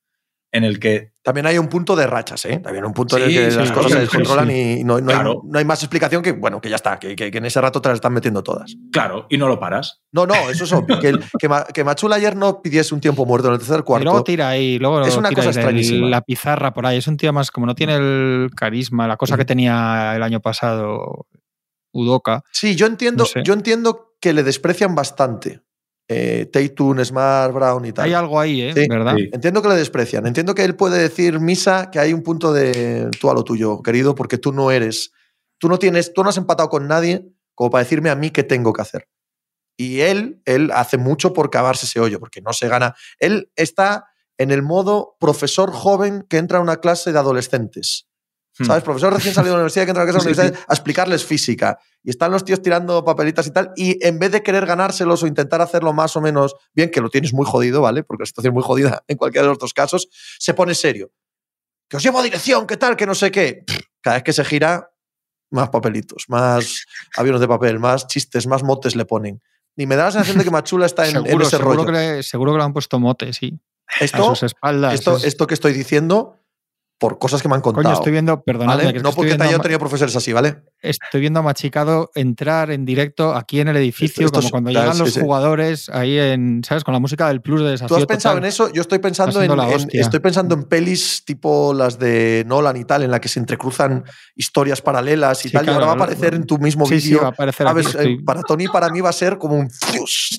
en 0.51 0.63
el 0.63 0.79
que 0.79 1.12
También 1.23 1.45
hay 1.45 1.57
un 1.57 1.67
punto 1.67 1.95
de 1.95 2.07
rachas, 2.07 2.45
¿eh? 2.45 2.60
También 2.60 2.86
un 2.86 2.93
punto 2.93 3.17
en 3.17 3.23
el 3.23 3.29
que 3.29 3.51
sí, 3.51 3.57
las 3.57 3.71
cosas 3.71 3.91
sí, 3.91 3.93
se 3.97 3.99
descontrolan 3.99 4.47
sí. 4.47 4.77
y 4.79 4.83
no, 4.86 4.99
no 5.01 5.07
Claro. 5.07 5.31
hay, 5.43 5.49
no 5.51 5.60
hay 5.60 5.65
más 5.65 5.83
explicación 5.83 6.23
que, 6.23 6.31
bueno, 6.31 6.62
que 6.62 6.69
ya 6.69 6.77
está, 6.77 6.97
que, 6.99 7.15
que- 7.17 7.29
que 7.29 7.38
en 7.38 7.45
ese 7.45 7.60
rato 7.60 7.81
te 7.81 7.89
las 7.89 7.97
están 7.97 8.13
metiendo 8.13 8.41
todas. 8.43 8.75
Claro, 8.93 9.25
y 9.29 9.38
no 9.38 9.49
lo 9.49 9.60
paras. 9.60 10.01
No, 10.13 10.25
no, 10.25 10.49
eso 10.49 10.63
es 10.63 10.71
obvio. 10.71 10.99
que, 11.01 11.10
el- 11.10 11.23
que, 11.38 11.49
Ma- 11.49 11.65
que 11.65 11.83
Machula 11.83 12.15
ayer 12.15 12.36
no 12.38 12.62
pidiese 12.62 12.95
un 12.95 13.01
tiempo 13.01 13.25
muerto 13.25 13.49
en 13.49 13.55
el 13.55 13.60
tercer 13.60 13.75
Y 13.86 13.89
luego 13.89 14.03
cuarto. 14.12 14.23
tira 14.23 14.47
ahí, 14.47 14.79
luego 14.79 15.01
Es 15.01 15.17
una 15.17 15.29
tira 15.29 15.41
cosa 15.43 15.49
extrañísima. 15.49 16.07
la 16.07 16.21
pizarra 16.21 16.73
por 16.73 16.86
ahí. 16.86 16.97
Es 16.97 17.07
un 17.07 17.17
tío 17.17 17.33
más, 17.33 17.51
como 17.51 17.65
no 17.65 17.75
tiene 17.75 17.95
el 17.95 18.49
carisma, 18.55 19.05
la 19.05 19.17
cosa 19.17 19.36
que 19.36 19.43
tenía 19.45 20.13
el 20.15 20.23
año 20.23 20.39
pasado 20.39 21.27
Udoka. 21.93 22.43
Sí, 22.53 22.75
yo 22.75 22.86
entiendo, 22.86 23.23
No 23.23 23.27
sé. 23.27 23.41
yo 23.43 23.53
entiendo 23.53 24.13
que 24.21 24.31
le 24.33 24.43
desprecian 24.43 24.95
bastante. 24.95 25.62
Eh, 26.10 26.50
Tatum, 26.52 27.04
Smart, 27.04 27.54
Brown 27.54 27.86
y 27.86 27.91
tal. 27.91 28.06
Hay 28.06 28.13
algo 28.13 28.39
ahí, 28.39 28.62
¿eh? 28.62 28.74
Sí, 28.74 28.88
¿Verdad? 28.89 29.15
sí. 29.17 29.30
Entiendo 29.34 29.62
que 29.62 29.67
le 29.67 29.76
desprecian. 29.76 30.26
Entiendo 30.26 30.56
que 30.56 30.63
él 30.63 30.76
puede 30.76 31.02
decir, 31.02 31.39
Misa, 31.39 31.91
que 31.91 32.00
hay 32.00 32.13
un 32.13 32.24
punto 32.24 32.54
de 32.54 33.10
tú 33.20 33.30
a 33.30 33.34
lo 33.34 33.43
tuyo, 33.43 33.82
querido, 33.82 34.15
porque 34.15 34.38
tú 34.38 34.54
no 34.54 34.72
eres. 34.72 35.12
Tú 35.58 35.67
no 35.67 35.78
tienes, 35.80 36.13
tú 36.13 36.24
no 36.24 36.30
has 36.30 36.38
empatado 36.38 36.70
con 36.70 36.88
nadie 36.88 37.26
como 37.58 37.72
para 37.72 37.84
decirme 37.84 38.12
a 38.12 38.15
mí 38.15 38.30
qué 38.30 38.43
tengo 38.43 38.72
que 38.72 38.84
hacer. 38.84 39.10
Y 39.76 40.02
él, 40.02 40.41
él 40.46 40.70
hace 40.74 40.98
mucho 40.98 41.34
por 41.34 41.50
cavarse 41.50 41.88
ese 41.88 42.00
hoyo, 42.00 42.20
porque 42.20 42.39
no 42.39 42.54
se 42.54 42.67
gana. 42.67 42.96
Él 43.20 43.52
está 43.56 44.06
en 44.38 44.52
el 44.52 44.62
modo 44.62 45.17
profesor 45.20 45.72
joven 45.72 46.24
que 46.30 46.38
entra 46.38 46.60
a 46.60 46.62
una 46.62 46.78
clase 46.78 47.12
de 47.12 47.17
adolescentes. 47.17 48.08
Hmm. 48.60 48.65
¿Sabes? 48.65 48.84
Profesor 48.84 49.13
recién 49.13 49.34
salido 49.34 49.54
de 49.54 49.58
la 49.58 49.62
universidad 49.63 49.86
que 49.86 49.89
entra 49.91 50.04
a 50.04 50.06
la 50.06 50.12
clase 50.12 50.28
de 50.28 50.32
universidad 50.34 50.65
a 50.67 50.74
explicarles 50.74 51.26
física. 51.26 51.78
Y 52.04 52.10
están 52.10 52.32
los 52.32 52.43
tíos 52.46 52.62
tirando 52.62 53.04
papelitas 53.04 53.46
y 53.48 53.52
tal. 53.52 53.72
Y 53.76 54.06
en 54.06 54.17
vez 54.20 54.32
de 54.32 54.41
querer 54.41 54.65
ganárselos 54.65 55.22
o 55.24 55.28
intentar 55.28 55.62
hacerlo 55.62 55.93
más 55.93 56.15
o 56.15 56.22
menos 56.22 56.56
bien, 56.74 56.89
que 56.89 57.02
lo 57.02 57.10
tienes 57.10 57.34
muy 57.34 57.46
jodido, 57.46 57.82
¿vale? 57.82 58.04
Porque 58.04 58.24
la 58.24 58.28
situación 58.28 58.52
es 58.52 58.56
muy 58.56 58.63
jodida 58.63 59.04
en 59.08 59.17
cualquiera 59.17 59.43
de 59.43 59.50
los 59.50 59.60
dos 59.60 59.74
casos, 59.74 60.08
se 60.39 60.54
pone 60.54 60.74
serio. 60.76 61.12
Que 61.89 61.98
os 61.98 62.04
llevo 62.04 62.20
a 62.20 62.24
dirección, 62.24 62.67
¿qué 62.67 62.78
tal? 62.78 62.96
Que 62.96 63.06
no 63.06 63.15
sé 63.15 63.32
qué. 63.32 63.63
Cada 64.02 64.17
vez 64.17 64.24
que 64.24 64.34
se 64.34 64.43
gira, 64.43 64.89
más 65.52 65.70
papelitos, 65.70 66.26
más 66.28 66.86
aviones 67.17 67.41
de 67.41 67.48
papel, 67.48 67.80
más 67.80 68.08
chistes, 68.08 68.48
más 68.48 68.63
motes 68.63 68.96
le 68.96 69.06
ponen. 69.06 69.41
Y 69.76 69.86
me 69.86 69.96
da 69.96 70.06
la 70.06 70.12
sensación 70.12 70.39
de 70.39 70.43
que 70.43 70.50
Machula 70.52 70.86
está 70.88 71.08
en, 71.08 71.17
en 71.17 71.24
seguro, 71.24 71.43
ese 71.46 71.58
seguro, 71.58 71.74
rollo. 71.76 71.86
que 71.86 71.91
le, 71.91 72.24
seguro 72.24 72.52
que 72.54 72.58
le 72.58 72.63
han 72.63 72.74
puesto 72.74 73.00
mote, 73.00 73.32
sí. 73.32 73.60
a 74.02 74.04
Esto, 74.04 74.30
sus 74.36 74.43
espaldas. 74.43 74.96
esto, 74.96 75.17
Es- 75.17 75.24
esto 75.26 75.46
que 75.46 75.54
estoy 75.54 75.72
diciendo 75.74 76.39
por 76.97 77.19
cosas 77.19 77.41
que 77.41 77.49
me 77.49 77.55
han 77.55 77.62
contado. 77.62 77.83
Coño, 77.83 77.93
estoy 77.93 78.12
viendo, 78.12 78.41
que 78.43 78.99
No 78.99 79.12
porque 79.12 79.36
te 79.36 79.43
haya 79.43 79.60
tenido 79.60 79.79
profesores 79.79 80.15
así, 80.15 80.33
¿vale? 80.33 80.63
Estoy 80.81 81.21
viendo 81.21 81.39
a 81.39 81.43
Machicado 81.43 82.11
entrar 82.15 82.71
en 82.71 82.85
directo 82.85 83.33
aquí 83.35 83.59
en 83.59 83.67
el 83.69 83.77
edificio, 83.77 84.25
esto 84.25 84.37
como 84.39 84.45
es- 84.47 84.51
cuando 84.51 84.69
llegan 84.71 84.93
sí, 84.93 84.99
los 84.99 85.13
sí. 85.13 85.19
jugadores 85.21 85.89
ahí 85.89 86.17
en, 86.19 86.63
¿sabes? 86.63 86.83
Con 86.83 86.93
la 86.93 86.99
música 86.99 87.27
del 87.27 87.41
plus 87.41 87.61
de 87.61 87.71
desafío. 87.71 87.97
¿Tú 87.97 88.01
has 88.03 88.05
pensado 88.07 88.35
total. 88.35 88.43
en 88.45 88.49
eso? 88.49 88.71
Yo 88.73 88.81
estoy 88.81 88.99
pensando 88.99 89.41
en, 89.41 89.51
estoy 89.93 90.19
pensando 90.19 90.55
en 90.55 90.63
pelis 90.63 91.23
tipo 91.25 91.73
las 91.73 91.97
de 91.99 92.43
Nolan 92.47 92.77
y 92.77 92.85
tal, 92.85 93.03
en 93.03 93.11
la 93.11 93.19
que 93.21 93.27
se 93.29 93.39
entrecruzan 93.39 94.03
historias 94.35 94.81
paralelas 94.81 95.45
y 95.45 95.49
Sí, 95.49 95.53
tal. 95.53 95.65
y 95.65 95.69
ahora 95.69 95.85
va 95.87 95.91
a 95.93 95.95
aparecer 95.95 96.33
en 96.35 96.45
tu 96.45 96.57
mismo 96.57 96.85
Sí, 96.85 96.99
sí, 97.01 97.07
vídeo. 97.09 97.21
va 97.21 97.27
a 97.27 97.31
aparecer 97.31 97.67
aquí. 97.67 97.83
¿sabes? 97.83 97.87
Estoy, 97.87 98.13
Eh, 98.13 98.17
Para 98.25 98.41
Tony 98.43 98.67
para 98.67 98.89
mí 98.89 99.01
va 99.01 99.09
a 99.09 99.13
ser 99.13 99.37
como 99.37 99.55
un. 99.55 99.67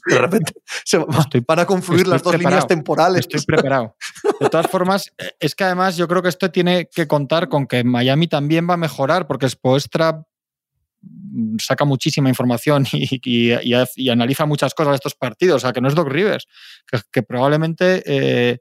De 0.07 0.19
repente 0.19 0.53
se 0.85 0.99
va- 0.99 1.07
Estoy- 1.19 1.45
van 1.47 1.59
a 1.61 1.67
confluir 1.67 2.07
las 2.07 2.23
dos 2.23 2.37
líneas 2.39 2.67
temporales. 2.67 3.21
estoy 3.21 3.41
preparado. 3.45 3.97
De 4.41 4.49
todas 4.49 4.67
formas, 4.69 5.11
eh, 5.19 5.33
es 5.41 5.55
que 5.55 5.65
además 5.65 5.97
yo 5.97 6.07
creo 6.09 6.23
que 6.23 6.29
esto 6.29 6.51
tiene 6.51 6.89
que 6.93 7.07
contar 7.07 7.49
con 7.49 7.67
que 7.67 7.85
Miami 7.85 8.29
también 8.29 8.69
va 8.69 8.75
a 8.75 8.77
mejorar, 8.77 9.27
porque 9.27 9.49
Spoelstra 9.49 10.13
mm, 10.13 10.25
saca 11.61 11.85
muchísima 11.85 12.29
información 12.29 12.87
y, 12.93 14.11
analiza 14.11 14.47
muchas 14.47 14.75
cosas 14.75 14.93
de 14.93 14.97
estos 14.97 15.15
partidos, 15.15 15.57
o 15.57 15.61
sea, 15.61 15.73
que 15.73 15.81
no 15.81 15.89
es 15.89 15.95
Doc 15.95 16.09
Rivers, 16.09 16.47
que, 16.87 17.01
que 17.11 17.23
probablemente 17.23 18.03
eh, 18.07 18.59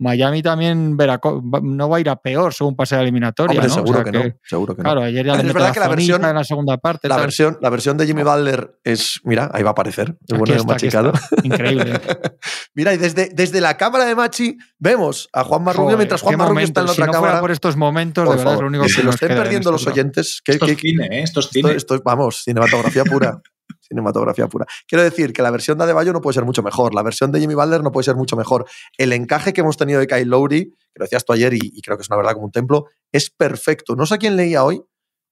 Miami 0.00 0.42
también 0.42 0.96
verá, 0.96 1.20
no 1.62 1.88
va 1.88 1.98
a 1.98 2.00
ir 2.00 2.08
a 2.08 2.16
peor 2.16 2.54
según 2.54 2.74
pase 2.74 2.96
la 2.96 3.02
eliminatoria. 3.02 3.60
Hombre, 3.60 3.68
¿no? 3.68 3.74
O 3.74 3.76
seguro 3.76 4.02
sea 4.02 4.04
que, 4.04 4.18
no. 4.30 4.34
Seguro 4.42 4.74
que 4.74 4.82
no. 4.82 4.84
Claro, 4.84 5.02
ayer 5.02 5.26
ya 5.26 5.32
Es 5.34 5.44
le 5.44 5.52
verdad 5.52 5.68
la 5.68 5.72
que 5.74 5.80
la 5.80 5.88
versión- 5.88 6.24
en 6.24 6.34
la 6.34 6.44
segunda 6.44 6.76
parte. 6.78 7.06
La 7.08 7.16
tal. 7.16 7.24
versión, 7.26 7.58
la 7.60 7.70
versión 7.70 7.96
de 7.98 8.06
Jimmy 8.06 8.22
Butler 8.22 8.78
es. 8.82 9.20
Mira, 9.24 9.50
ahí 9.52 9.62
va 9.62 9.68
a 9.68 9.72
aparecer. 9.72 10.08
El 10.26 10.34
Aquí 10.34 10.38
bueno 10.38 10.54
está, 10.54 10.66
Machicado. 10.72 11.12
Increíble. 11.42 12.00
Mira, 12.74 12.94
y 12.94 12.96
desde, 12.96 13.28
desde 13.34 13.60
la 13.60 13.76
cámara 13.76 14.06
de 14.06 14.14
Machi 14.14 14.56
vemos 14.78 15.28
a 15.32 15.44
Juan 15.44 15.62
Marrubio 15.64 15.96
mientras 15.96 16.22
Juan 16.22 16.36
Marrubio 16.38 16.64
está 16.64 16.80
en 16.80 16.86
la 16.86 16.92
otra 16.92 17.04
si 17.04 17.06
no 17.06 17.12
fuera 17.12 17.22
cámara. 17.28 17.40
por 17.42 17.50
estos 17.50 17.76
momentos, 17.76 18.24
Por 18.24 18.34
de 18.34 18.38
verdad 18.38 18.52
es 18.54 18.56
favor, 18.56 18.64
lo 18.64 18.68
único 18.68 18.82
que 18.84 18.88
que 18.88 18.94
se 18.94 19.02
lo 19.02 19.10
estén 19.10 19.28
perdiendo 19.28 19.70
los 19.70 19.86
oyentes. 19.86 20.40
Esto 20.46 20.64
es 20.66 20.78
cine, 20.78 21.08
¿eh? 21.10 21.22
Esto 21.22 21.40
es 21.40 21.48
cine. 21.50 21.72
esto 21.72 21.94
es, 21.94 22.02
vamos, 22.02 22.42
cinematografía 22.44 23.04
pura. 23.04 23.40
cinematografía 23.90 24.46
pura. 24.48 24.66
Quiero 24.86 25.02
decir 25.04 25.32
que 25.32 25.42
la 25.42 25.50
versión 25.50 25.76
de 25.76 25.84
Adebayo 25.84 26.12
no 26.12 26.20
puede 26.20 26.34
ser 26.34 26.44
mucho 26.44 26.62
mejor. 26.62 26.94
La 26.94 27.02
versión 27.02 27.32
de 27.32 27.40
Jimmy 27.40 27.54
Butler 27.54 27.82
no 27.82 27.92
puede 27.92 28.04
ser 28.04 28.14
mucho 28.16 28.36
mejor. 28.36 28.64
El 28.96 29.12
encaje 29.12 29.52
que 29.52 29.60
hemos 29.60 29.76
tenido 29.76 30.00
de 30.00 30.06
Kyle 30.06 30.28
Lowry, 30.28 30.66
que 30.70 30.98
lo 30.98 31.04
decías 31.04 31.24
tú 31.24 31.32
ayer 31.32 31.52
y, 31.54 31.58
y 31.62 31.82
creo 31.82 31.96
que 31.98 32.02
es 32.02 32.08
una 32.08 32.16
verdad 32.16 32.32
como 32.32 32.46
un 32.46 32.52
templo, 32.52 32.86
es 33.12 33.28
perfecto. 33.30 33.96
No 33.96 34.06
sé 34.06 34.14
a 34.14 34.18
quién 34.18 34.36
leía 34.36 34.64
hoy 34.64 34.80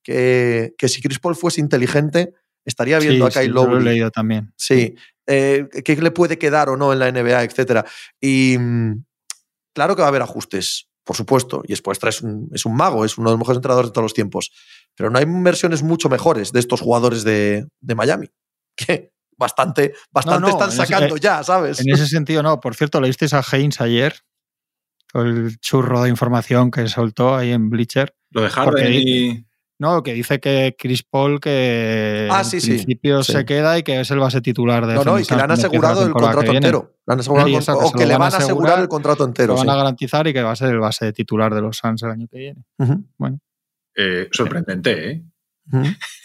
que, 0.02 0.74
que 0.76 0.88
si 0.88 1.00
Chris 1.00 1.18
Paul 1.18 1.36
fuese 1.36 1.60
inteligente, 1.60 2.34
estaría 2.64 2.98
viendo 2.98 3.30
Sí, 3.30 3.38
a 3.38 3.40
Kyle 3.40 3.50
sí, 3.52 3.54
yo 3.54 3.54
lo 3.54 3.62
he 3.62 3.74
Lowry. 3.74 3.84
leído 3.84 4.10
también. 4.10 4.52
Sí. 4.56 4.94
Eh, 5.26 5.68
¿Qué 5.84 5.96
le 5.96 6.10
puede 6.10 6.38
quedar 6.38 6.68
o 6.68 6.76
no 6.76 6.92
en 6.92 6.98
la 6.98 7.10
NBA, 7.12 7.44
etcétera? 7.44 7.84
Y 8.20 8.56
mm, 8.58 9.04
claro 9.74 9.94
que 9.94 10.00
va 10.02 10.06
a 10.06 10.10
haber 10.10 10.22
ajustes, 10.22 10.88
por 11.04 11.16
supuesto. 11.16 11.62
Y 11.66 11.76
Spoelstra 11.76 12.10
es 12.10 12.22
un, 12.22 12.48
es 12.52 12.64
un 12.66 12.74
mago, 12.74 13.04
es 13.04 13.18
uno 13.18 13.30
de 13.30 13.34
los 13.34 13.38
mejores 13.38 13.58
entrenadores 13.58 13.90
de 13.90 13.92
todos 13.92 14.04
los 14.04 14.14
tiempos. 14.14 14.50
Pero 14.96 15.10
no 15.10 15.18
hay 15.18 15.26
versiones 15.28 15.82
mucho 15.82 16.08
mejores 16.08 16.52
de 16.52 16.60
estos 16.60 16.80
jugadores 16.80 17.24
de, 17.24 17.66
de 17.80 17.94
Miami. 17.94 18.28
Que 18.86 19.12
bastante, 19.36 19.92
bastante 20.10 20.40
no, 20.40 20.48
están 20.48 20.68
en 20.70 20.74
ese- 20.80 20.86
sacando 20.86 21.16
ya, 21.16 21.42
¿sabes? 21.42 21.80
En 21.80 21.92
ese 21.92 22.06
sentido, 22.06 22.42
no. 22.42 22.60
Por 22.60 22.74
cierto, 22.76 23.00
¿leísteis 23.00 23.34
a 23.34 23.42
Haynes 23.52 23.80
ayer? 23.80 24.14
El 25.14 25.58
churro 25.60 26.02
de 26.02 26.10
información 26.10 26.70
que 26.70 26.86
soltó 26.88 27.34
ahí 27.34 27.50
en 27.52 27.70
Bleacher. 27.70 28.14
Lo 28.30 28.42
de 28.42 28.48
porque 28.48 28.82
Harden 28.82 28.92
di- 28.92 29.26
y. 29.30 29.44
No, 29.80 30.02
que 30.02 30.12
dice 30.12 30.40
que 30.40 30.74
Chris 30.76 31.04
Paul 31.04 31.38
que 31.40 32.28
Ah, 32.32 32.40
en 32.40 32.44
sí, 32.44 32.60
sí, 32.60 32.70
principio 32.72 33.22
sí. 33.22 33.32
se 33.32 33.44
queda 33.44 33.78
y 33.78 33.84
que 33.84 34.00
es 34.00 34.10
el 34.10 34.18
base 34.18 34.40
titular 34.40 34.86
de 34.88 34.94
No, 34.94 35.04
no, 35.04 35.20
y 35.20 35.24
que 35.24 35.36
le 35.36 35.42
han 35.42 35.50
asegurado 35.52 36.04
el 36.04 36.12
contrato 36.12 36.52
entero. 36.52 36.94
Le 37.06 37.12
han 37.14 37.20
asegurado 37.20 37.48
eso, 37.48 37.78
que 37.78 37.84
o 37.84 37.92
que 37.92 38.06
le 38.06 38.12
van 38.14 38.22
a 38.22 38.26
asegurar 38.26 38.42
asegurar, 38.44 38.78
el 38.80 38.88
contrato 38.88 39.24
entero. 39.24 39.52
Lo 39.52 39.58
van 39.58 39.66
sí. 39.66 39.70
a 39.70 39.76
garantizar 39.76 40.26
y 40.26 40.32
que 40.32 40.42
va 40.42 40.50
a 40.50 40.56
ser 40.56 40.70
el 40.70 40.80
base 40.80 41.12
titular 41.12 41.54
de 41.54 41.62
los 41.62 41.76
Suns 41.76 42.02
el 42.02 42.10
año 42.10 42.26
que 42.28 42.38
viene. 42.38 42.64
Ujú, 42.78 43.04
eh, 43.96 44.28
sorprendente, 44.32 45.10
¿eh? 45.12 45.22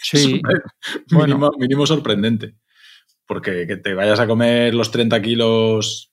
Sí, 0.02 0.40
Bueno. 1.10 1.34
mínimo, 1.34 1.50
mínimo 1.58 1.86
sorprendente. 1.86 2.54
Porque 3.26 3.66
que 3.66 3.76
te 3.76 3.94
vayas 3.94 4.20
a 4.20 4.26
comer 4.26 4.74
los 4.74 4.90
30 4.90 5.20
kilos 5.22 6.12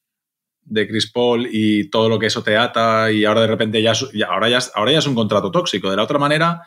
de 0.64 0.88
Chris 0.88 1.12
Paul 1.12 1.48
y 1.52 1.90
todo 1.90 2.08
lo 2.08 2.20
que 2.20 2.28
eso 2.28 2.44
te 2.44 2.56
ata 2.56 3.12
y 3.12 3.26
ahora 3.26 3.42
de 3.42 3.48
repente 3.48 3.82
ya, 3.82 3.94
ahora, 4.28 4.50
ya, 4.50 4.60
ahora 4.76 4.92
ya 4.92 5.00
es 5.00 5.08
un 5.08 5.16
contrato 5.16 5.52
tóxico. 5.52 5.90
De 5.90 5.98
la 5.98 6.04
otra 6.04 6.20
manera, 6.20 6.62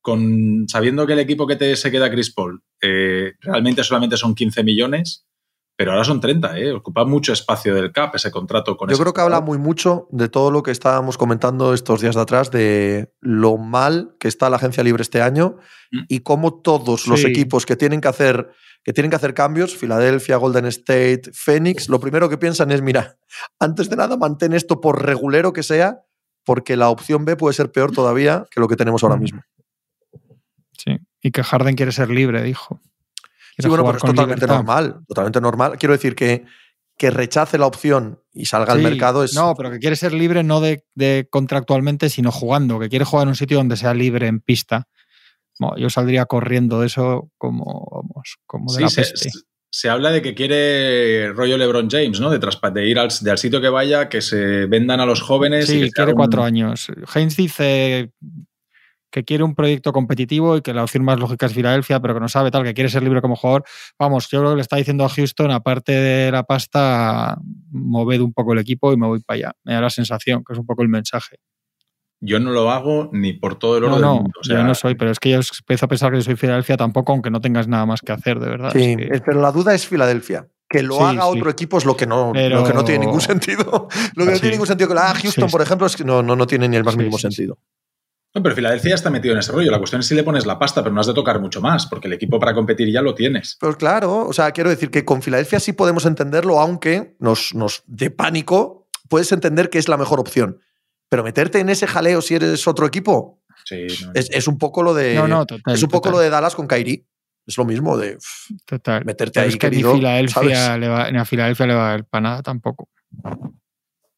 con, 0.00 0.66
sabiendo 0.68 1.06
que 1.06 1.12
el 1.12 1.18
equipo 1.18 1.46
que 1.46 1.56
te 1.56 1.76
se 1.76 1.90
queda 1.90 2.10
Chris 2.10 2.32
Paul 2.32 2.62
eh, 2.80 3.32
realmente 3.40 3.84
solamente 3.84 4.16
son 4.16 4.34
15 4.34 4.62
millones, 4.64 5.26
pero 5.82 5.92
ahora 5.92 6.04
son 6.04 6.20
30, 6.20 6.58
¿eh? 6.58 6.72
Ocupa 6.72 7.04
mucho 7.04 7.32
espacio 7.32 7.74
del 7.74 7.90
cap 7.90 8.14
ese 8.14 8.30
contrato 8.30 8.76
con 8.76 8.88
Yo 8.88 8.96
creo 8.98 9.12
que 9.12 9.20
habla 9.20 9.40
muy 9.40 9.58
mucho 9.58 10.06
de 10.12 10.28
todo 10.28 10.52
lo 10.52 10.62
que 10.62 10.70
estábamos 10.70 11.18
comentando 11.18 11.74
estos 11.74 12.00
días 12.00 12.14
de 12.14 12.20
atrás, 12.20 12.52
de 12.52 13.12
lo 13.20 13.56
mal 13.56 14.14
que 14.20 14.28
está 14.28 14.48
la 14.48 14.56
agencia 14.58 14.84
libre 14.84 15.02
este 15.02 15.20
año 15.20 15.56
Mm. 15.90 16.04
y 16.08 16.20
cómo 16.20 16.54
todos 16.62 17.06
los 17.08 17.24
equipos 17.24 17.66
que 17.66 17.74
tienen 17.76 18.00
que 18.00 18.08
hacer 18.08 18.50
que 18.84 18.92
tienen 18.92 19.10
que 19.10 19.16
hacer 19.16 19.34
cambios, 19.34 19.76
Filadelfia, 19.76 20.36
Golden 20.36 20.66
State, 20.66 21.30
Phoenix, 21.34 21.88
lo 21.88 21.98
primero 22.00 22.28
que 22.28 22.38
piensan 22.38 22.70
es, 22.70 22.80
mira, 22.80 23.18
antes 23.60 23.90
de 23.90 23.96
nada 23.96 24.16
mantén 24.16 24.52
esto 24.54 24.80
por 24.80 25.04
regulero 25.04 25.52
que 25.52 25.62
sea, 25.62 26.00
porque 26.44 26.76
la 26.76 26.88
opción 26.88 27.24
B 27.24 27.36
puede 27.36 27.54
ser 27.54 27.70
peor 27.72 27.90
todavía 27.92 28.44
que 28.50 28.58
lo 28.60 28.68
que 28.68 28.76
tenemos 28.76 29.02
ahora 29.02 29.16
Mm. 29.16 29.20
mismo. 29.20 29.42
sí. 30.78 30.96
Y 31.20 31.30
que 31.30 31.42
Harden 31.44 31.76
quiere 31.76 31.92
ser 31.92 32.08
libre, 32.10 32.42
dijo. 32.42 32.80
Sí, 33.58 33.68
bueno, 33.68 33.84
pero 33.84 33.96
es 33.98 34.02
con 34.02 34.10
totalmente 34.10 34.46
libertad. 34.46 34.56
normal, 34.56 35.00
totalmente 35.06 35.40
normal. 35.40 35.76
Quiero 35.78 35.92
decir 35.92 36.14
que, 36.14 36.44
que 36.96 37.10
rechace 37.10 37.58
la 37.58 37.66
opción 37.66 38.20
y 38.32 38.46
salga 38.46 38.72
al 38.72 38.82
mercado 38.82 39.24
es... 39.24 39.34
No, 39.34 39.54
pero 39.56 39.70
que 39.70 39.78
quiere 39.78 39.96
ser 39.96 40.12
libre 40.12 40.42
no 40.42 40.60
de, 40.60 40.84
de 40.94 41.26
contractualmente, 41.30 42.08
sino 42.08 42.30
jugando, 42.32 42.78
que 42.80 42.88
quiere 42.88 43.04
jugar 43.04 43.24
en 43.24 43.28
un 43.30 43.34
sitio 43.36 43.58
donde 43.58 43.76
sea 43.76 43.92
libre 43.94 44.26
en 44.26 44.40
pista. 44.40 44.88
Bueno, 45.58 45.76
yo 45.76 45.90
saldría 45.90 46.24
corriendo 46.26 46.80
de 46.80 46.86
eso 46.86 47.30
como, 47.38 47.88
vamos, 47.92 48.38
como 48.46 48.72
de 48.72 48.78
Sí, 48.78 48.82
la 48.84 48.88
se, 48.88 49.00
peste. 49.02 49.30
se 49.70 49.90
habla 49.90 50.10
de 50.10 50.22
que 50.22 50.34
quiere 50.34 51.32
rollo 51.34 51.58
LeBron 51.58 51.90
James, 51.90 52.20
¿no? 52.20 52.30
De, 52.30 52.38
de 52.38 52.86
ir 52.88 52.98
al, 52.98 53.10
de 53.20 53.30
al 53.30 53.38
sitio 53.38 53.60
que 53.60 53.68
vaya, 53.68 54.08
que 54.08 54.22
se 54.22 54.66
vendan 54.66 55.00
a 55.00 55.06
los 55.06 55.20
jóvenes. 55.20 55.68
y 55.68 55.72
Sí, 55.72 55.80
que 55.82 55.90
quiere 55.90 56.12
un- 56.12 56.16
cuatro 56.16 56.42
años. 56.42 56.88
Haynes 57.14 57.36
dice 57.36 58.12
que 59.12 59.22
quiere 59.24 59.44
un 59.44 59.54
proyecto 59.54 59.92
competitivo 59.92 60.56
y 60.56 60.62
que 60.62 60.72
la 60.74 60.82
opción 60.82 61.04
más 61.04 61.18
lógica 61.20 61.46
es 61.46 61.52
Filadelfia, 61.54 62.00
pero 62.00 62.14
que 62.14 62.20
no 62.20 62.28
sabe 62.28 62.50
tal, 62.50 62.64
que 62.64 62.74
quiere 62.74 62.90
ser 62.90 63.02
libre 63.04 63.20
como 63.20 63.36
jugador. 63.36 63.62
Vamos, 63.98 64.28
yo 64.30 64.40
creo 64.40 64.50
que 64.50 64.56
le 64.56 64.62
está 64.62 64.76
diciendo 64.76 65.04
a 65.04 65.08
Houston, 65.08 65.50
aparte 65.52 65.92
de 65.92 66.32
la 66.32 66.42
pasta, 66.42 67.36
moved 67.70 68.20
un 68.20 68.32
poco 68.32 68.54
el 68.54 68.58
equipo 68.58 68.92
y 68.92 68.96
me 68.96 69.06
voy 69.06 69.20
para 69.20 69.36
allá. 69.36 69.52
Me 69.64 69.74
da 69.74 69.82
la 69.82 69.90
sensación 69.90 70.42
que 70.44 70.54
es 70.54 70.58
un 70.58 70.66
poco 70.66 70.82
el 70.82 70.88
mensaje. 70.88 71.36
yo 72.24 72.38
no 72.38 72.50
lo 72.52 72.70
hago 72.70 73.10
ni 73.12 73.32
por 73.32 73.58
todo 73.58 73.78
el 73.78 73.84
oro 73.84 73.90
No, 73.90 73.96
del 73.96 74.04
no, 74.06 74.14
mundo. 74.14 74.30
O 74.40 74.44
sea, 74.44 74.56
yo 74.58 74.62
no 74.64 74.74
soy, 74.76 74.94
pero 74.94 75.10
es 75.10 75.18
que 75.18 75.30
yo 75.30 75.40
empiezo 75.58 75.86
a 75.86 75.88
pensar 75.88 76.12
que 76.12 76.22
soy 76.22 76.36
Filadelfia 76.36 76.76
tampoco, 76.76 77.12
aunque 77.12 77.30
no 77.30 77.40
tengas 77.40 77.66
nada 77.66 77.84
más 77.84 78.00
que 78.00 78.12
hacer, 78.12 78.38
de 78.38 78.48
verdad. 78.48 78.70
Sí, 78.72 78.96
es 78.98 79.20
que- 79.20 79.20
pero 79.26 79.40
la 79.40 79.50
duda 79.50 79.74
es 79.74 79.86
Filadelfia. 79.88 80.46
Que 80.68 80.82
lo 80.84 80.94
Sí, 80.96 81.02
haga 81.02 81.22
sí. 81.24 81.28
otro 81.38 81.50
equipo 81.50 81.76
es 81.78 81.84
lo 81.84 81.96
que 81.96 82.06
no, 82.06 82.30
Pero- 82.32 82.60
lo 82.60 82.64
que 82.64 82.72
no 82.72 82.84
tiene 82.84 83.04
ningún 83.06 83.20
sentido. 83.20 83.88
Lo 84.14 84.24
que 84.24 84.30
no 84.30 84.38
tiene 84.38 84.52
ningún 84.52 84.66
sentido 84.68 84.88
que 84.88 84.94
lo 84.94 85.00
haga 85.00 85.14
Houston, 85.20 85.48
Sí, 85.48 85.52
por 85.52 85.60
ejemplo, 85.62 85.86
es 85.86 85.96
que 85.96 86.04
no, 86.04 86.22
no, 86.22 86.34
no 86.36 86.46
tiene 86.46 86.68
ni 86.68 86.76
el 86.76 86.84
más 86.84 86.94
Sí, 86.94 86.98
mínimo 86.98 87.18
sí, 87.18 87.26
sí. 87.28 87.34
sentido. 87.34 87.58
No, 88.34 88.42
pero 88.42 88.54
Filadelfia 88.54 88.90
ya 88.90 88.94
está 88.94 89.10
metido 89.10 89.34
en 89.34 89.40
ese 89.40 89.52
rollo. 89.52 89.70
La 89.70 89.78
cuestión 89.78 90.00
es 90.00 90.06
si 90.06 90.14
le 90.14 90.24
pones 90.24 90.46
la 90.46 90.58
pasta, 90.58 90.82
pero 90.82 90.94
no 90.94 91.00
has 91.00 91.06
de 91.06 91.14
tocar 91.14 91.40
mucho 91.40 91.60
más, 91.60 91.86
porque 91.86 92.08
el 92.08 92.14
equipo 92.14 92.38
para 92.40 92.54
competir 92.54 92.90
ya 92.90 93.02
lo 93.02 93.14
tienes. 93.14 93.58
Pero 93.60 93.76
claro, 93.76 94.26
o 94.26 94.32
sea, 94.32 94.52
quiero 94.52 94.70
decir 94.70 94.90
que 94.90 95.04
con 95.04 95.22
Filadelfia 95.22 95.60
sí 95.60 95.72
podemos 95.74 96.06
entenderlo, 96.06 96.58
aunque 96.58 97.14
nos, 97.18 97.54
nos 97.54 97.82
de 97.86 98.10
pánico 98.10 98.88
puedes 99.08 99.30
entender 99.32 99.68
que 99.68 99.78
es 99.78 99.88
la 99.88 99.98
mejor 99.98 100.18
opción. 100.18 100.60
Pero 101.10 101.22
meterte 101.22 101.60
en 101.60 101.68
ese 101.68 101.86
jaleo 101.86 102.22
si 102.22 102.34
eres 102.34 102.66
otro 102.66 102.86
equipo 102.86 103.42
Sí, 103.64 103.86
no, 104.04 104.12
es, 104.14 104.30
es 104.30 104.48
un 104.48 104.58
poco 104.58 104.82
lo 104.82 104.94
de. 104.94 105.14
No, 105.14 105.28
no, 105.28 105.46
total. 105.46 105.74
es 105.74 105.82
un 105.82 105.88
poco 105.88 106.08
total, 106.08 106.12
lo 106.12 106.18
de 106.20 106.30
Dallas 106.30 106.54
con 106.54 106.66
Kairi. 106.66 107.06
Es 107.46 107.56
lo 107.58 107.64
mismo 107.64 107.96
de. 107.96 108.16
pff, 108.16 108.50
total. 108.64 109.04
meterte 109.04 109.32
Pero 109.34 109.44
ahí, 109.44 109.48
es 109.50 109.56
que 109.56 109.70
querido, 109.70 109.92
ni 109.92 109.98
Filadelfia 109.98 110.56
¿sabes? 110.56 110.80
le 110.80 110.88
va, 110.88 111.10
ni 111.10 111.18
a 111.18 111.24
Filadelfia 111.24 111.66
le 111.66 111.74
va 111.74 111.92
a 111.92 111.98
ir 111.98 112.04
para 112.04 112.22
nada 112.22 112.42
tampoco. 112.42 112.88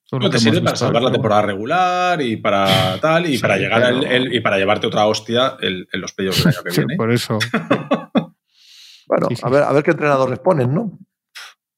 Todo 0.08 0.20
lo 0.20 0.26
No, 0.26 0.30
te 0.30 0.38
sirve 0.38 0.60
para 0.60 0.76
salvar 0.76 1.02
la 1.02 1.10
temporada 1.12 1.42
regular 1.42 2.20
y 2.22 2.36
para 2.36 2.66
tal, 3.00 3.26
y 3.26 3.36
Sí, 3.36 3.42
para 3.42 3.56
llegar 3.56 3.82
pero- 3.82 4.02
el- 4.02 4.34
y 4.34 4.40
para 4.40 4.58
llevarte 4.58 4.86
otra 4.86 5.06
hostia 5.06 5.56
el- 5.60 5.88
en 5.92 6.00
los 6.00 6.12
playoffs 6.12 6.44
del 6.44 6.54
año 6.54 6.62
que 6.62 6.70
bueno. 6.70 6.86
viene. 6.86 6.96
Por 6.96 7.12
eso. 7.12 7.38
Bueno, 9.06 9.26
Sí, 9.28 9.36
sí. 9.36 9.42
a, 9.44 9.50
ver, 9.50 9.62
a 9.64 9.72
ver 9.72 9.82
qué 9.82 9.90
entrenador 9.90 10.30
les 10.30 10.38
ponen, 10.38 10.72
¿no? 10.74 10.98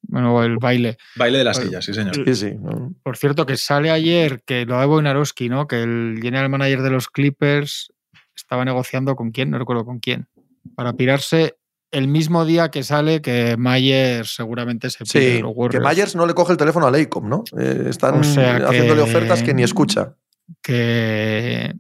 Bueno, 0.03 0.45
el 0.45 0.59
baile. 0.59 0.97
Baile 1.17 1.39
de 1.39 1.45
las 1.45 1.57
sillas, 1.57 1.85
sí, 1.85 1.93
señor. 1.93 2.15
Sí, 2.15 2.35
sí. 2.37 2.53
¿no? 2.57 2.95
Por 3.03 3.17
cierto, 3.17 3.45
que 3.45 3.57
sale 3.57 3.91
ayer 3.91 4.43
que 4.47 4.65
lo 4.65 4.79
de 4.79 4.87
Wojnarowski, 4.87 5.49
¿no? 5.49 5.67
Que 5.67 5.83
el 5.83 6.21
general 6.23 6.49
manager 6.49 6.83
de 6.83 6.91
los 6.91 7.09
Clippers 7.09 7.93
estaba 8.37 8.65
negociando 8.65 9.17
con 9.17 9.33
quién, 9.33 9.51
no 9.51 9.59
recuerdo 9.59 9.85
con 9.85 9.99
quién, 9.99 10.29
para 10.77 10.93
pirarse 10.93 11.57
el 11.93 12.09
mismo 12.09 12.45
día 12.45 12.71
que 12.71 12.83
sale 12.83 13.23
que 13.23 13.57
Mayer 13.57 14.27
seguramente 14.27 14.91
se 14.91 15.05
pide 15.05 15.37
Sí, 15.39 15.43
que. 15.71 15.81
Myers 15.81 16.15
no 16.17 16.27
le 16.27 16.35
coge 16.35 16.53
el 16.53 16.59
teléfono 16.59 16.87
a 16.87 16.91
Leicom, 16.91 17.29
¿no? 17.29 17.45
Eh, 17.59 17.87
están 17.89 18.21
O 18.21 18.25
sea 18.25 18.59
que- 18.59 18.65
haciéndole 18.65 19.03
ofertas 19.03 19.43
que 19.43 19.55
ni 19.55 19.63
escucha. 19.63 20.15
que, 20.63 21.75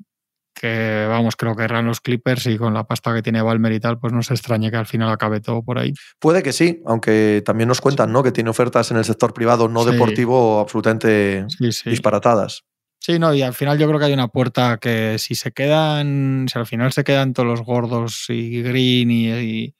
que 0.54 1.06
vamos, 1.08 1.36
creo 1.36 1.54
que 1.54 1.64
erran 1.64 1.86
los 1.86 2.00
Clippers 2.00 2.46
y 2.46 2.56
con 2.56 2.72
la 2.74 2.84
pasta 2.84 3.14
que 3.14 3.22
tiene 3.22 3.42
Balmer 3.42 3.72
y 3.72 3.80
tal, 3.80 3.98
pues 3.98 4.12
no 4.12 4.22
se 4.22 4.34
extrañe 4.34 4.70
que 4.70 4.76
al 4.76 4.86
final 4.86 5.10
acabe 5.10 5.40
todo 5.40 5.62
por 5.62 5.78
ahí. 5.78 5.92
Puede 6.18 6.42
que 6.42 6.52
sí, 6.52 6.80
aunque 6.86 7.42
también 7.44 7.68
nos 7.68 7.80
cuentan, 7.80 8.12
¿no? 8.12 8.22
Que 8.22 8.32
tiene 8.32 8.50
ofertas 8.50 8.90
en 8.90 8.96
el 8.96 9.04
sector 9.04 9.34
privado 9.34 9.68
no 9.68 9.84
Sí. 9.84 9.90
deportivo 9.92 10.60
absolutamente 10.60 11.44
Sí, 11.48 11.72
sí. 11.72 11.90
disparatadas. 11.90 12.62
Sí, 12.98 13.18
no, 13.18 13.34
y 13.34 13.42
al 13.42 13.52
final 13.54 13.78
yo 13.78 13.86
creo 13.86 13.98
que 14.00 14.06
hay 14.06 14.14
una 14.14 14.28
puerta 14.28 14.78
que 14.80 15.18
si 15.18 15.34
se 15.34 15.52
quedan, 15.52 16.46
si 16.50 16.58
al 16.58 16.66
final 16.66 16.92
se 16.92 17.04
quedan 17.04 17.34
todos 17.34 17.46
los 17.46 17.62
gordos 17.62 18.24
y 18.30 18.62
Green 18.62 19.10
y, 19.10 19.28
y- 19.32 19.74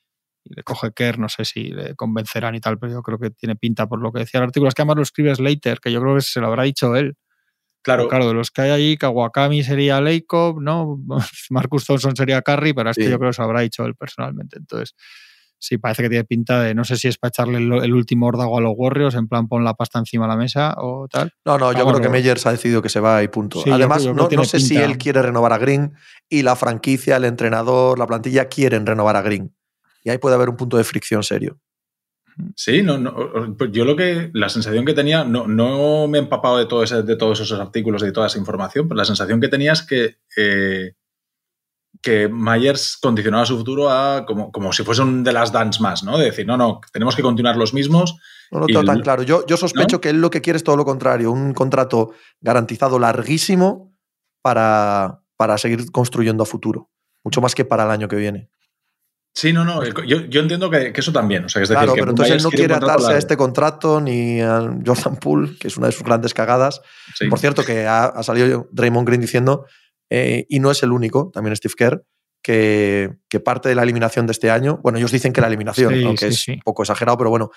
y 0.49 0.55
le 0.55 0.63
coge 0.63 0.93
Kerr, 0.93 1.19
no 1.19 1.29
sé 1.29 1.45
si 1.45 1.65
le 1.71 1.95
convencerán 1.95 2.55
y 2.55 2.61
tal, 2.61 2.79
pero 2.79 2.93
yo 2.93 3.03
creo 3.03 3.19
que 3.19 3.31
tiene 3.31 3.57
pinta 3.57 3.87
por 3.87 4.01
lo 4.01 4.13
que 4.13 4.21
decía 4.21 4.39
el 4.39 4.45
artículo. 4.45 4.69
Es 4.69 4.75
que 4.75 4.83
además 4.83 4.97
lo 4.97 5.03
escribe 5.03 5.35
Slater, 5.35 5.81
que 5.81 5.93
yo 5.93 6.01
creo 6.01 6.15
que 6.15 6.21
se 6.23 6.41
lo 6.41 6.47
habrá 6.47 6.63
dicho 6.63 6.95
él. 6.97 7.17
Claro, 7.83 8.03
Pero 8.05 8.09
claro, 8.09 8.29
de 8.29 8.35
los 8.35 8.51
que 8.51 8.63
hay 8.63 8.71
ahí, 8.71 8.97
Kawakami 8.97 9.63
sería 9.63 10.01
Leikov, 10.01 10.61
¿no? 10.61 10.99
Marcus 11.51 11.85
Thompson 11.87 12.17
sería 12.17 12.43
Curry, 12.43 12.73
pero 12.73 12.91
es 12.91 12.97
que 12.97 13.11
yo 13.11 13.19
creo 13.19 13.31
que 13.31 13.35
se 13.35 13.43
lo 13.43 13.47
habrá 13.47 13.61
dicho 13.61 13.85
él 13.85 13.95
personalmente. 13.95 14.59
Entonces, 14.59 14.95
sí, 15.59 15.79
parece 15.79 16.03
que 16.03 16.09
tiene 16.09 16.25
pinta 16.25 16.61
de, 16.61 16.75
no 16.75 16.85
sé 16.85 16.97
si 16.97 17.09
es 17.09 17.17
para 17.17 17.29
echarle 17.31 17.59
el, 17.59 17.73
el 17.73 17.95
último 17.95 18.27
órdago 18.27 18.59
a 18.59 18.61
los 18.61 18.73
Warriors, 18.77 19.15
en 19.15 19.29
plan 19.29 19.47
pon 19.49 19.65
la 19.65 19.75
pasta 19.75 19.99
encima 20.01 20.25
de 20.25 20.29
la 20.31 20.37
mesa 20.37 20.75
o 20.79 21.07
tal. 21.09 21.31
No, 21.45 21.59
no, 21.59 21.73
yo 21.73 21.79
Vamos, 21.79 21.93
creo 21.93 22.03
que 22.03 22.09
no. 22.09 22.13
Meyers 22.13 22.45
ha 22.47 22.51
decidido 22.53 22.83
que 22.83 22.89
se 22.89 23.01
va 23.01 23.23
y 23.23 23.29
punto. 23.29 23.61
Sí, 23.61 23.71
yo 23.71 23.75
Además, 23.77 24.03
creo- 24.03 24.07
yo 24.09 24.13
creo 24.15 24.25
no, 24.25 24.29
que 24.29 24.37
no 24.37 24.45
sé 24.45 24.59
si 24.61 24.77
él 24.77 24.99
quiere 24.99 25.23
renovar 25.23 25.53
a 25.53 25.59
Green 25.59 25.95
y 26.29 26.43
la 26.43 26.57
franquicia, 26.57 27.17
el 27.17 27.25
entrenador, 27.25 27.99
la 27.99 28.07
plantilla 28.07 28.49
quieren 28.49 28.85
renovar 28.85 29.17
a 29.17 29.23
Green. 29.23 29.56
Y 30.07 30.11
ahí 30.11 30.19
puede 30.19 30.37
haber 30.37 30.49
un 30.49 30.57
punto 30.57 30.77
de 30.77 30.85
fricción 30.85 31.25
serio. 31.25 31.59
Sí, 32.55 32.81
no, 32.81 32.97
no, 32.97 33.57
pues 33.59 33.73
yo 33.73 33.85
lo 33.85 33.97
que, 33.97 34.31
la 34.35 34.49
sensación 34.49 34.85
que 34.85 34.95
tenía, 34.95 35.25
no, 35.25 35.49
no 35.49 36.07
me 36.07 36.19
he 36.19 36.21
empapado 36.21 36.59
de, 36.59 36.67
todo 36.67 36.85
ese- 36.85 37.03
de 37.03 37.17
todos 37.17 37.41
esos 37.41 37.59
artículos 37.59 38.03
y 38.03 38.07
de 38.07 38.13
toda 38.13 38.29
esa 38.29 38.39
información, 38.39 38.87
pero 38.87 38.99
la 38.99 39.05
sensación 39.05 39.41
que 39.41 39.49
tenía 39.49 39.73
es 39.73 39.83
que, 39.83 40.19
eh, 40.37 40.93
que 42.01 42.29
Myers 42.29 42.99
condicionaba 43.03 43.45
su 43.47 43.57
futuro 43.59 43.91
a 43.91 44.25
como, 44.27 44.53
como 44.53 44.73
si 44.73 44.85
fuese 44.85 45.03
un 45.03 45.25
de 45.25 45.33
las 45.33 45.51
dance 45.51 45.83
más, 45.83 46.05
¿no? 46.05 46.17
De 46.19 46.27
decir, 46.27 46.47
no, 46.47 46.57
no, 46.57 46.81
tenemos 46.93 47.17
que 47.17 47.23
continuar 47.23 47.57
los 47.57 47.75
mismos. 47.75 48.15
No 48.53 48.61
lo 48.61 48.67
Y 48.69 48.75
tengo 48.75 48.85
tan 48.85 49.01
claro. 49.01 49.25
Yo, 49.25 49.45
yo 49.47 49.57
sospecho 49.57 49.97
¿No? 49.97 50.01
que 50.01 50.11
él 50.11 50.21
lo 50.21 50.31
que 50.31 50.41
quiere 50.41 50.59
es 50.59 50.63
todo 50.63 50.77
lo 50.77 50.85
contrario, 50.85 51.33
un 51.33 51.53
contrato 51.53 52.13
garantizado 52.41 53.01
larguísimo 53.01 53.93
para, 54.41 55.21
para 55.37 55.59
seguir 55.59 55.91
construyendo 55.91 56.45
a 56.45 56.47
futuro. 56.47 56.91
Mucho 57.25 57.41
más 57.41 57.57
que 57.57 57.65
para 57.65 57.83
el 57.85 57.91
año 57.91 58.07
que 58.07 58.15
viene. 58.17 58.51
Sí, 59.39 59.53
no, 59.53 59.67
no, 59.67 59.85
yo, 59.85 60.21
yo 60.31 60.41
entiendo 60.41 60.71
que, 60.71 60.95
que 60.95 61.01
eso 61.03 61.13
también, 61.13 61.45
o 61.45 61.49
sea, 61.51 61.61
es 61.61 61.69
decir, 61.69 61.79
Claro, 61.79 61.93
que 61.93 62.01
pero 62.01 62.13
entonces 62.13 62.37
él 62.37 62.43
no 62.43 62.49
quiere 62.49 62.73
atarse 62.73 63.13
a 63.13 63.19
este 63.19 63.37
contrato 63.37 64.01
ni 64.01 64.41
a 64.41 64.61
Jordan 64.85 65.17
Poole, 65.17 65.59
que 65.59 65.69
es 65.69 65.77
una 65.77 65.89
de 65.89 65.93
sus 65.93 66.05
grandes 66.05 66.33
cagadas. 66.33 66.81
Sí. 67.15 67.29
Por 67.29 67.39
cierto, 67.39 67.63
que 67.63 67.87
ha, 67.87 68.07
ha 68.07 68.23
salido 68.23 68.67
Draymond 68.73 69.07
Green 69.07 69.21
diciendo, 69.21 69.67
eh, 70.09 70.47
y 70.49 70.59
no 70.59 70.71
es 70.71 70.83
el 70.83 70.91
único, 70.91 71.31
también 71.35 71.55
Steve 71.55 71.75
Kerr, 71.77 72.03
que, 72.43 73.11
que 73.29 73.41
parte 73.41 73.69
de 73.69 73.75
la 73.75 73.83
eliminación 73.83 74.27
de 74.27 74.33
este 74.33 74.51
año, 74.51 74.79
bueno, 74.83 74.97
ellos 74.97 75.13
dicen 75.13 75.35
que 75.35 75.43
la 75.43 75.49
eliminación, 75.49 75.93
Sí, 75.93 76.05
aunque 76.05 76.27
sí, 76.29 76.33
es 76.33 76.41
sí. 76.41 76.53
un 76.53 76.61
poco 76.61 76.83
exagerado, 76.85 77.19
pero 77.19 77.29
bueno, 77.29 77.51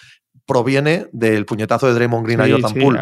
proviene 0.46 1.08
del 1.14 1.46
puñetazo 1.46 1.88
de 1.88 1.94
Draymond 1.94 2.26
Green 2.26 2.42
a 2.42 2.50
Jordan 2.50 2.74
sí, 2.74 2.80
Poole. 2.82 3.00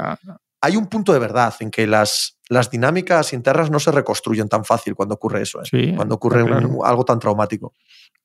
Hay 0.61 0.75
un 0.75 0.87
punto 0.87 1.13
de 1.13 1.19
verdad 1.19 1.53
en 1.61 1.69
que 1.71 1.85
las, 1.87 2.39
las 2.49 2.69
dinámicas 2.71 3.31
internas 3.31 3.69
no 3.71 3.79
se 3.79 3.91
reconstruyen 3.91 4.49
tan 4.49 4.65
fácil 4.65 4.95
cuando 4.95 5.15
ocurre 5.15 5.43
eso, 5.43 5.61
¿eh? 5.61 5.65
sí, 5.69 5.93
cuando 5.95 6.15
ocurre 6.15 6.43
un- 6.43 6.79
algo 6.83 7.05
tan 7.05 7.19
traumático. 7.19 7.73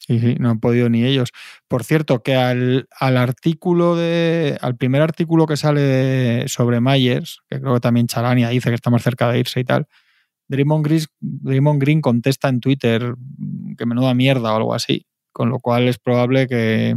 Sí, 0.04 0.18
sí, 0.18 0.34
no 0.40 0.50
han 0.50 0.58
podido 0.58 0.88
ni 0.88 1.04
ellos. 1.04 1.30
Por 1.68 1.84
cierto, 1.84 2.24
que 2.24 2.34
al, 2.34 2.88
al 2.98 3.16
artículo 3.16 3.94
de. 3.94 4.58
al 4.60 4.76
primer 4.76 5.00
artículo 5.00 5.46
que 5.46 5.56
sale 5.56 6.48
sobre 6.48 6.80
Myers, 6.80 7.40
que 7.48 7.60
creo 7.60 7.74
que 7.74 7.80
también 7.80 8.08
Chalania 8.08 8.48
dice 8.48 8.70
que 8.70 8.74
está 8.74 8.90
más 8.90 9.02
cerca 9.02 9.30
de 9.30 9.38
irse 9.38 9.60
y 9.60 9.64
tal, 9.64 9.86
Draymond 10.48 10.84
Green, 10.84 11.78
Green 11.78 12.00
contesta 12.00 12.48
en 12.48 12.60
Twitter 12.60 13.14
mm, 13.16 13.76
que 13.76 13.86
menuda 13.86 14.12
mierda 14.14 14.52
o 14.52 14.56
algo 14.56 14.74
así. 14.74 15.06
Con 15.32 15.50
lo 15.50 15.60
cual 15.60 15.88
es 15.88 15.98
probable 15.98 16.48
que, 16.48 16.96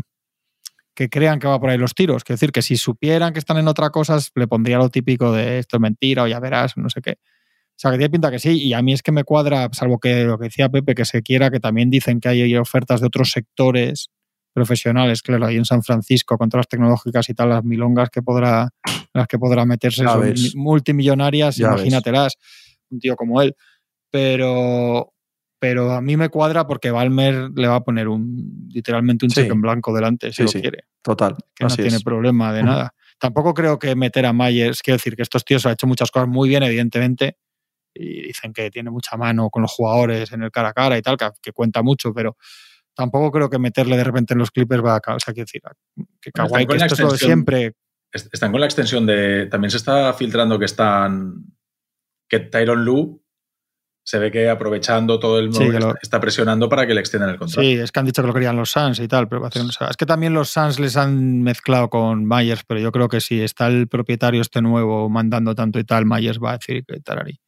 que 0.96 1.10
crean 1.10 1.40
que 1.40 1.48
va 1.48 1.60
por 1.60 1.70
ahí 1.70 1.78
los 1.78 1.94
tiros. 1.94 2.24
Quiero 2.24 2.38
decir, 2.38 2.52
que 2.52 2.64
si 2.64 2.78
supieran 2.78 3.34
que 3.34 3.40
están 3.40 3.58
en 3.58 3.68
otra 3.68 3.92
cosa, 3.92 4.18
le 4.36 4.48
pondría 4.48 4.78
lo 4.78 4.90
típico 4.90 5.32
de 5.32 5.60
esto 5.60 5.78
es 5.78 5.82
mentira 5.82 6.24
o 6.24 6.28
ya 6.28 6.40
verás, 6.40 6.76
no 6.78 6.90
sé 6.90 7.02
qué. 7.02 7.18
O 7.76 7.78
sea, 7.78 7.92
que 7.92 7.98
tiene 7.98 8.10
pinta 8.10 8.32
que 8.32 8.40
sí, 8.40 8.52
y 8.68 8.74
a 8.74 8.82
mí 8.82 8.94
es 8.94 9.02
que 9.04 9.12
me 9.12 9.24
cuadra, 9.26 9.68
salvo 9.74 10.00
que 10.00 10.24
lo 10.24 10.38
que 10.38 10.46
decía 10.46 10.70
Pepe, 10.70 10.96
que 10.96 11.04
se 11.04 11.22
quiera, 11.22 11.52
que 11.52 11.60
también 11.60 11.90
dicen 11.90 12.22
que 12.22 12.30
hay 12.30 12.56
ofertas 12.56 13.02
de 13.02 13.08
otros 13.08 13.32
sectores 13.32 14.10
profesionales, 14.54 15.22
claro, 15.22 15.46
ahí 15.46 15.58
en 15.58 15.66
San 15.66 15.84
Francisco, 15.84 16.38
con 16.38 16.48
todas 16.50 16.62
las 16.62 16.68
tecnológicas 16.70 17.28
y 17.30 17.34
tal, 17.34 17.50
las 17.50 17.66
milongas 17.66 18.10
que 18.10 18.22
podrá, 18.22 18.70
las 19.14 19.28
que 19.28 19.38
podrá 19.38 19.66
meterse 19.66 20.04
Ya 20.04 20.10
son 20.14 20.22
ves. 20.22 20.56
mi- 20.56 20.62
multimillonarias, 20.62 21.58
Ya 21.58 21.68
ves. 21.72 21.76
imagínatelas, 21.82 22.36
un 22.90 23.00
tío 23.00 23.18
como 23.18 23.42
él. 23.42 23.54
Pero, 24.10 25.14
pero 25.60 25.92
a 25.92 26.00
mí 26.02 26.16
me 26.16 26.30
cuadra 26.30 26.66
porque 26.68 26.92
Balmer 26.92 27.50
le 27.54 27.68
va 27.68 27.76
a 27.76 27.84
poner 27.84 28.08
un 28.08 28.70
literalmente 28.72 29.26
un 29.26 29.32
Sí. 29.32 29.42
cheque 29.42 29.52
en 29.52 29.62
blanco 29.62 29.94
delante, 29.94 30.28
si 30.30 30.36
Sí, 30.38 30.44
lo 30.44 30.48
sí. 30.50 30.62
quiere 30.62 30.86
Total. 31.02 31.36
que 31.54 31.66
no 31.66 31.76
tiene 31.76 31.98
es. 31.98 32.04
problema 32.04 32.54
de 32.54 32.64
nada. 32.64 32.94
Tampoco 33.20 33.54
creo 33.54 33.78
que 33.78 33.94
meter 33.96 34.26
a 34.26 34.32
Myers, 34.34 34.82
quiero 34.82 34.96
decir 34.96 35.16
que 35.18 35.22
estos 35.24 35.44
tíos 35.44 35.66
han 35.66 35.74
hecho 35.74 35.86
muchas 35.88 36.12
cosas 36.12 36.30
muy 36.30 36.48
bien, 36.48 36.64
evidentemente, 36.64 37.36
y 37.96 38.24
dicen 38.28 38.54
que 38.54 38.70
tiene 38.70 38.90
mucha 38.92 39.18
mano 39.18 39.50
con 39.50 39.62
los 39.64 39.72
jugadores 39.72 40.32
en 40.34 40.44
el 40.44 40.52
cara 40.52 40.70
a 40.70 40.74
cara 40.74 40.98
y 40.98 41.02
tal, 41.02 41.18
que, 41.18 41.30
que 41.42 41.52
cuenta 41.54 41.82
mucho, 41.82 42.14
pero 42.14 42.36
tampoco 42.94 43.32
creo 43.32 43.50
que 43.50 43.58
meterle 43.58 43.98
de 43.98 44.04
repente 44.04 44.34
en 44.34 44.40
los 44.40 44.52
Clippers 44.52 44.84
va 44.84 44.96
a. 44.98 45.16
O 45.16 45.20
sea, 45.20 45.34
quiero 45.34 45.46
decir, 45.46 45.62
que 46.22 46.32
Kawhi, 46.32 46.68
que 46.68 46.76
esto 46.78 46.94
es 46.94 47.00
lo 47.00 47.12
de 47.12 47.18
siempre. 47.18 47.74
Est- 48.12 48.34
Están 48.34 48.52
con 48.52 48.60
la 48.62 48.68
extensión 48.68 49.06
de. 49.06 49.48
También 49.48 49.72
se 49.72 49.78
está 49.78 50.14
filtrando 50.14 50.60
que 50.60 50.66
están. 50.66 51.36
que 52.30 52.40
Tyron 52.40 52.84
Lu 52.86 53.22
se 54.08 54.20
ve 54.20 54.32
que 54.32 54.48
aprovechando 54.50 55.20
todo 55.20 55.40
el 55.40 55.52
Sí, 55.52 55.72
que 55.72 55.80
lo- 55.80 55.96
está, 56.00 56.20
presionando 56.20 56.70
para 56.70 56.86
que 56.86 56.94
le 56.94 57.00
extiendan 57.00 57.32
el 57.32 57.38
contrato. 57.40 57.62
Sí, 57.68 57.74
es 57.74 57.92
que 57.92 58.00
han 58.00 58.06
dicho 58.06 58.22
que 58.22 58.28
lo 58.28 58.34
querían 58.36 58.56
los 58.56 58.70
Suns 58.70 59.00
y 59.00 59.08
tal, 59.08 59.28
pero 59.28 59.42
parece 59.42 59.60
que 59.60 59.66
no 59.66 59.72
se 59.72 59.84
va. 59.84 59.90
es 59.90 59.98
que 59.98 60.06
también 60.06 60.34
los 60.34 60.50
Suns 60.52 60.80
les 60.80 60.96
han 60.96 61.42
mezclado 61.42 61.90
con 61.90 62.24
Myers, 62.28 62.64
pero 62.68 62.80
yo 62.80 62.92
creo 62.92 63.08
que 63.10 63.20
si 63.20 63.42
está 63.42 63.66
el 63.68 63.88
propietario 63.88 64.42
este 64.42 64.62
nuevo 64.62 65.10
mandando 65.10 65.56
tanto 65.56 65.80
y 65.80 65.84
tal, 65.86 66.06
Myers 66.06 66.38
va 66.40 66.52
a 66.52 66.58
decir 66.58 66.86
que 66.86 67.00
tal 67.02 67.24
ahí. 67.26 67.40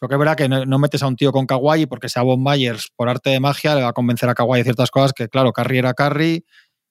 Porque 0.00 0.14
es 0.14 0.18
verdad 0.18 0.36
que 0.36 0.48
no, 0.48 0.64
no 0.64 0.78
metes 0.78 1.02
a 1.02 1.06
un 1.06 1.14
tío 1.14 1.30
con 1.30 1.46
Kawhi 1.46 1.86
porque 1.86 2.08
sea 2.08 2.22
Bob 2.22 2.40
Myers 2.40 2.90
por 2.96 3.08
arte 3.08 3.30
de 3.30 3.38
magia 3.38 3.74
le 3.74 3.82
va 3.82 3.88
a 3.88 3.92
convencer 3.92 4.28
a 4.30 4.34
Kawhi 4.34 4.58
de 4.58 4.64
ciertas 4.64 4.90
cosas 4.90 5.12
que, 5.12 5.28
claro, 5.28 5.52
Curry 5.52 5.78
era 5.78 5.92
Curry 5.92 6.44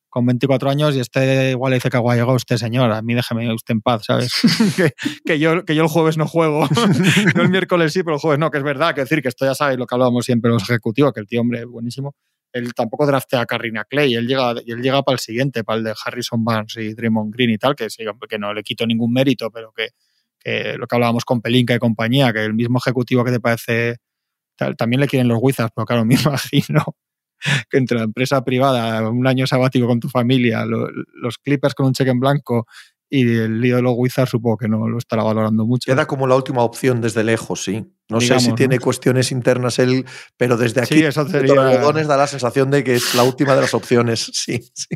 con 0.10 0.26
24 0.26 0.70
años 0.70 0.96
y 0.96 1.00
este 1.00 1.52
igual 1.52 1.72
le 1.72 1.78
dice 1.78 1.90
Kawhi, 1.90 2.18
llega 2.18 2.34
usted 2.34 2.58
señor, 2.58 2.92
a 2.92 3.02
mí 3.02 3.14
déjeme 3.16 3.52
usted 3.54 3.74
en 3.74 3.82
paz, 3.82 4.06
¿sabes? 4.06 4.32
que, 4.76 4.94
que 5.26 5.40
yo, 5.40 5.66
que 5.66 5.76
yo 5.76 5.84
el 5.84 5.90
jueves 5.90 6.18
no 6.18 6.28
juego, 6.28 6.68
no 7.36 7.42
el 7.42 7.50
miércoles 7.50 7.94
sí, 7.94 8.04
pero 8.04 8.16
el 8.16 8.22
jueves 8.22 8.40
no, 8.40 8.52
que 8.52 8.60
es 8.60 8.64
verdad, 8.64 8.94
que 8.94 9.02
decir 9.02 9.22
que 9.22 9.28
esto 9.28 9.46
ya 9.46 9.56
sabéis 9.56 9.80
lo 9.80 9.86
que 9.86 9.96
hablábamos 9.96 10.26
siempre 10.26 10.52
los 10.52 10.64
ejecutivos, 10.64 11.14
que 11.14 11.20
el 11.20 11.28
tío, 11.28 11.42
hombre, 11.42 11.66
buenísimo. 11.66 12.16
Él 12.52 12.74
tampoco 12.74 13.06
draftea 13.06 13.42
a 13.42 13.46
Karina 13.46 13.86
Clay, 13.86 14.16
él 14.16 14.28
llega, 14.28 14.52
él 14.52 14.82
llega 14.82 15.04
para 15.04 15.14
el 15.14 15.20
siguiente, 15.20 15.64
para 15.64 15.78
el 15.78 15.84
de 15.84 15.94
Harrison 16.04 16.44
Barnes 16.44 16.76
y 16.78 16.96
Draymond 16.96 17.32
Green 17.34 17.52
y 17.52 17.58
tal, 17.60 17.76
que 17.76 17.92
sí, 17.92 18.04
que 18.28 18.40
no 18.40 18.54
le 18.54 18.64
quito 18.64 18.88
ningún 18.88 19.14
mérito, 19.14 19.52
pero 19.52 19.72
que, 19.72 19.90
que 20.40 20.78
lo 20.78 20.88
que 20.88 20.96
hablábamos 20.96 21.26
con 21.26 21.42
Pelinka 21.42 21.76
y 21.76 21.80
compañía, 21.80 22.34
que 22.34 22.44
el 22.44 22.54
mismo 22.54 22.80
ejecutivo 22.80 23.24
que 23.24 23.32
te 23.32 23.40
parece, 23.40 23.98
también 24.78 25.00
le 25.00 25.08
quieren 25.08 25.28
los 25.28 25.40
Wizards, 25.42 25.72
pero 25.76 25.86
claro, 25.86 26.06
me 26.06 26.16
imagino 26.16 26.84
que 27.70 27.78
entre 27.78 27.98
la 27.98 28.04
empresa 28.04 28.44
privada, 28.44 29.10
un 29.10 29.26
año 29.26 29.48
sabático 29.48 29.88
con 29.88 30.00
tu 30.00 30.10
familia, 30.10 30.66
los 30.66 31.38
Clippers 31.38 31.74
con 31.74 31.86
un 31.88 31.94
cheque 31.94 32.12
en 32.12 32.20
blanco 32.20 32.66
y 33.10 33.22
el 33.22 33.62
lío 33.62 33.78
de 33.78 33.82
los 33.82 33.94
Wizards 33.96 34.32
supongo 34.32 34.58
que 34.58 34.68
no 34.68 34.88
lo 34.88 34.98
estará 34.98 35.24
valorando 35.24 35.66
mucho. 35.66 35.92
Queda 35.92 36.06
como 36.06 36.28
la 36.28 36.36
última 36.36 36.64
opción 36.64 37.02
desde 37.02 37.24
lejos, 37.24 37.64
sí. 37.64 37.92
No 38.10 38.20
sé 38.20 38.40
si 38.40 38.54
tiene 38.54 38.80
cuestiones 38.80 39.32
internas 39.32 39.78
él, 39.80 40.06
pero 40.36 40.58
desde 40.58 40.82
aquí, 40.82 40.96
sí, 40.96 41.06
eso 41.06 41.28
sería... 41.28 41.54
da 41.54 42.18
la 42.18 42.28
sensación 42.28 42.72
de 42.72 42.84
que 42.84 42.96
es 42.96 43.14
la 43.14 43.24
última 43.24 43.56
de 43.56 43.62
las 43.62 43.74
opciones. 43.74 44.32
Sí, 44.40 44.60
sí. 44.74 44.88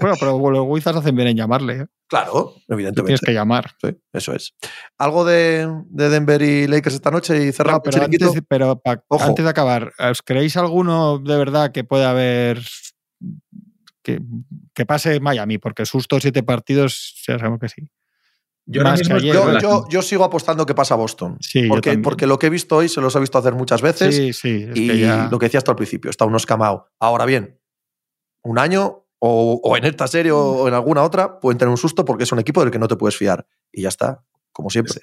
Bueno, 0.00 0.16
pero 0.18 0.50
los 0.50 0.66
Wizards 0.66 0.98
hacen 0.98 1.14
bien 1.14 1.28
en 1.28 1.36
llamarle. 1.36 1.74
¿eh? 1.74 1.86
Claro, 2.08 2.54
evidentemente. 2.66 3.06
tienes 3.06 3.20
que 3.20 3.32
llamar. 3.32 3.70
Sí, 3.80 3.96
eso 4.12 4.34
es. 4.34 4.54
¿Algo 4.98 5.24
de, 5.24 5.66
Denver 5.88 6.42
y 6.42 6.66
Lakers 6.66 6.96
esta 6.96 7.10
noche 7.10 7.46
y 7.46 7.52
cerramos? 7.52 7.82
pero, 7.84 8.02
antes, 8.04 8.42
pero 8.48 8.82
antes 9.10 9.44
de 9.44 9.50
acabar, 9.50 9.92
¿os 9.98 10.22
creéis 10.22 10.56
alguno 10.56 11.18
de 11.18 11.36
verdad 11.36 11.72
que 11.72 11.84
puede 11.84 12.04
haber 12.04 12.60
que, 14.74 14.86
pase 14.86 15.20
Miami, 15.20 15.58
porque 15.58 15.84
susto 15.84 16.20
siete 16.20 16.42
partidos, 16.42 17.14
ya 17.26 17.38
sabemos 17.38 17.60
que 17.60 17.68
sí. 17.68 17.90
Yo, 18.70 19.88
yo, 19.88 20.02
sigo 20.02 20.24
apostando 20.24 20.66
que 20.66 20.74
pasa 20.74 20.94
Boston. 20.94 21.38
porque, 21.68 21.96
porque 21.98 22.26
lo 22.26 22.38
que 22.38 22.48
he 22.48 22.50
visto 22.50 22.76
hoy 22.76 22.88
se 22.90 23.00
los 23.00 23.16
he 23.16 23.20
visto 23.20 23.38
hacer 23.38 23.54
muchas 23.54 23.80
veces. 23.80 24.14
Sí, 24.14 24.32
sí. 24.34 24.68
y 24.74 25.06
lo 25.30 25.38
que 25.38 25.46
decía 25.46 25.58
hasta 25.58 25.72
al 25.72 25.76
principio, 25.76 26.10
está 26.10 26.26
unos 26.26 26.44
camao. 26.44 26.90
Ahora 27.00 27.24
bien, 27.24 27.58
un 28.42 28.58
año 28.58 29.06
o, 29.20 29.74
en 29.76 29.84
esta 29.84 30.06
serie 30.06 30.32
o 30.32 30.68
en 30.68 30.74
alguna 30.74 31.02
otra 31.02 31.40
pueden 31.40 31.58
tener 31.58 31.70
un 31.70 31.78
susto 31.78 32.04
porque 32.04 32.24
es 32.24 32.32
un 32.32 32.38
equipo 32.38 32.60
del 32.60 32.70
que 32.70 32.78
no 32.78 32.88
te 32.88 32.96
puedes 32.96 33.16
fiar. 33.16 33.46
Y 33.72 33.82
ya 33.82 33.88
está, 33.88 34.22
como 34.52 34.68
siempre. 34.68 35.00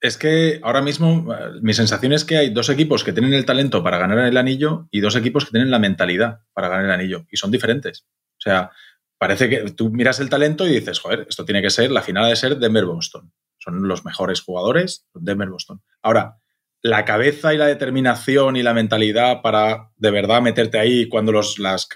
Es 0.00 0.18
que 0.18 0.60
ahora 0.62 0.82
mismo 0.82 1.28
mi 1.62 1.72
sensación 1.72 2.12
es 2.12 2.24
que 2.24 2.36
hay 2.36 2.50
dos 2.50 2.68
equipos 2.68 3.04
que 3.04 3.12
tienen 3.12 3.32
el 3.32 3.44
talento 3.44 3.82
para 3.82 3.98
ganar 3.98 4.18
el 4.18 4.36
anillo 4.36 4.88
y 4.90 5.00
dos 5.00 5.16
equipos 5.16 5.44
que 5.44 5.52
tienen 5.52 5.70
la 5.70 5.78
mentalidad 5.78 6.40
para 6.52 6.68
ganar 6.68 6.86
el 6.86 6.90
anillo. 6.90 7.26
Y 7.30 7.36
son 7.36 7.50
diferentes. 7.50 8.06
O 8.36 8.40
sea, 8.40 8.70
parece 9.18 9.48
que 9.48 9.70
tú 9.72 9.90
miras 9.90 10.20
el 10.20 10.30
talento 10.30 10.66
y 10.66 10.70
dices, 10.70 10.98
joder, 10.98 11.26
esto 11.28 11.44
tiene 11.44 11.62
que 11.62 11.70
ser, 11.70 11.90
la 11.90 12.02
final 12.02 12.28
de 12.28 12.36
ser 12.36 12.58
Denver-Boston. 12.58 13.32
Son 13.58 13.88
los 13.88 14.04
mejores 14.04 14.42
jugadores, 14.42 15.06
Denver-Boston. 15.14 15.82
Ahora, 16.02 16.38
la 16.82 17.04
cabeza 17.06 17.54
y 17.54 17.56
la 17.56 17.66
determinación 17.66 18.56
y 18.56 18.62
la 18.62 18.74
mentalidad 18.74 19.40
para 19.40 19.90
de 19.96 20.10
verdad 20.10 20.42
meterte 20.42 20.78
ahí 20.78 21.08
cuando 21.08 21.32
los, 21.32 21.58
las, 21.58 21.88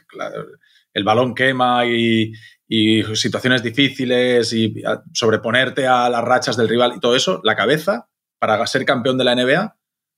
el 0.95 1.05
balón 1.05 1.35
quema 1.35 1.85
y, 1.85 2.33
y, 2.67 3.03
situaciones 3.15 3.63
difíciles 3.63 4.51
y 4.55 4.83
sobreponerte 5.13 5.87
a 5.87 6.09
las 6.09 6.25
rachas 6.25 6.57
del 6.57 6.71
rival 6.71 6.95
y 6.97 7.01
todo 7.01 7.15
eso, 7.15 7.43
la 7.45 7.55
cabeza 7.55 8.09
para 8.39 8.67
ser 8.67 8.87
campeón 8.87 9.19
de 9.19 9.25
la 9.25 9.35
NBA 9.35 9.77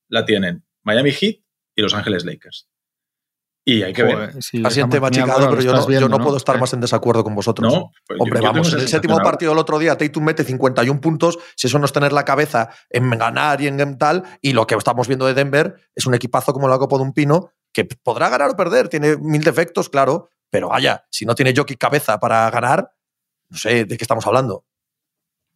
la 0.08 0.24
tienen 0.24 0.64
Miami 0.84 1.10
Heat 1.10 1.40
y 1.74 1.82
Los 1.82 1.94
Ángeles 1.94 2.24
Lakers. 2.24 2.69
Y 3.64 3.82
hay 3.82 3.92
que 3.92 4.02
ver. 4.02 4.34
Asiente 4.64 5.00
machicado, 5.00 5.50
pero 5.50 5.60
yo 5.62 6.08
no, 6.08 6.18
puedo 6.18 6.36
estar 6.36 6.58
más 6.58 6.72
en 6.72 6.80
desacuerdo 6.80 7.22
con 7.22 7.34
vosotros. 7.34 7.72
Pues 8.06 8.18
Hombre, 8.20 8.40
vamos, 8.40 8.72
en 8.72 8.80
el 8.80 8.88
séptimo 8.88 9.18
partido 9.18 9.52
del 9.52 9.58
otro 9.58 9.78
día, 9.78 9.96
Tatum 9.96 10.24
mete 10.24 10.44
51 10.44 11.00
puntos. 11.00 11.38
Si 11.56 11.66
eso 11.66 11.78
no 11.78 11.84
es 11.84 11.92
tener 11.92 12.12
la 12.12 12.24
cabeza 12.24 12.70
en 12.88 13.10
ganar 13.10 13.60
y 13.60 13.66
en 13.66 13.98
tal, 13.98 14.24
y 14.40 14.52
lo 14.52 14.66
que 14.66 14.74
estamos 14.74 15.08
viendo 15.08 15.26
de 15.26 15.34
Denver 15.34 15.74
es 15.94 16.06
un 16.06 16.14
equipazo 16.14 16.52
como 16.52 16.68
la 16.68 16.78
Copa 16.78 16.96
de 16.96 17.02
un 17.02 17.12
Pino, 17.12 17.50
que 17.72 17.84
podrá 17.84 18.28
ganar 18.28 18.50
o 18.50 18.56
perder, 18.56 18.88
tiene 18.88 19.16
mil 19.16 19.42
defectos, 19.44 19.88
claro, 19.88 20.30
pero 20.50 20.68
vaya, 20.68 21.04
si 21.10 21.24
no 21.24 21.34
tiene 21.34 21.54
jockey 21.56 21.76
cabeza 21.76 22.18
para 22.18 22.50
ganar, 22.50 22.92
no 23.48 23.58
sé 23.58 23.84
de 23.84 23.96
qué 23.96 24.04
estamos 24.04 24.26
hablando. 24.26 24.64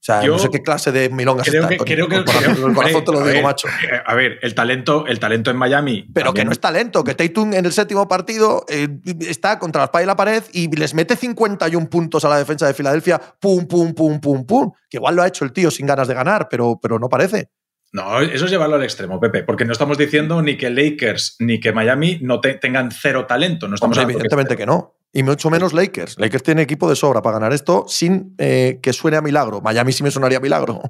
O 0.05 0.07
sea, 0.07 0.23
no 0.23 0.39
sé 0.39 0.51
qué 0.51 0.61
clase 0.61 0.93
de 0.93 1.09
milongas 1.09 1.49
creo 1.49 1.63
está. 1.63 1.83
Que, 1.83 1.95
creo 1.95 2.07
que, 2.09 2.17
el 2.17 2.25
corazón 2.75 3.05
te 3.07 3.13
lo 3.13 3.27
digo, 3.27 3.41
macho. 3.41 3.69
Eh, 3.69 4.03
a 4.05 4.15
ver, 4.15 4.39
el 4.43 4.55
talento, 4.55 5.07
el 5.07 5.19
talento 5.19 5.51
en 5.51 5.57
Miami. 5.57 6.07
Pero 6.13 6.35
que 6.35 6.45
no 6.45 6.53
es 6.53 6.61
talento, 6.61 7.03
que 7.03 7.15
Tatum 7.15 7.55
en 7.55 7.65
el 7.65 7.73
séptimo 7.73 8.07
partido 8.07 8.67
eh, 8.69 8.87
está 9.21 9.59
contra 9.59 9.81
la 9.81 9.85
espalda 9.87 10.03
y 10.03 10.07
la 10.07 10.15
pared 10.15 10.43
y 10.53 10.69
les 10.77 10.93
mete 10.93 11.17
51 11.17 11.89
puntos 11.89 12.23
a 12.27 12.29
la 12.29 12.37
defensa 12.37 12.67
de 12.67 12.75
Filadelfia, 12.75 13.19
pum, 13.19 13.67
pum, 13.67 13.95
pum, 13.95 14.21
pum, 14.21 14.45
pum. 14.45 14.73
Que 14.91 14.99
igual 14.99 15.17
lo 15.17 15.23
ha 15.23 15.27
hecho 15.27 15.47
el 15.47 15.55
tío 15.55 15.71
sin 15.71 15.87
ganas 15.87 16.07
de 16.07 16.13
ganar, 16.13 16.49
pero, 16.51 16.79
pero 16.83 16.99
no 16.99 17.09
parece. 17.09 17.49
No, 17.93 18.21
eso 18.21 18.45
es 18.45 18.51
llevarlo 18.51 18.77
al 18.77 18.83
extremo, 18.83 19.19
Pepe, 19.19 19.43
porque 19.43 19.65
no 19.65 19.73
estamos 19.73 19.97
diciendo 19.97 20.43
ni 20.43 20.59
que 20.59 20.69
Lakers 20.69 21.37
ni 21.39 21.61
que 21.61 21.73
Miami 21.73 22.19
no 22.21 22.43
tengan 22.43 22.91
cero 22.91 23.25
talento. 23.25 23.69
No 23.69 23.77
estamos 23.77 23.97
evidentemente 23.97 24.55
que 24.55 24.67
no. 24.67 24.97
Y 25.17 25.23
mucho 25.23 25.49
menos 25.49 25.73
Lakers. 25.73 26.19
Lakers 26.19 26.43
tiene 26.43 26.63
equipo 26.63 26.91
de 26.91 26.97
sobra 26.97 27.23
para 27.23 27.39
ganar 27.39 27.53
esto 27.53 27.85
sin 27.87 28.35
eh, 28.37 28.81
que 28.83 28.93
suene 28.93 29.17
a 29.17 29.23
milagro. 29.23 29.61
Miami 29.61 29.93
sí 29.93 30.03
me 30.03 30.11
sonaría 30.11 30.39
a 30.39 30.41
milagro. 30.41 30.83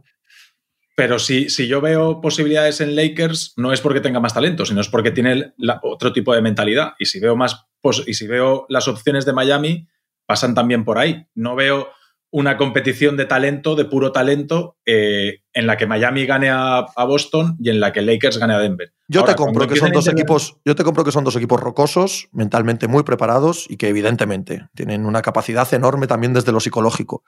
Pero 0.97 1.19
si, 1.19 1.51
si 1.51 1.69
yo 1.69 1.83
veo 1.83 2.23
posibilidades 2.23 2.81
en 2.81 2.97
Lakers, 2.97 3.53
no 3.59 3.73
es 3.73 3.83
porque 3.83 4.01
tenga 4.01 4.21
más 4.21 4.33
talento, 4.33 4.65
sino 4.65 4.81
es 4.81 4.89
porque 4.89 5.11
tiene 5.11 5.53
otro 5.83 6.13
tipo 6.13 6.35
de 6.35 6.41
mentalidad. 6.41 6.95
Y 6.99 7.05
si 7.05 7.21
veo 7.21 7.37
más 7.37 7.67
y 8.07 8.15
si 8.15 8.27
veo 8.27 8.65
las 8.71 8.89
opciones 8.89 9.27
de 9.27 9.35
Miami, 9.35 9.87
pasan 10.25 10.55
también 10.55 10.87
por 10.87 10.97
ahí. 10.97 11.27
No 11.35 11.55
veo 11.55 11.89
una 12.35 12.57
competición 12.57 13.17
de 13.17 13.27
talento, 13.27 13.77
de 13.77 13.85
puro 13.85 14.11
talento, 14.11 14.77
eh, 14.85 15.43
en 15.53 15.69
la 15.69 15.77
que 15.77 15.87
Miami 15.87 16.27
gane 16.27 16.51
a, 16.51 16.85
Boston 17.07 17.57
y 17.61 17.71
en 17.71 17.79
la 17.79 17.93
que 17.93 18.03
Lakers 18.03 18.39
gane 18.39 18.55
a 18.55 18.59
Denver. 18.59 18.93
Yo 19.07 19.23
te 19.23 19.37
compro 19.37 19.69
que 19.69 19.77
son 19.77 19.93
dos 19.93 20.09
equipos, 20.09 20.57
yo 20.65 20.75
te 20.75 20.83
compro 20.83 21.05
que 21.05 21.13
son 21.13 21.23
dos 21.23 21.37
equipos 21.37 21.61
rocosos, 21.61 22.29
mentalmente 22.33 22.89
muy 22.89 23.05
preparados 23.05 23.67
y 23.71 23.77
que 23.77 23.87
evidentemente 23.87 24.67
tienen 24.75 25.07
una 25.07 25.23
capacidad 25.23 25.73
enorme 25.73 26.09
también 26.09 26.33
desde 26.33 26.51
lo 26.51 26.59
psicológico. 26.59 27.23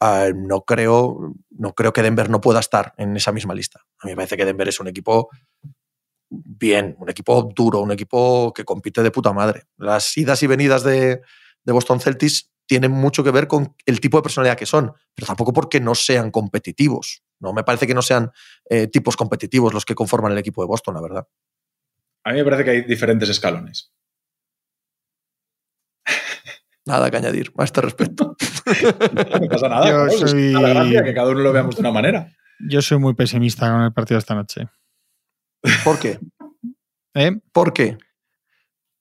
Ah, 0.00 0.30
no, 0.34 0.62
creo, 0.62 1.32
no 1.50 1.72
creo 1.72 1.92
que 1.92 2.02
Denver 2.02 2.28
no 2.28 2.40
pueda 2.40 2.58
estar 2.58 2.92
en 2.96 3.16
esa 3.16 3.30
misma 3.30 3.54
lista. 3.54 3.78
A 4.00 4.06
mí 4.06 4.12
me 4.12 4.16
parece 4.16 4.36
que 4.36 4.46
Denver 4.46 4.68
es 4.68 4.80
un 4.80 4.88
equipo 4.88 5.28
bien, 6.28 6.96
un 6.98 7.08
equipo 7.08 7.48
duro, 7.54 7.82
un 7.82 7.92
equipo 7.92 8.52
que 8.52 8.64
compite 8.64 9.00
de 9.04 9.12
puta 9.12 9.32
madre. 9.32 9.62
Las 9.76 10.16
idas 10.16 10.42
y 10.42 10.48
venidas 10.48 10.82
de, 10.82 11.20
de 11.62 11.72
Boston 11.72 12.00
Celtics 12.00 12.49
tienen 12.70 12.92
mucho 12.92 13.24
que 13.24 13.32
ver 13.32 13.48
con 13.48 13.74
el 13.84 13.98
tipo 13.98 14.16
de 14.18 14.22
personalidad 14.22 14.56
que 14.56 14.64
son, 14.64 14.92
pero 15.12 15.26
tampoco 15.26 15.52
porque 15.52 15.80
no 15.80 15.96
sean 15.96 16.30
competitivos. 16.30 17.24
No 17.40 17.52
me 17.52 17.64
parece 17.64 17.84
que 17.84 17.94
no 17.94 18.00
sean 18.00 18.30
eh, 18.68 18.86
tipos 18.86 19.16
competitivos 19.16 19.74
los 19.74 19.84
que 19.84 19.96
conforman 19.96 20.30
el 20.30 20.38
equipo 20.38 20.62
de 20.62 20.68
Boston, 20.68 20.94
la 20.94 21.00
verdad. 21.00 21.26
A 22.22 22.30
mí 22.30 22.38
me 22.38 22.44
parece 22.44 22.62
que 22.62 22.70
hay 22.70 22.82
diferentes 22.82 23.28
escalones. 23.28 23.92
Nada 26.86 27.10
que 27.10 27.16
añadir 27.16 27.52
a 27.58 27.64
este 27.64 27.80
respecto. 27.80 28.36
no 29.40 29.48
pasa 29.48 29.68
nada. 29.68 30.08
Yo 30.08 30.28
soy... 30.28 30.52
la 30.52 30.68
gracia 30.68 31.02
que 31.02 31.12
cada 31.12 31.30
uno 31.30 31.40
lo 31.40 31.52
veamos 31.52 31.74
de 31.74 31.80
una 31.80 31.90
manera. 31.90 32.32
Yo 32.68 32.80
soy 32.82 32.98
muy 32.98 33.14
pesimista 33.14 33.68
con 33.68 33.82
el 33.82 33.92
partido 33.92 34.14
de 34.14 34.20
esta 34.20 34.36
noche. 34.36 34.68
¿Por 35.82 35.98
qué? 35.98 36.20
¿Eh? 37.14 37.32
¿Por 37.50 37.72
qué? 37.72 37.98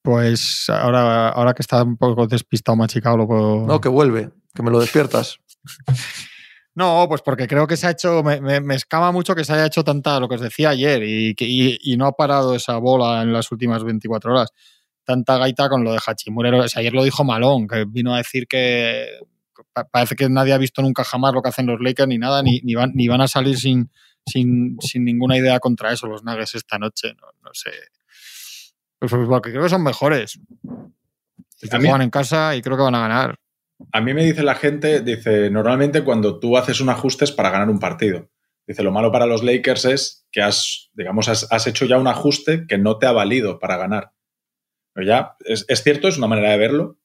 Pues 0.02 0.70
ahora, 0.70 1.30
ahora 1.30 1.54
que 1.54 1.62
está 1.62 1.84
un 1.84 1.98
poco 1.98 2.28
despistado, 2.28 2.76
machicado, 2.76 3.18
lo 3.18 3.28
puedo. 3.28 3.68
No, 3.68 3.82
que 3.82 3.90
vuelve, 3.90 4.32
que 4.54 4.64
me 4.64 4.72
lo 4.72 4.80
despiertas. 4.80 5.40
No, 6.76 7.08
pues 7.10 7.22
porque 7.22 7.46
creo 7.46 7.68
que 7.68 7.76
se 7.76 7.88
ha 7.88 7.92
hecho, 7.92 8.24
me, 8.24 8.74
escama 8.74 9.12
mucho 9.12 9.36
que 9.36 9.44
se 9.44 9.52
haya 9.52 9.66
hecho 9.66 9.84
tanta, 9.84 10.18
lo 10.18 10.30
que 10.30 10.36
os 10.36 10.42
decía 10.42 10.70
ayer, 10.70 11.04
y, 11.04 11.36
que, 11.36 11.46
y, 11.46 11.98
no 11.98 12.06
ha 12.06 12.14
parado 12.14 12.56
esa 12.56 12.78
bola 12.78 13.22
en 13.22 13.34
las 13.34 13.52
últimas 13.52 13.84
24 13.84 14.32
horas. 14.32 14.52
Tanta 15.04 15.38
gaita 15.38 15.68
con 15.68 15.84
lo 15.84 15.92
de 15.92 16.00
Hachimurero. 16.00 16.64
ayer 16.64 16.94
lo 16.94 17.04
dijo 17.04 17.26
Malón, 17.26 17.68
que 17.68 17.84
vino 17.86 18.14
a 18.14 18.20
decir 18.20 18.48
que 18.48 19.08
parece 19.92 20.16
que 20.16 20.30
nadie 20.30 20.54
ha 20.54 20.58
visto 20.58 20.82
nunca 20.82 21.04
jamás 21.04 21.34
lo 21.34 21.42
que 21.42 21.50
hacen 21.50 21.66
los 21.66 21.82
Lakers 21.82 22.08
ni 22.08 22.18
nada, 22.18 22.42
ni, 22.42 22.62
ni, 22.64 22.76
van, 22.76 22.92
ni 22.94 23.10
van 23.10 23.20
a 23.20 23.28
salir 23.28 23.58
sin, 23.58 23.92
sin, 24.26 24.78
sin, 24.80 25.04
ninguna 25.04 25.38
idea 25.38 25.60
contra 25.60 25.92
eso 25.92 26.08
los 26.08 26.24
Nuggets 26.24 26.56
esta 26.56 26.78
noche. 26.80 27.14
No, 27.20 27.28
no 27.44 27.50
sé. 27.52 27.72
Pues, 29.00 29.12
pues, 29.12 29.28
porque 29.28 29.52
creo 29.52 29.64
que 29.64 29.70
son 29.70 29.84
mejores. 29.84 30.40
juegan 31.70 32.02
en 32.02 32.10
casa 32.10 32.56
y 32.56 32.62
creo 32.62 32.78
que 32.78 32.84
van 32.84 32.96
a 32.96 33.00
ganar. 33.00 33.36
A 33.94 34.02
mí 34.02 34.14
me 34.14 34.26
dice 34.26 34.44
la 34.44 34.56
gente, 34.56 35.02
dice, 35.02 35.50
normalmente 35.50 36.04
cuando 36.04 36.40
tú 36.40 36.58
haces 36.58 36.82
un 36.82 36.90
ajuste 36.90 37.24
es 37.24 37.32
para 37.32 37.50
ganar 37.50 37.70
un 37.70 37.80
partido. 37.80 38.30
Dice, 38.68 38.84
lo 38.84 38.92
malo 38.92 39.12
para 39.12 39.26
los 39.26 39.42
Lakers 39.42 39.86
es 39.86 40.28
que 40.32 40.42
has, 40.42 40.90
digamos, 40.94 41.30
has, 41.30 41.68
hecho 41.68 41.86
ya 41.86 41.98
un 41.98 42.08
ajuste 42.08 42.68
que 42.68 42.78
no 42.78 42.98
te 43.00 43.08
ha 43.08 43.12
valido 43.12 43.58
para 43.58 43.78
ganar. 43.78 44.12
Pero 44.94 45.08
ya, 45.08 45.38
es, 45.46 45.66
cierto, 45.82 46.08
es 46.08 46.18
una 46.18 46.28
manera 46.28 46.52
de 46.52 46.58
verlo, 46.58 47.00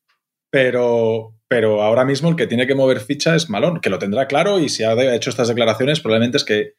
pero, 0.50 1.38
pero 1.48 1.82
ahora 1.82 2.04
mismo 2.04 2.28
el 2.28 2.36
que 2.36 2.48
tiene 2.48 2.66
que 2.66 2.74
mover 2.74 3.00
ficha 3.00 3.36
es 3.36 3.48
Malón, 3.48 3.80
que 3.80 3.88
lo 3.88 3.98
tendrá 3.98 4.26
claro 4.26 4.58
y 4.58 4.68
si 4.68 4.82
ha 4.82 5.14
hecho 5.14 5.30
estas 5.30 5.48
declaraciones 5.48 6.00
probablemente 6.00 6.36
es 6.38 6.44
que 6.44 6.74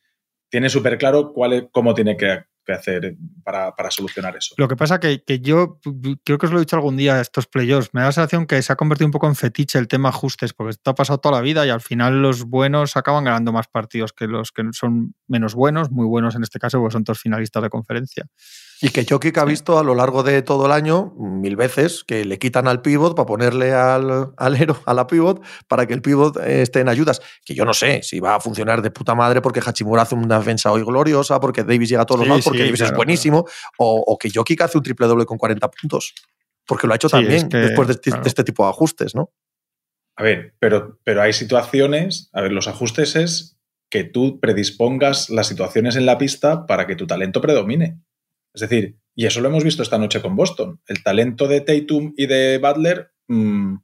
tiene 0.50 0.70
súper 0.70 0.98
claro 0.98 1.34
cuál 1.34 1.70
cómo 1.72 1.96
tiene 1.96 2.16
que, 2.16 2.44
que 2.66 2.74
hacer 2.74 3.16
para, 3.44 3.74
solucionar 3.92 4.36
eso. 4.36 4.56
Lo 4.58 4.68
que 4.68 4.76
pasa 4.76 5.00
que, 5.00 5.24
que 5.24 5.40
yo 5.40 5.80
creo 6.24 6.38
que 6.38 6.46
os 6.46 6.52
lo 6.52 6.58
he 6.58 6.62
dicho 6.62 6.76
algún 6.76 6.98
día 6.98 7.22
estos 7.22 7.48
playoffs, 7.48 7.90
me 7.94 8.02
da 8.02 8.08
la 8.08 8.12
sensación 8.12 8.46
que 8.48 8.62
se 8.62 8.74
ha 8.74 8.76
convertido 8.76 9.08
un 9.08 9.12
poco 9.12 9.28
en 9.28 9.36
fetiche 9.36 9.80
el 9.80 9.88
tema 9.88 10.10
ajustes, 10.10 10.54
porque 10.54 10.72
esto 10.72 10.92
ha 10.92 10.96
pasado 10.96 11.20
toda 11.20 11.36
la 11.36 11.42
vida 11.42 11.66
y 11.66 11.70
al 11.70 11.82
final 11.82 12.22
los 12.22 12.44
buenos 12.44 12.98
acaban 12.98 13.24
ganando 13.24 13.52
más 13.52 13.68
partidos 13.68 14.12
que 14.12 14.28
los 14.28 14.52
que 14.52 14.64
son 14.72 15.16
menos 15.28 15.56
buenos, 15.56 15.92
muy 15.92 16.06
buenos 16.06 16.36
en 16.36 16.44
este 16.44 16.60
caso, 16.60 16.80
porque 16.80 16.94
son 16.94 17.04
todos 17.04 17.20
finalistas 17.20 17.64
de 17.64 17.70
conferencia. 17.70 18.26
Y 18.86 18.90
que 18.90 19.04
Jokic 19.04 19.36
ha 19.40 19.46
visto 19.46 19.80
a 19.80 19.84
lo 19.84 19.96
largo 19.96 20.22
de 20.22 20.44
todo 20.44 20.68
el 20.68 20.72
año 20.72 21.12
mil 21.18 21.56
veces 21.56 22.04
que 22.04 22.24
le 22.24 22.38
quitan 22.38 22.68
al 22.68 22.84
pivot 22.84 23.16
para 23.16 23.26
ponerle 23.26 23.74
al 23.74 24.32
alero, 24.38 24.80
a 24.86 24.94
la 24.94 25.08
pivot, 25.08 25.42
para 25.68 25.88
que 25.88 25.96
el 25.96 26.04
pivot 26.04 26.38
eh, 26.38 26.62
esté 26.62 26.82
en 26.82 26.90
ayudas. 26.90 27.20
Que 27.44 27.56
yo 27.56 27.66
no 27.66 27.74
sé 27.74 28.04
si 28.04 28.20
va 28.20 28.36
a 28.36 28.40
funcionar 28.40 28.84
de 28.84 28.92
puta 28.92 29.16
madre 29.16 29.42
porque 29.42 29.60
Hachimura 29.60 30.04
hace 30.04 30.14
una 30.14 30.38
defensa 30.38 30.72
hoy 30.72 30.84
gloriosa, 30.84 31.40
porque 31.40 31.64
Davis 31.64 31.90
llega 31.90 32.04
a 32.04 32.06
todos 32.06 32.20
los 32.20 32.28
lados, 32.28 32.46
porque 32.46 32.64
Davis 32.64 32.82
es 32.82 32.94
buenísimo, 32.94 33.48
o, 33.80 34.18
que 34.20 34.30
Jokic 34.30 34.62
hace 34.62 34.78
un 34.78 34.84
triple 34.84 35.08
doble 35.08 35.26
con 35.26 35.40
40 35.40 35.68
puntos. 35.72 36.14
Porque 36.68 36.86
lo 36.86 36.94
ha 36.94 36.98
hecho 36.98 37.10
también 37.10 37.50
después 37.50 37.88
de, 37.88 38.00
este 38.24 38.44
tipo 38.44 38.66
de 38.66 38.70
ajustes, 38.70 39.16
¿no? 39.16 39.32
A 40.16 40.22
ver, 40.22 40.54
pero, 40.60 41.00
pero 41.04 41.24
hay 41.24 41.34
situaciones, 41.34 42.30
a 42.34 42.42
ver, 42.42 42.52
los 42.52 42.68
ajustes 42.68 43.16
es 43.16 43.58
que 43.90 44.04
tú 44.04 44.40
predispongas 44.40 45.32
las 45.32 45.48
situaciones 45.48 45.96
en 45.96 46.06
la 46.06 46.20
pista 46.20 46.68
para 46.68 46.86
que 46.86 46.96
tu 46.96 47.08
talento 47.08 47.42
predomine. 47.42 48.00
Es 48.56 48.62
decir, 48.62 48.98
y 49.14 49.26
eso 49.26 49.42
lo 49.42 49.50
hemos 49.50 49.64
visto 49.64 49.84
esta 49.84 49.98
noche 49.98 50.22
con 50.22 50.36
Boston. 50.36 50.82
El 50.88 51.04
talento 51.04 51.48
de 51.48 51.62
Tatum 51.62 52.14
y 52.16 52.26
de 52.26 52.58
Butler, 52.58 53.12
mm, 53.28 53.76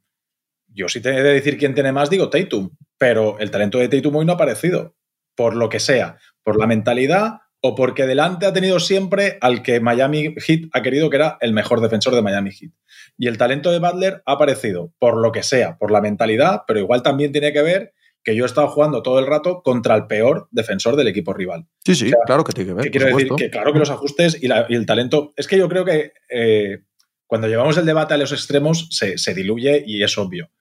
yo 0.69 0.87
sí 0.87 1.01
te 1.01 1.09
he 1.09 1.21
de 1.21 1.33
decir 1.33 1.57
quién 1.57 1.73
tiene 1.73 1.91
más, 1.91 2.09
digo 2.09 2.29
Tatum, 2.29 2.71
pero 2.97 3.37
el 3.39 3.51
talento 3.51 3.77
de 3.77 3.89
Tatum 3.89 4.15
hoy 4.15 4.25
no 4.25 4.31
ha 4.31 4.35
aparecido, 4.35 4.95
por 5.35 5.55
lo 5.55 5.67
que 5.69 5.79
sea, 5.79 6.17
por 6.43 6.57
la 6.57 6.67
mentalidad 6.67 7.39
o 7.61 7.75
porque 7.75 8.07
delante 8.07 8.45
ha 8.45 8.53
tenido 8.53 8.79
siempre 8.79 9.37
al 9.41 9.61
que 9.61 9.79
Miami 9.79 10.33
Heat 10.37 10.69
ha 10.73 10.81
querido 10.81 11.09
que 11.09 11.17
era 11.17 11.37
el 11.41 11.53
mejor 11.53 11.81
defensor 11.81 12.15
de 12.15 12.21
Miami 12.21 12.51
Heat. 12.51 12.71
Y 13.17 13.27
el 13.27 13.37
talento 13.37 13.71
de 13.71 13.79
Butler 13.79 14.23
ha 14.25 14.31
aparecido 14.33 14.93
por 14.99 15.17
lo 15.17 15.31
que 15.31 15.43
sea, 15.43 15.77
por 15.77 15.91
la 15.91 16.01
mentalidad, 16.01 16.63
pero 16.65 16.79
igual 16.79 17.03
también 17.03 17.31
tiene 17.31 17.53
que 17.53 17.61
ver 17.61 17.93
que 18.23 18.35
yo 18.35 18.43
he 18.43 18.47
estado 18.47 18.67
jugando 18.67 19.01
todo 19.01 19.19
el 19.19 19.27
rato 19.27 19.61
contra 19.63 19.95
el 19.95 20.07
peor 20.07 20.47
defensor 20.51 20.95
del 20.95 21.07
equipo 21.07 21.33
rival. 21.33 21.67
Sí, 21.83 21.95
sí, 21.95 22.11
claro 22.25 22.43
que 22.43 22.53
tiene 22.53 22.69
que 22.69 22.73
ver. 22.75 22.83
Que 22.85 22.91
quiero 22.91 23.17
decir 23.17 23.29
que 23.35 23.49
claro 23.49 23.73
que 23.73 23.79
los 23.79 23.89
ajustes 23.89 24.37
y, 24.41 24.47
el 24.47 24.85
talento. 24.85 25.33
Es 25.35 25.47
que 25.47 25.57
yo 25.57 25.67
creo 25.67 25.85
que 25.85 26.13
eh, 26.29 26.83
cuando 27.25 27.47
llevamos 27.47 27.77
el 27.77 27.85
debate 27.85 28.13
a 28.13 28.17
los 28.17 28.31
extremos 28.31 28.87
se, 28.91 29.17
se, 29.17 29.33
diluye 29.33 29.83
y 29.85 30.03
es 30.03 30.17
obvio. 30.17 30.51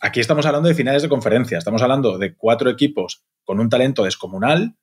Aquí 0.00 0.20
estamos 0.20 0.46
hablando 0.46 0.68
de 0.68 0.74
finales 0.74 1.02
de 1.02 1.08
conferencia, 1.08 1.58
estamos 1.58 1.82
hablando 1.82 2.16
de 2.16 2.34
cuatro 2.34 2.70
equipos 2.70 3.24
con 3.44 3.60
un 3.60 3.68
talento 3.68 4.04
descomunal 4.04 4.76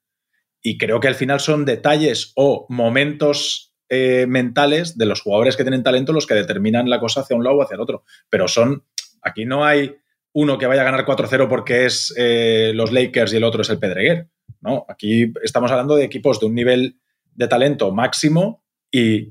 y 0.61 0.77
creo 0.77 0.99
que 0.99 1.07
al 1.07 1.15
final 1.15 1.39
son 1.39 1.65
detalles 1.65 2.33
o 2.35 2.67
momentos 2.69 3.73
eh, 3.89 4.25
mentales 4.27 4.97
de 4.97 5.05
los 5.05 5.21
jugadores 5.21 5.55
que 5.55 5.63
tienen 5.63 5.81
talento 5.81 6.11
los 6.11 6.27
que 6.27 6.33
determinan 6.33 6.89
la 6.89 6.99
cosa 6.99 7.21
hacia 7.21 7.37
un 7.37 7.43
lado 7.43 7.57
o 7.57 7.63
hacia 7.63 7.75
el 7.75 7.81
otro. 7.81 8.03
Pero 8.29 8.47
son, 8.47 8.83
aquí 9.21 9.45
no 9.45 9.63
hay 9.63 9.95
uno 10.39 10.59
que 10.59 10.67
vaya 10.67 10.81
a 10.81 10.85
ganar 10.85 11.03
4-0 11.03 11.47
porque 11.47 11.87
es 11.87 12.13
eh, 12.15 12.71
los 12.75 12.91
Lakers 12.91 13.33
y 13.33 13.37
el 13.37 13.43
otro 13.43 13.63
es 13.63 13.71
el 13.71 13.79
Pedreguer. 13.79 14.27
¿no? 14.61 14.85
Aquí 14.87 15.33
estamos 15.41 15.71
hablando 15.71 15.95
de 15.95 16.03
equipos 16.03 16.39
de 16.39 16.45
un 16.45 16.53
nivel 16.53 16.99
de 17.33 17.47
talento 17.47 17.91
máximo 17.91 18.63
y 18.91 19.29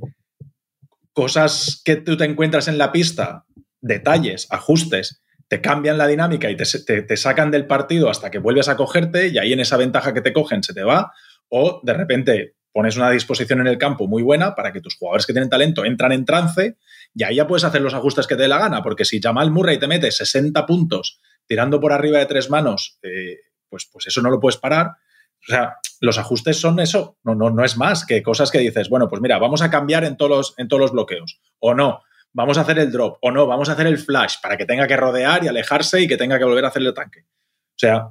cosas 1.12 1.80
que 1.84 1.94
tú 1.94 2.16
te 2.16 2.24
encuentras 2.24 2.66
en 2.66 2.76
la 2.76 2.90
pista, 2.90 3.44
detalles, 3.80 4.48
ajustes, 4.50 5.22
te 5.46 5.60
cambian 5.60 5.96
la 5.96 6.08
dinámica 6.08 6.50
y 6.50 6.56
te, 6.56 7.16
sacan 7.16 7.52
del 7.52 7.68
partido 7.68 8.10
hasta 8.10 8.32
que 8.32 8.38
vuelves 8.38 8.68
a 8.68 8.76
cogerte 8.76 9.28
y 9.28 9.38
ahí 9.38 9.52
en 9.52 9.60
esa 9.60 9.76
ventaja 9.76 10.12
que 10.12 10.22
te 10.22 10.32
cogen 10.32 10.64
se 10.64 10.74
te 10.74 10.82
va 10.82 11.12
o 11.48 11.80
de 11.84 11.94
repente 11.94 12.56
pones 12.72 12.96
una 12.96 13.12
disposición 13.12 13.60
en 13.60 13.68
el 13.68 13.78
campo 13.78 14.08
muy 14.08 14.24
buena 14.24 14.56
para 14.56 14.72
que 14.72 14.80
tus 14.80 14.96
jugadores 14.96 15.24
que 15.24 15.32
tienen 15.32 15.50
talento 15.50 15.84
entran 15.84 16.10
en 16.10 16.24
trance 16.24 16.76
y 17.16 17.24
ahí 17.24 17.36
ya 17.36 17.46
puedes 17.46 17.64
hacer 17.64 17.80
los 17.80 17.94
ajustes 17.94 18.26
que 18.26 18.36
te 18.36 18.42
dé 18.42 18.48
la 18.48 18.58
gana, 18.58 18.82
porque 18.82 19.06
si 19.06 19.20
Jamal 19.22 19.50
Murray 19.50 19.78
te 19.78 19.88
mete 19.88 20.10
60 20.10 20.66
puntos 20.66 21.18
tirando 21.46 21.80
por 21.80 21.94
arriba 21.94 22.18
de 22.18 22.26
tres 22.26 22.50
manos, 22.50 22.98
eh, 23.02 23.38
pues, 23.70 23.88
pues 23.90 24.06
eso 24.06 24.20
no 24.20 24.28
lo 24.28 24.38
puedes 24.38 24.58
parar. 24.58 24.88
O 24.88 25.50
sea, 25.50 25.76
los 26.00 26.18
ajustes 26.18 26.60
son 26.60 26.78
eso, 26.78 27.18
no, 27.24 27.34
no, 27.34 27.48
no 27.48 27.64
es 27.64 27.78
más 27.78 28.04
que 28.04 28.22
cosas 28.22 28.50
que 28.50 28.58
dices, 28.58 28.90
bueno, 28.90 29.08
pues 29.08 29.22
mira, 29.22 29.38
vamos 29.38 29.62
a 29.62 29.70
cambiar 29.70 30.04
en 30.04 30.18
todos, 30.18 30.30
los, 30.30 30.54
en 30.58 30.68
todos 30.68 30.80
los 30.82 30.92
bloqueos, 30.92 31.40
o 31.58 31.72
no, 31.72 32.02
vamos 32.34 32.58
a 32.58 32.62
hacer 32.62 32.78
el 32.78 32.92
drop, 32.92 33.16
o 33.22 33.30
no, 33.30 33.46
vamos 33.46 33.70
a 33.70 33.72
hacer 33.72 33.86
el 33.86 33.96
flash 33.96 34.34
para 34.42 34.58
que 34.58 34.66
tenga 34.66 34.86
que 34.86 34.96
rodear 34.98 35.42
y 35.42 35.48
alejarse 35.48 36.02
y 36.02 36.08
que 36.08 36.18
tenga 36.18 36.38
que 36.38 36.44
volver 36.44 36.66
a 36.66 36.68
hacer 36.68 36.82
el 36.82 36.92
tanque. 36.92 37.20
O 37.20 37.78
sea, 37.78 38.08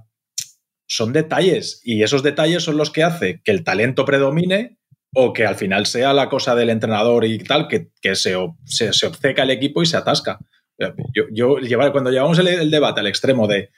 son 0.88 1.14
detalles 1.14 1.80
y 1.84 2.02
esos 2.02 2.24
detalles 2.24 2.64
son 2.64 2.78
los 2.78 2.90
que 2.90 3.04
hace 3.04 3.42
que 3.44 3.52
el 3.52 3.64
talento 3.64 4.04
predomine 4.04 4.80
o 5.16 5.32
que 5.34 5.46
al 5.46 5.56
final 5.56 5.86
sea 5.86 6.14
la 6.14 6.30
cosa 6.30 6.56
del 6.56 6.70
entrenador 6.70 7.26
y 7.26 7.40
tal, 7.40 7.68
que, 7.68 7.90
se, 8.16 8.36
se, 8.66 9.08
obceca 9.08 9.44
el 9.44 9.50
equipo 9.50 9.82
y 9.82 9.86
se 9.86 9.98
atasca. 9.98 10.40
Yo, 11.34 11.60
yo 11.60 11.92
cuando 11.92 12.12
llevamos 12.12 12.38
el, 12.40 12.70
debate 12.70 13.00
al 13.00 13.08
extremo 13.08 13.48
de 13.48 13.70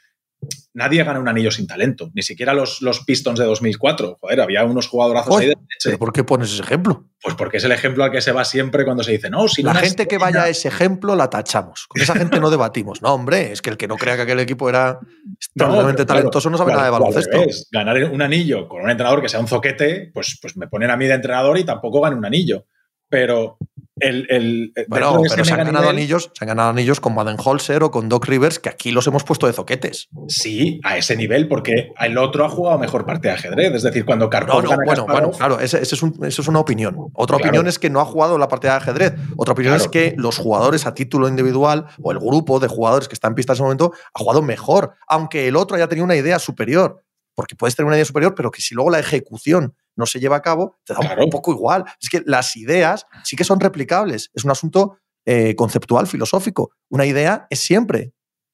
nadie 0.73 1.03
gana 1.03 1.19
un 1.19 1.27
anillo 1.27 1.51
sin 1.51 1.67
talento, 1.67 2.11
ni 2.13 2.21
siquiera 2.21 2.53
los, 2.53 2.81
los 2.81 3.03
Pistons 3.03 3.39
de 3.39 3.45
2004. 3.45 4.19
Joder, 4.21 4.41
había 4.41 4.63
unos 4.63 4.87
jugadorazos 4.87 5.35
ahí 5.35 5.47
de 5.47 5.55
leche. 5.55 5.97
por 5.97 6.13
qué 6.13 6.23
pones 6.23 6.53
ese 6.53 6.61
ejemplo? 6.61 7.05
Pues 7.21 7.35
porque 7.35 7.57
es 7.57 7.63
el 7.63 7.71
ejemplo 7.71 8.03
al 8.03 8.11
que 8.11 8.21
se 8.21 8.31
va 8.31 8.45
siempre 8.45 8.85
cuando 8.85 9.03
se 9.03 9.11
dice, 9.11 9.29
no, 9.29 9.47
si 9.47 9.63
La 9.63 9.73
gente 9.73 10.07
que 10.07 10.17
vaya 10.17 10.43
a 10.43 10.49
ese 10.49 10.67
ejemplo 10.67 11.15
la 11.15 11.29
tachamos. 11.29 11.87
Con 11.87 12.01
esa 12.01 12.13
gente 12.13 12.39
no 12.39 12.49
debatimos. 12.49 13.01
No, 13.01 13.13
hombre, 13.13 13.51
es 13.51 13.61
que 13.61 13.71
el 13.71 13.77
que 13.77 13.87
no 13.87 13.95
crea 13.95 14.15
que 14.15 14.21
aquel 14.21 14.39
equipo 14.39 14.69
era 14.69 14.99
extremadamente 15.35 16.05
talentoso 16.05 16.49
no 16.49 16.57
sabe 16.57 16.73
nada 16.73 16.85
de 16.85 16.91
baloncesto. 16.91 17.43
ganar 17.71 18.03
un 18.05 18.21
anillo 18.21 18.67
con 18.67 18.83
un 18.83 18.89
entrenador 18.89 19.21
que 19.21 19.29
sea 19.29 19.39
un 19.39 19.47
zoquete, 19.47 20.11
pues, 20.13 20.37
pues 20.41 20.55
me 20.57 20.67
ponen 20.67 20.91
a 20.91 20.97
mí 20.97 21.07
de 21.07 21.15
entrenador 21.15 21.57
y 21.57 21.63
tampoco 21.63 22.01
gane 22.01 22.15
un 22.15 22.25
anillo. 22.25 22.65
Pero 23.09 23.57
el, 23.99 24.73
bueno, 24.87 25.21
pero 25.29 25.45
se 25.45 25.53
han 25.53 25.65
ganado 25.65 25.89
anillos, 25.89 26.31
se 26.33 26.45
han 26.45 26.49
ganado 26.49 26.69
anillos 26.69 26.99
con 26.99 27.15
Baden-Holzer 27.15 27.83
o 27.83 27.91
con 27.91 28.09
Doc 28.09 28.25
Rivers, 28.25 28.59
que 28.59 28.69
aquí 28.69 28.91
los 28.91 29.07
hemos 29.07 29.23
puesto 29.23 29.47
de 29.47 29.53
zoquetes. 29.53 30.09
Sí, 30.27 30.79
a 30.83 30.97
ese 30.97 31.15
nivel, 31.15 31.47
porque 31.47 31.91
el 31.99 32.17
otro 32.17 32.45
ha 32.45 32.49
jugado 32.49 32.77
mejor 32.77 33.05
parte 33.05 33.27
de 33.27 33.33
ajedrez. 33.33 33.73
Es 33.73 33.83
decir, 33.83 34.05
cuando 34.05 34.29
Carpón 34.29 34.63
no, 34.63 34.75
bueno, 34.85 35.05
bueno, 35.05 35.31
claro, 35.31 35.59
esa 35.59 35.79
es, 35.79 36.47
una 36.47 36.59
opinión. 36.59 36.95
Otra 37.13 37.37
opinión 37.37 37.67
es 37.67 37.79
que 37.79 37.89
no 37.89 37.99
ha 37.99 38.05
jugado 38.05 38.37
la 38.37 38.47
partida 38.47 38.71
de 38.71 38.77
ajedrez. 38.77 39.13
Otra 39.35 39.53
opinión 39.53 39.75
es 39.75 39.87
que 39.87 40.13
los 40.17 40.37
jugadores 40.37 40.85
a 40.85 40.93
título 40.93 41.27
individual 41.27 41.85
o 42.01 42.11
el 42.11 42.19
grupo 42.19 42.59
de 42.59 42.67
jugadores 42.67 43.07
que 43.07 43.13
está 43.13 43.27
en 43.27 43.35
pista 43.35 43.53
en 43.53 43.55
ese 43.55 43.63
momento 43.63 43.91
ha 44.13 44.19
jugado 44.19 44.41
mejor, 44.41 44.93
aunque 45.07 45.47
el 45.47 45.55
otro 45.55 45.75
haya 45.75 45.87
tenido 45.87 46.05
una 46.05 46.15
idea 46.15 46.39
superior. 46.39 47.03
Porque 47.35 47.55
puedes 47.55 47.75
tener 47.75 47.85
una 47.85 47.97
idea 47.97 48.05
superior, 48.05 48.33
pero 48.33 48.49
que 48.49 48.61
si 48.61 48.73
luego 48.73 48.89
la 48.89 48.97
ejecución 48.97 49.75
no 49.97 50.05
se 50.05 50.19
lleva 50.19 50.37
a 50.37 50.41
cabo, 50.41 50.77
te 50.85 50.93
da 50.93 50.99
un 51.21 51.29
poco 51.29 51.51
igual. 51.51 51.83
Es 52.01 52.09
que 52.09 52.21
las 52.25 52.55
ideas 52.55 53.05
sí 53.23 53.35
que 53.35 53.43
son 53.43 53.59
replicables. 53.59 54.29
Es 54.33 54.45
un 54.45 54.51
asunto 54.51 54.99
eh, 55.25 55.55
conceptual, 55.55 56.07
filosófico. 56.07 56.71
Una 56.89 57.05
idea 57.05 57.47
es 57.49 57.59
siempre 57.59 58.13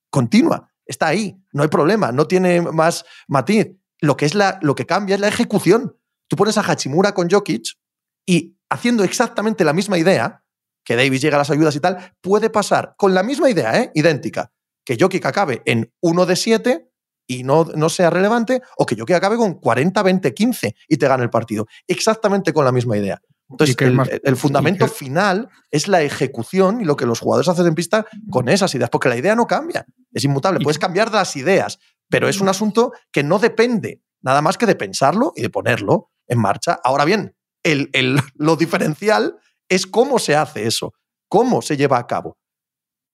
continua. 0.10 0.72
Está 0.86 1.08
ahí, 1.08 1.38
no 1.52 1.64
hay 1.64 1.70
problema, 1.70 2.12
no 2.12 2.28
tiene 2.28 2.62
más 2.62 3.06
matiz. 3.28 3.68
Lo 4.00 4.18
que, 4.18 4.26
es 4.26 4.36
la, 4.36 4.60
lo 4.62 4.76
que 4.76 4.86
cambia 4.86 5.16
es 5.16 5.22
la 5.22 5.28
ejecución. 5.28 5.98
Tú 6.28 6.36
pones 6.36 6.58
a 6.58 6.62
Hachimura 6.62 7.14
con 7.14 7.30
Jokic 7.30 7.78
y 8.26 8.58
haciendo 8.70 9.04
exactamente 9.04 9.64
la 9.64 9.74
misma 9.74 9.98
idea, 9.98 10.44
que 10.84 10.96
Davis 10.96 11.22
llega 11.22 11.36
a 11.36 11.40
las 11.40 11.52
ayudas 11.52 11.76
y 11.76 11.80
tal, 11.80 12.14
puede 12.22 12.50
pasar 12.50 12.96
con 12.98 13.14
la 13.14 13.24
misma 13.24 13.50
idea, 13.50 13.80
¿eh? 13.80 13.92
idéntica, 13.94 14.52
que 14.86 14.98
Jokic 15.00 15.26
acabe 15.26 15.62
en 15.66 15.94
1 16.02 16.26
de 16.26 16.36
7 16.36 16.93
y 17.28 17.44
no, 17.44 17.66
no 17.76 17.90
sea 17.90 18.10
relevante, 18.10 18.62
o 18.78 18.86
que 18.86 18.96
yo 18.96 19.06
que 19.06 19.16
acabe 19.16 19.38
con 19.38 19.56
40, 19.56 20.04
20, 20.04 20.34
15 20.34 20.76
y 20.88 20.98
te 20.98 21.08
gane 21.08 21.24
el 21.24 21.30
partido. 21.30 21.68
Exactamente 21.88 22.54
con 22.54 22.66
la 22.66 22.72
misma 22.72 22.98
idea. 22.98 23.22
Entonces, 23.50 23.76
el, 24.24 24.36
fundamento 24.36 24.88
final 24.88 25.50
es 25.70 25.88
la 25.88 26.02
ejecución 26.02 26.82
y 26.82 26.86
lo 26.86 26.96
que 26.96 27.06
los 27.06 27.20
jugadores 27.20 27.48
hacen 27.50 27.68
en 27.68 27.76
pista 27.76 28.06
con 28.32 28.50
esas 28.50 28.74
ideas, 28.74 28.90
porque 28.90 29.10
la 29.10 29.18
idea 29.18 29.36
no 29.36 29.46
cambia, 29.46 29.86
es 30.12 30.24
inmutable. 30.24 30.60
Puedes 30.60 30.80
cambiar 30.80 31.12
las 31.12 31.36
ideas, 31.36 31.78
pero 32.10 32.28
es 32.28 32.42
un 32.42 32.50
asunto 32.50 32.94
que 33.12 33.24
no 33.24 33.38
depende 33.38 34.02
nada 34.22 34.42
más 34.42 34.58
que 34.58 34.66
de 34.66 34.76
pensarlo 34.76 35.34
y 35.36 35.42
de 35.42 35.50
ponerlo 35.50 36.10
en 36.28 36.40
marcha. 36.40 36.80
Ahora 36.84 37.06
bien, 37.06 37.36
el, 37.64 37.90
lo 38.36 38.56
diferencial 38.56 39.38
es 39.70 39.86
cómo 39.86 40.18
se 40.18 40.36
hace 40.36 40.66
eso, 40.66 40.94
cómo 41.28 41.62
se 41.62 41.78
lleva 41.78 42.00
a 42.00 42.08
cabo. 42.08 42.38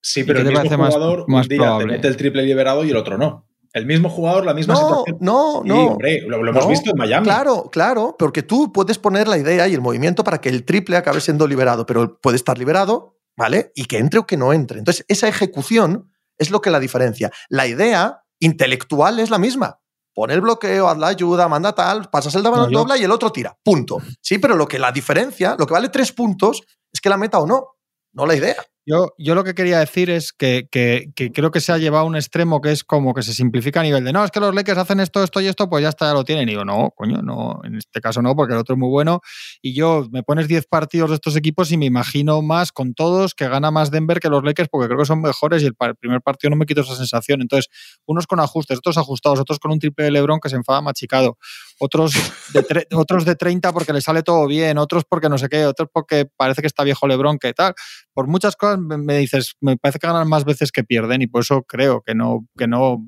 Sí, 0.02 0.24
pero 0.24 0.40
el 0.40 0.48
mismo 0.48 0.86
jugador 0.86 1.26
un 1.28 1.42
día 1.42 1.78
te 1.78 1.86
mete 1.86 2.08
el 2.08 2.16
triple 2.16 2.44
liberado 2.44 2.86
y 2.86 2.92
el 2.92 2.96
otro 2.96 3.18
no. 3.18 3.49
El 3.74 3.86
mismo 3.86 4.10
jugador, 4.10 4.46
la 4.46 4.54
misma 4.54 4.76
situación. 4.76 5.18
No, 5.20 5.62
no, 5.64 5.88
hombre, 5.88 6.22
lo, 6.28 6.38
hemos 6.48 6.68
visto 6.68 6.90
en 6.90 6.98
Miami. 6.98 7.26
Claro, 7.26 7.70
claro, 7.72 8.16
porque 8.18 8.42
tú 8.42 8.74
puedes 8.74 8.98
poner 8.98 9.28
la 9.28 9.38
idea 9.38 9.68
y 9.68 9.74
el 9.74 9.82
movimiento 9.82 10.24
para 10.24 10.42
que 10.42 10.50
el 10.50 10.66
triple 10.66 10.98
acabe 10.98 11.22
siendo 11.22 11.48
liberado, 11.48 11.86
pero 11.86 12.20
puede 12.20 12.38
estar 12.38 12.58
liberado, 12.58 13.20
¿vale? 13.38 13.72
Y 13.76 13.86
que 13.86 13.98
entre 13.98 14.20
o 14.20 14.26
que 14.26 14.38
no 14.38 14.54
entre. 14.54 14.80
Entonces, 14.80 15.06
esa 15.08 15.28
ejecución 15.28 16.12
es 16.38 16.50
lo 16.50 16.62
que 16.62 16.72
la 16.72 16.80
diferencia. 16.80 17.32
La 17.48 17.68
idea 17.68 18.24
intelectual 18.40 19.20
es 19.20 19.30
la 19.30 19.38
misma. 19.38 19.80
Pon 20.16 20.32
el 20.32 20.42
bloqueo, 20.42 20.90
haz 20.90 20.98
la 20.98 21.08
ayuda, 21.08 21.48
manda 21.48 21.74
tal, 21.74 22.10
pasas 22.10 22.34
el 22.36 22.44
dobla 22.44 22.98
y 22.98 23.04
el 23.04 23.12
otro 23.12 23.32
tira. 23.32 23.56
Punto. 23.64 24.02
Sí, 24.22 24.40
pero 24.40 24.56
lo 24.56 24.68
que 24.68 24.80
la 24.80 24.92
diferencia, 24.92 25.56
lo 25.60 25.68
que 25.68 25.74
vale 25.74 25.90
tres 25.90 26.12
puntos, 26.12 26.64
es 26.92 27.00
que 27.00 27.10
la 27.10 27.18
meta 27.18 27.40
o 27.40 27.46
no, 27.46 27.78
no 28.14 28.26
la 28.26 28.36
idea. 28.36 28.56
Yo, 28.90 29.14
yo 29.20 29.36
lo 29.36 29.44
que 29.44 29.54
quería 29.54 29.78
decir 29.78 30.10
es 30.10 30.34
que, 30.34 30.68
creo 30.72 31.52
que 31.52 31.62
se 31.62 31.72
ha 31.72 31.78
llevado 31.78 32.06
a 32.06 32.08
un 32.08 32.16
extremo 32.16 32.60
que 32.60 32.72
es 32.72 32.84
como 32.84 33.14
que 33.14 33.22
se 33.22 33.36
simplifica 33.36 33.82
a 33.82 33.84
nivel 33.84 34.04
de 34.04 34.12
no, 34.12 34.26
es 34.26 34.32
que 34.32 34.40
los 34.40 34.56
Lakers 34.56 34.80
hacen 34.80 35.00
esto, 35.00 35.24
esto 35.24 35.40
y 35.42 35.46
esto, 35.46 35.70
pues 35.70 35.84
ya 35.84 35.90
está, 35.90 36.08
ya 36.08 36.14
lo 36.14 36.24
tienen. 36.24 36.50
Y 36.50 36.54
digo, 36.54 36.66
no, 36.66 36.90
coño, 36.96 37.22
no, 37.22 37.60
en 37.66 37.76
este 37.76 38.02
caso 38.02 38.24
no, 38.24 38.36
porque 38.36 38.54
el 38.54 38.60
otro 38.60 38.74
es 38.74 38.80
muy 38.80 38.90
bueno. 38.90 39.22
Y 39.62 39.76
yo 39.76 40.08
me 40.12 40.24
pones 40.24 40.48
10 40.48 40.66
partidos 40.66 41.12
de 41.12 41.18
estos 41.18 41.36
equipos 41.36 41.72
y 41.72 41.78
me 41.78 41.86
imagino 41.86 42.42
más 42.42 42.72
con 42.72 42.96
todos 42.96 43.36
que 43.36 43.48
gana 43.48 43.70
más 43.70 43.92
Denver 43.92 44.20
que 44.20 44.28
los 44.28 44.44
Lakers 44.44 44.70
porque 44.70 44.88
creo 44.88 44.98
que 44.98 45.06
son 45.06 45.22
mejores 45.22 45.62
y 45.62 45.68
el, 45.68 45.76
primer 45.76 46.24
partido 46.24 46.50
no 46.50 46.56
me 46.56 46.66
quito 46.66 46.82
esa 46.82 46.96
sensación. 46.96 47.44
Entonces, 47.44 47.70
unos 48.08 48.26
con 48.26 48.40
ajustes, 48.40 48.80
otros 48.80 48.98
ajustados, 48.98 49.40
otros 49.40 49.60
con 49.60 49.70
un 49.72 49.78
triple 49.78 50.06
de 50.06 50.12
Lebron 50.12 50.40
que 50.40 50.50
se 50.50 50.56
enfada 50.56 50.82
machicado. 50.82 51.38
otros 51.80 52.14
de, 52.54 52.88
otros 52.94 53.24
de 53.24 53.36
30 53.36 53.72
porque 53.72 53.94
le 53.94 54.02
sale 54.02 54.24
todo 54.24 54.48
bien, 54.48 54.80
otros 54.80 55.04
porque 55.08 55.30
no 55.30 55.38
sé 55.38 55.48
qué, 55.48 55.68
otros 55.68 55.90
porque 55.94 56.26
parece 56.26 56.62
que 56.62 56.68
está 56.68 56.84
viejo 56.84 57.08
Lebron, 57.08 57.38
que 57.38 57.54
tal. 57.54 57.76
Por 58.20 58.28
muchas 58.28 58.58
cosas 58.58 58.80
me 58.82 59.18
dices, 59.18 59.56
me 59.62 59.78
parece 59.78 59.98
que 59.98 60.06
ganan 60.08 60.28
más 60.28 60.44
veces 60.44 60.74
que 60.74 60.84
pierden 60.84 61.22
y 61.22 61.28
por 61.28 61.40
eso 61.40 61.64
creo 61.64 62.02
que 62.02 62.14
no, 62.14 62.46
que 62.58 62.68
no 62.68 63.06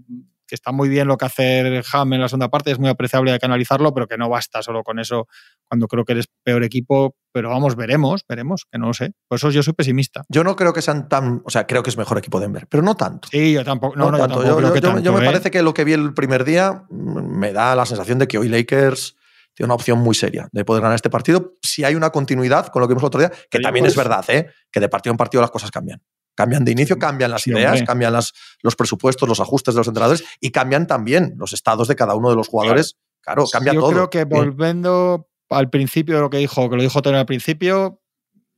que 0.47 0.55
está 0.55 0.71
muy 0.71 0.87
bien 0.87 1.09
lo 1.09 1.17
que 1.17 1.25
hace 1.25 1.81
Ham 1.91 2.13
en 2.13 2.21
la 2.21 2.29
segunda 2.29 2.47
parte, 2.47 2.71
es 2.71 2.79
muy 2.79 2.87
apreciable, 2.87 3.33
hay 3.33 3.39
que 3.39 3.45
analizarlo, 3.45 3.93
pero 3.93 4.07
que 4.07 4.17
no 4.17 4.29
basta 4.29 4.61
solo 4.61 4.83
con 4.83 4.99
eso 4.99 5.27
cuando 5.67 5.89
creo 5.89 6.05
que 6.05 6.13
eres 6.13 6.27
peor 6.45 6.63
equipo. 6.63 7.13
Pero 7.33 7.49
vamos, 7.49 7.75
veremos, 7.75 8.23
veremos, 8.25 8.65
que 8.71 8.79
no 8.79 8.87
lo 8.87 8.93
sé. 8.93 9.11
Por 9.27 9.35
eso 9.35 9.49
yo 9.49 9.63
soy 9.63 9.73
pesimista. 9.73 10.23
Yo 10.29 10.45
no 10.45 10.55
creo 10.55 10.71
que 10.71 10.81
sean 10.81 11.09
tan. 11.09 11.41
O 11.43 11.49
sea, 11.49 11.67
creo 11.67 11.83
que 11.83 11.89
es 11.89 11.97
mejor 11.97 12.17
equipo 12.17 12.39
Denver, 12.39 12.67
pero 12.69 12.83
no 12.83 12.95
tanto. 12.95 13.27
Sí, 13.29 13.51
yo 13.51 13.65
tampoco. 13.65 13.97
No, 13.97 14.11
no, 14.11 14.17
yo, 14.17 14.27
tanto. 14.27 14.99
yo, 15.01 15.11
me 15.11 15.23
¿eh? 15.23 15.25
parece 15.25 15.51
que 15.51 15.61
lo 15.61 15.73
que 15.73 15.83
vi 15.83 15.91
el 15.91 16.13
primer 16.13 16.45
día 16.45 16.85
mm, 16.89 17.37
me 17.37 17.51
da 17.51 17.75
la 17.75 17.85
sensación 17.85 18.17
de 18.17 18.29
que 18.29 18.37
hoy 18.37 18.47
Lakers 18.47 19.17
tiene 19.53 19.67
una 19.67 19.75
opción 19.75 19.99
muy 19.99 20.15
seria 20.15 20.47
de 20.51 20.65
poder 20.65 20.81
ganar 20.81 20.95
este 20.95 21.09
partido 21.09 21.53
si 21.61 21.83
hay 21.83 21.95
una 21.95 22.09
continuidad 22.09 22.67
con 22.67 22.81
lo 22.81 22.87
que 22.87 22.93
vimos 22.93 23.03
el 23.03 23.07
otro 23.07 23.19
día, 23.19 23.31
que 23.49 23.59
también 23.59 23.85
es 23.85 23.95
verdad, 23.95 24.23
¿eh? 24.29 24.49
que 24.71 24.79
de 24.79 24.89
partido 24.89 25.11
en 25.11 25.17
partido 25.17 25.41
las 25.41 25.51
cosas 25.51 25.71
cambian. 25.71 26.01
Cambian 26.33 26.63
de 26.63 26.71
inicio, 26.71 26.97
cambian 26.97 27.29
las 27.29 27.45
ideas, 27.45 27.83
cambian 27.83 28.13
las, 28.13 28.33
los 28.61 28.75
presupuestos, 28.75 29.27
los 29.27 29.39
ajustes 29.39 29.73
de 29.73 29.79
los 29.79 29.87
entrenadores 29.87 30.23
y 30.39 30.51
cambian 30.51 30.87
también 30.87 31.33
los 31.37 31.51
estados 31.53 31.87
de 31.87 31.95
cada 31.95 32.15
uno 32.15 32.29
de 32.29 32.37
los 32.37 32.47
jugadores. 32.47 32.97
Claro, 33.19 33.45
cambia 33.51 33.73
todo. 33.73 33.89
Yo 33.89 33.93
creo 33.93 34.09
que 34.09 34.23
volviendo 34.23 35.29
al 35.49 35.69
principio 35.69 36.15
de 36.15 36.21
lo 36.21 36.29
que 36.29 36.37
dijo, 36.37 36.69
que 36.69 36.77
lo 36.77 36.81
dijo 36.81 37.01
Tony 37.01 37.17
al 37.17 37.25
principio, 37.25 38.01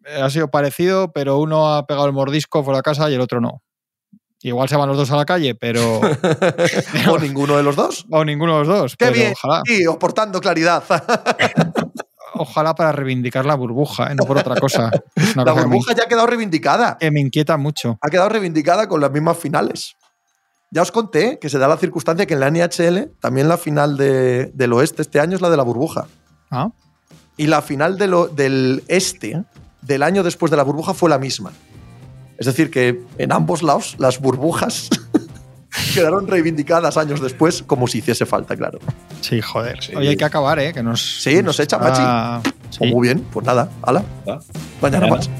eh, 0.05 0.21
ha 0.21 0.29
sido 0.29 0.51
parecido, 0.51 1.11
pero 1.11 1.39
uno 1.39 1.73
ha 1.73 1.87
pegado 1.87 2.05
el 2.05 2.13
mordisco 2.13 2.63
fuera 2.63 2.77
de 2.77 2.83
casa 2.83 3.09
y 3.09 3.15
el 3.15 3.21
otro 3.21 3.41
no. 3.41 3.63
Igual 4.43 4.67
se 4.67 4.75
van 4.75 4.89
los 4.89 4.97
dos 4.97 5.09
a 5.09 5.15
la 5.15 5.25
calle, 5.25 5.55
pero. 5.55 6.01
o 7.09 7.17
ninguno 7.17 7.55
de 7.55 7.63
los 7.63 7.77
dos. 7.77 8.05
O 8.11 8.25
ninguno 8.25 8.53
de 8.53 8.59
los 8.59 8.67
dos. 8.67 8.95
Qué 8.97 9.09
bien. 9.09 9.33
Ojalá. 9.33 9.61
Sí, 9.65 9.85
aportando 9.85 10.41
claridad. 10.41 10.83
ojalá 12.35 12.75
para 12.75 12.91
reivindicar 12.91 13.45
la 13.45 13.55
burbuja, 13.55 14.11
¿eh? 14.11 14.15
no 14.15 14.25
por 14.25 14.37
otra 14.37 14.55
cosa. 14.55 14.91
la 15.35 15.53
burbuja 15.53 15.93
ya 15.95 16.03
ha 16.03 16.07
quedado 16.07 16.27
reivindicada. 16.27 16.97
Que 16.99 17.09
me 17.09 17.21
inquieta 17.21 17.55
mucho. 17.55 17.97
Ha 18.01 18.09
quedado 18.09 18.27
reivindicada 18.29 18.89
con 18.89 18.99
las 18.99 19.11
mismas 19.11 19.37
finales. 19.37 19.95
Ya 20.71 20.81
os 20.81 20.91
conté 20.91 21.39
que 21.39 21.49
se 21.49 21.57
da 21.57 21.69
la 21.69 21.77
circunstancia 21.77 22.25
que 22.25 22.33
en 22.33 22.39
la 22.41 22.51
NHL 22.51 23.11
también 23.21 23.47
la 23.47 23.57
final 23.57 23.95
del 23.95 24.73
oeste 24.73 25.03
este 25.03 25.21
año 25.21 25.35
es 25.35 25.41
la 25.41 25.51
de 25.51 25.57
la 25.57 25.63
burbuja. 25.63 26.07
Ah. 26.51 26.69
Y 27.37 27.47
la 27.47 27.61
final 27.61 27.97
del 27.97 28.83
este 28.87 29.43
del 29.81 30.03
año 30.03 30.23
después 30.23 30.49
de 30.49 30.57
la 30.57 30.63
burbuja 30.63 30.93
fue 30.93 31.09
la 31.09 31.19
misma. 31.19 31.53
Es 32.37 32.45
decir, 32.45 32.69
que 32.69 33.01
en 33.17 33.31
ambos 33.31 33.63
lados 33.63 33.95
las 33.99 34.19
burbujas 34.19 34.89
quedaron 35.93 36.27
reivindicadas 36.27 36.97
años 36.97 37.21
después 37.21 37.63
como 37.63 37.87
si 37.87 37.99
hiciese 37.99 38.25
falta, 38.25 38.55
claro. 38.55 38.79
Sí, 39.21 39.41
joder. 39.41 39.79
Oye, 39.95 40.09
hay 40.09 40.17
que 40.17 40.25
acabar, 40.25 40.59
¿eh? 40.59 40.73
Que 40.73 40.83
nos, 40.83 41.21
sí, 41.21 41.41
nos, 41.43 41.59
echa 41.59 41.77
Machi. 41.77 42.51
Pues 42.77 42.91
muy 42.91 43.07
bien, 43.07 43.25
pues 43.31 43.45
nada, 43.45 43.69
hala. 43.81 44.03
Mañana 44.81 45.07
más. 45.07 45.29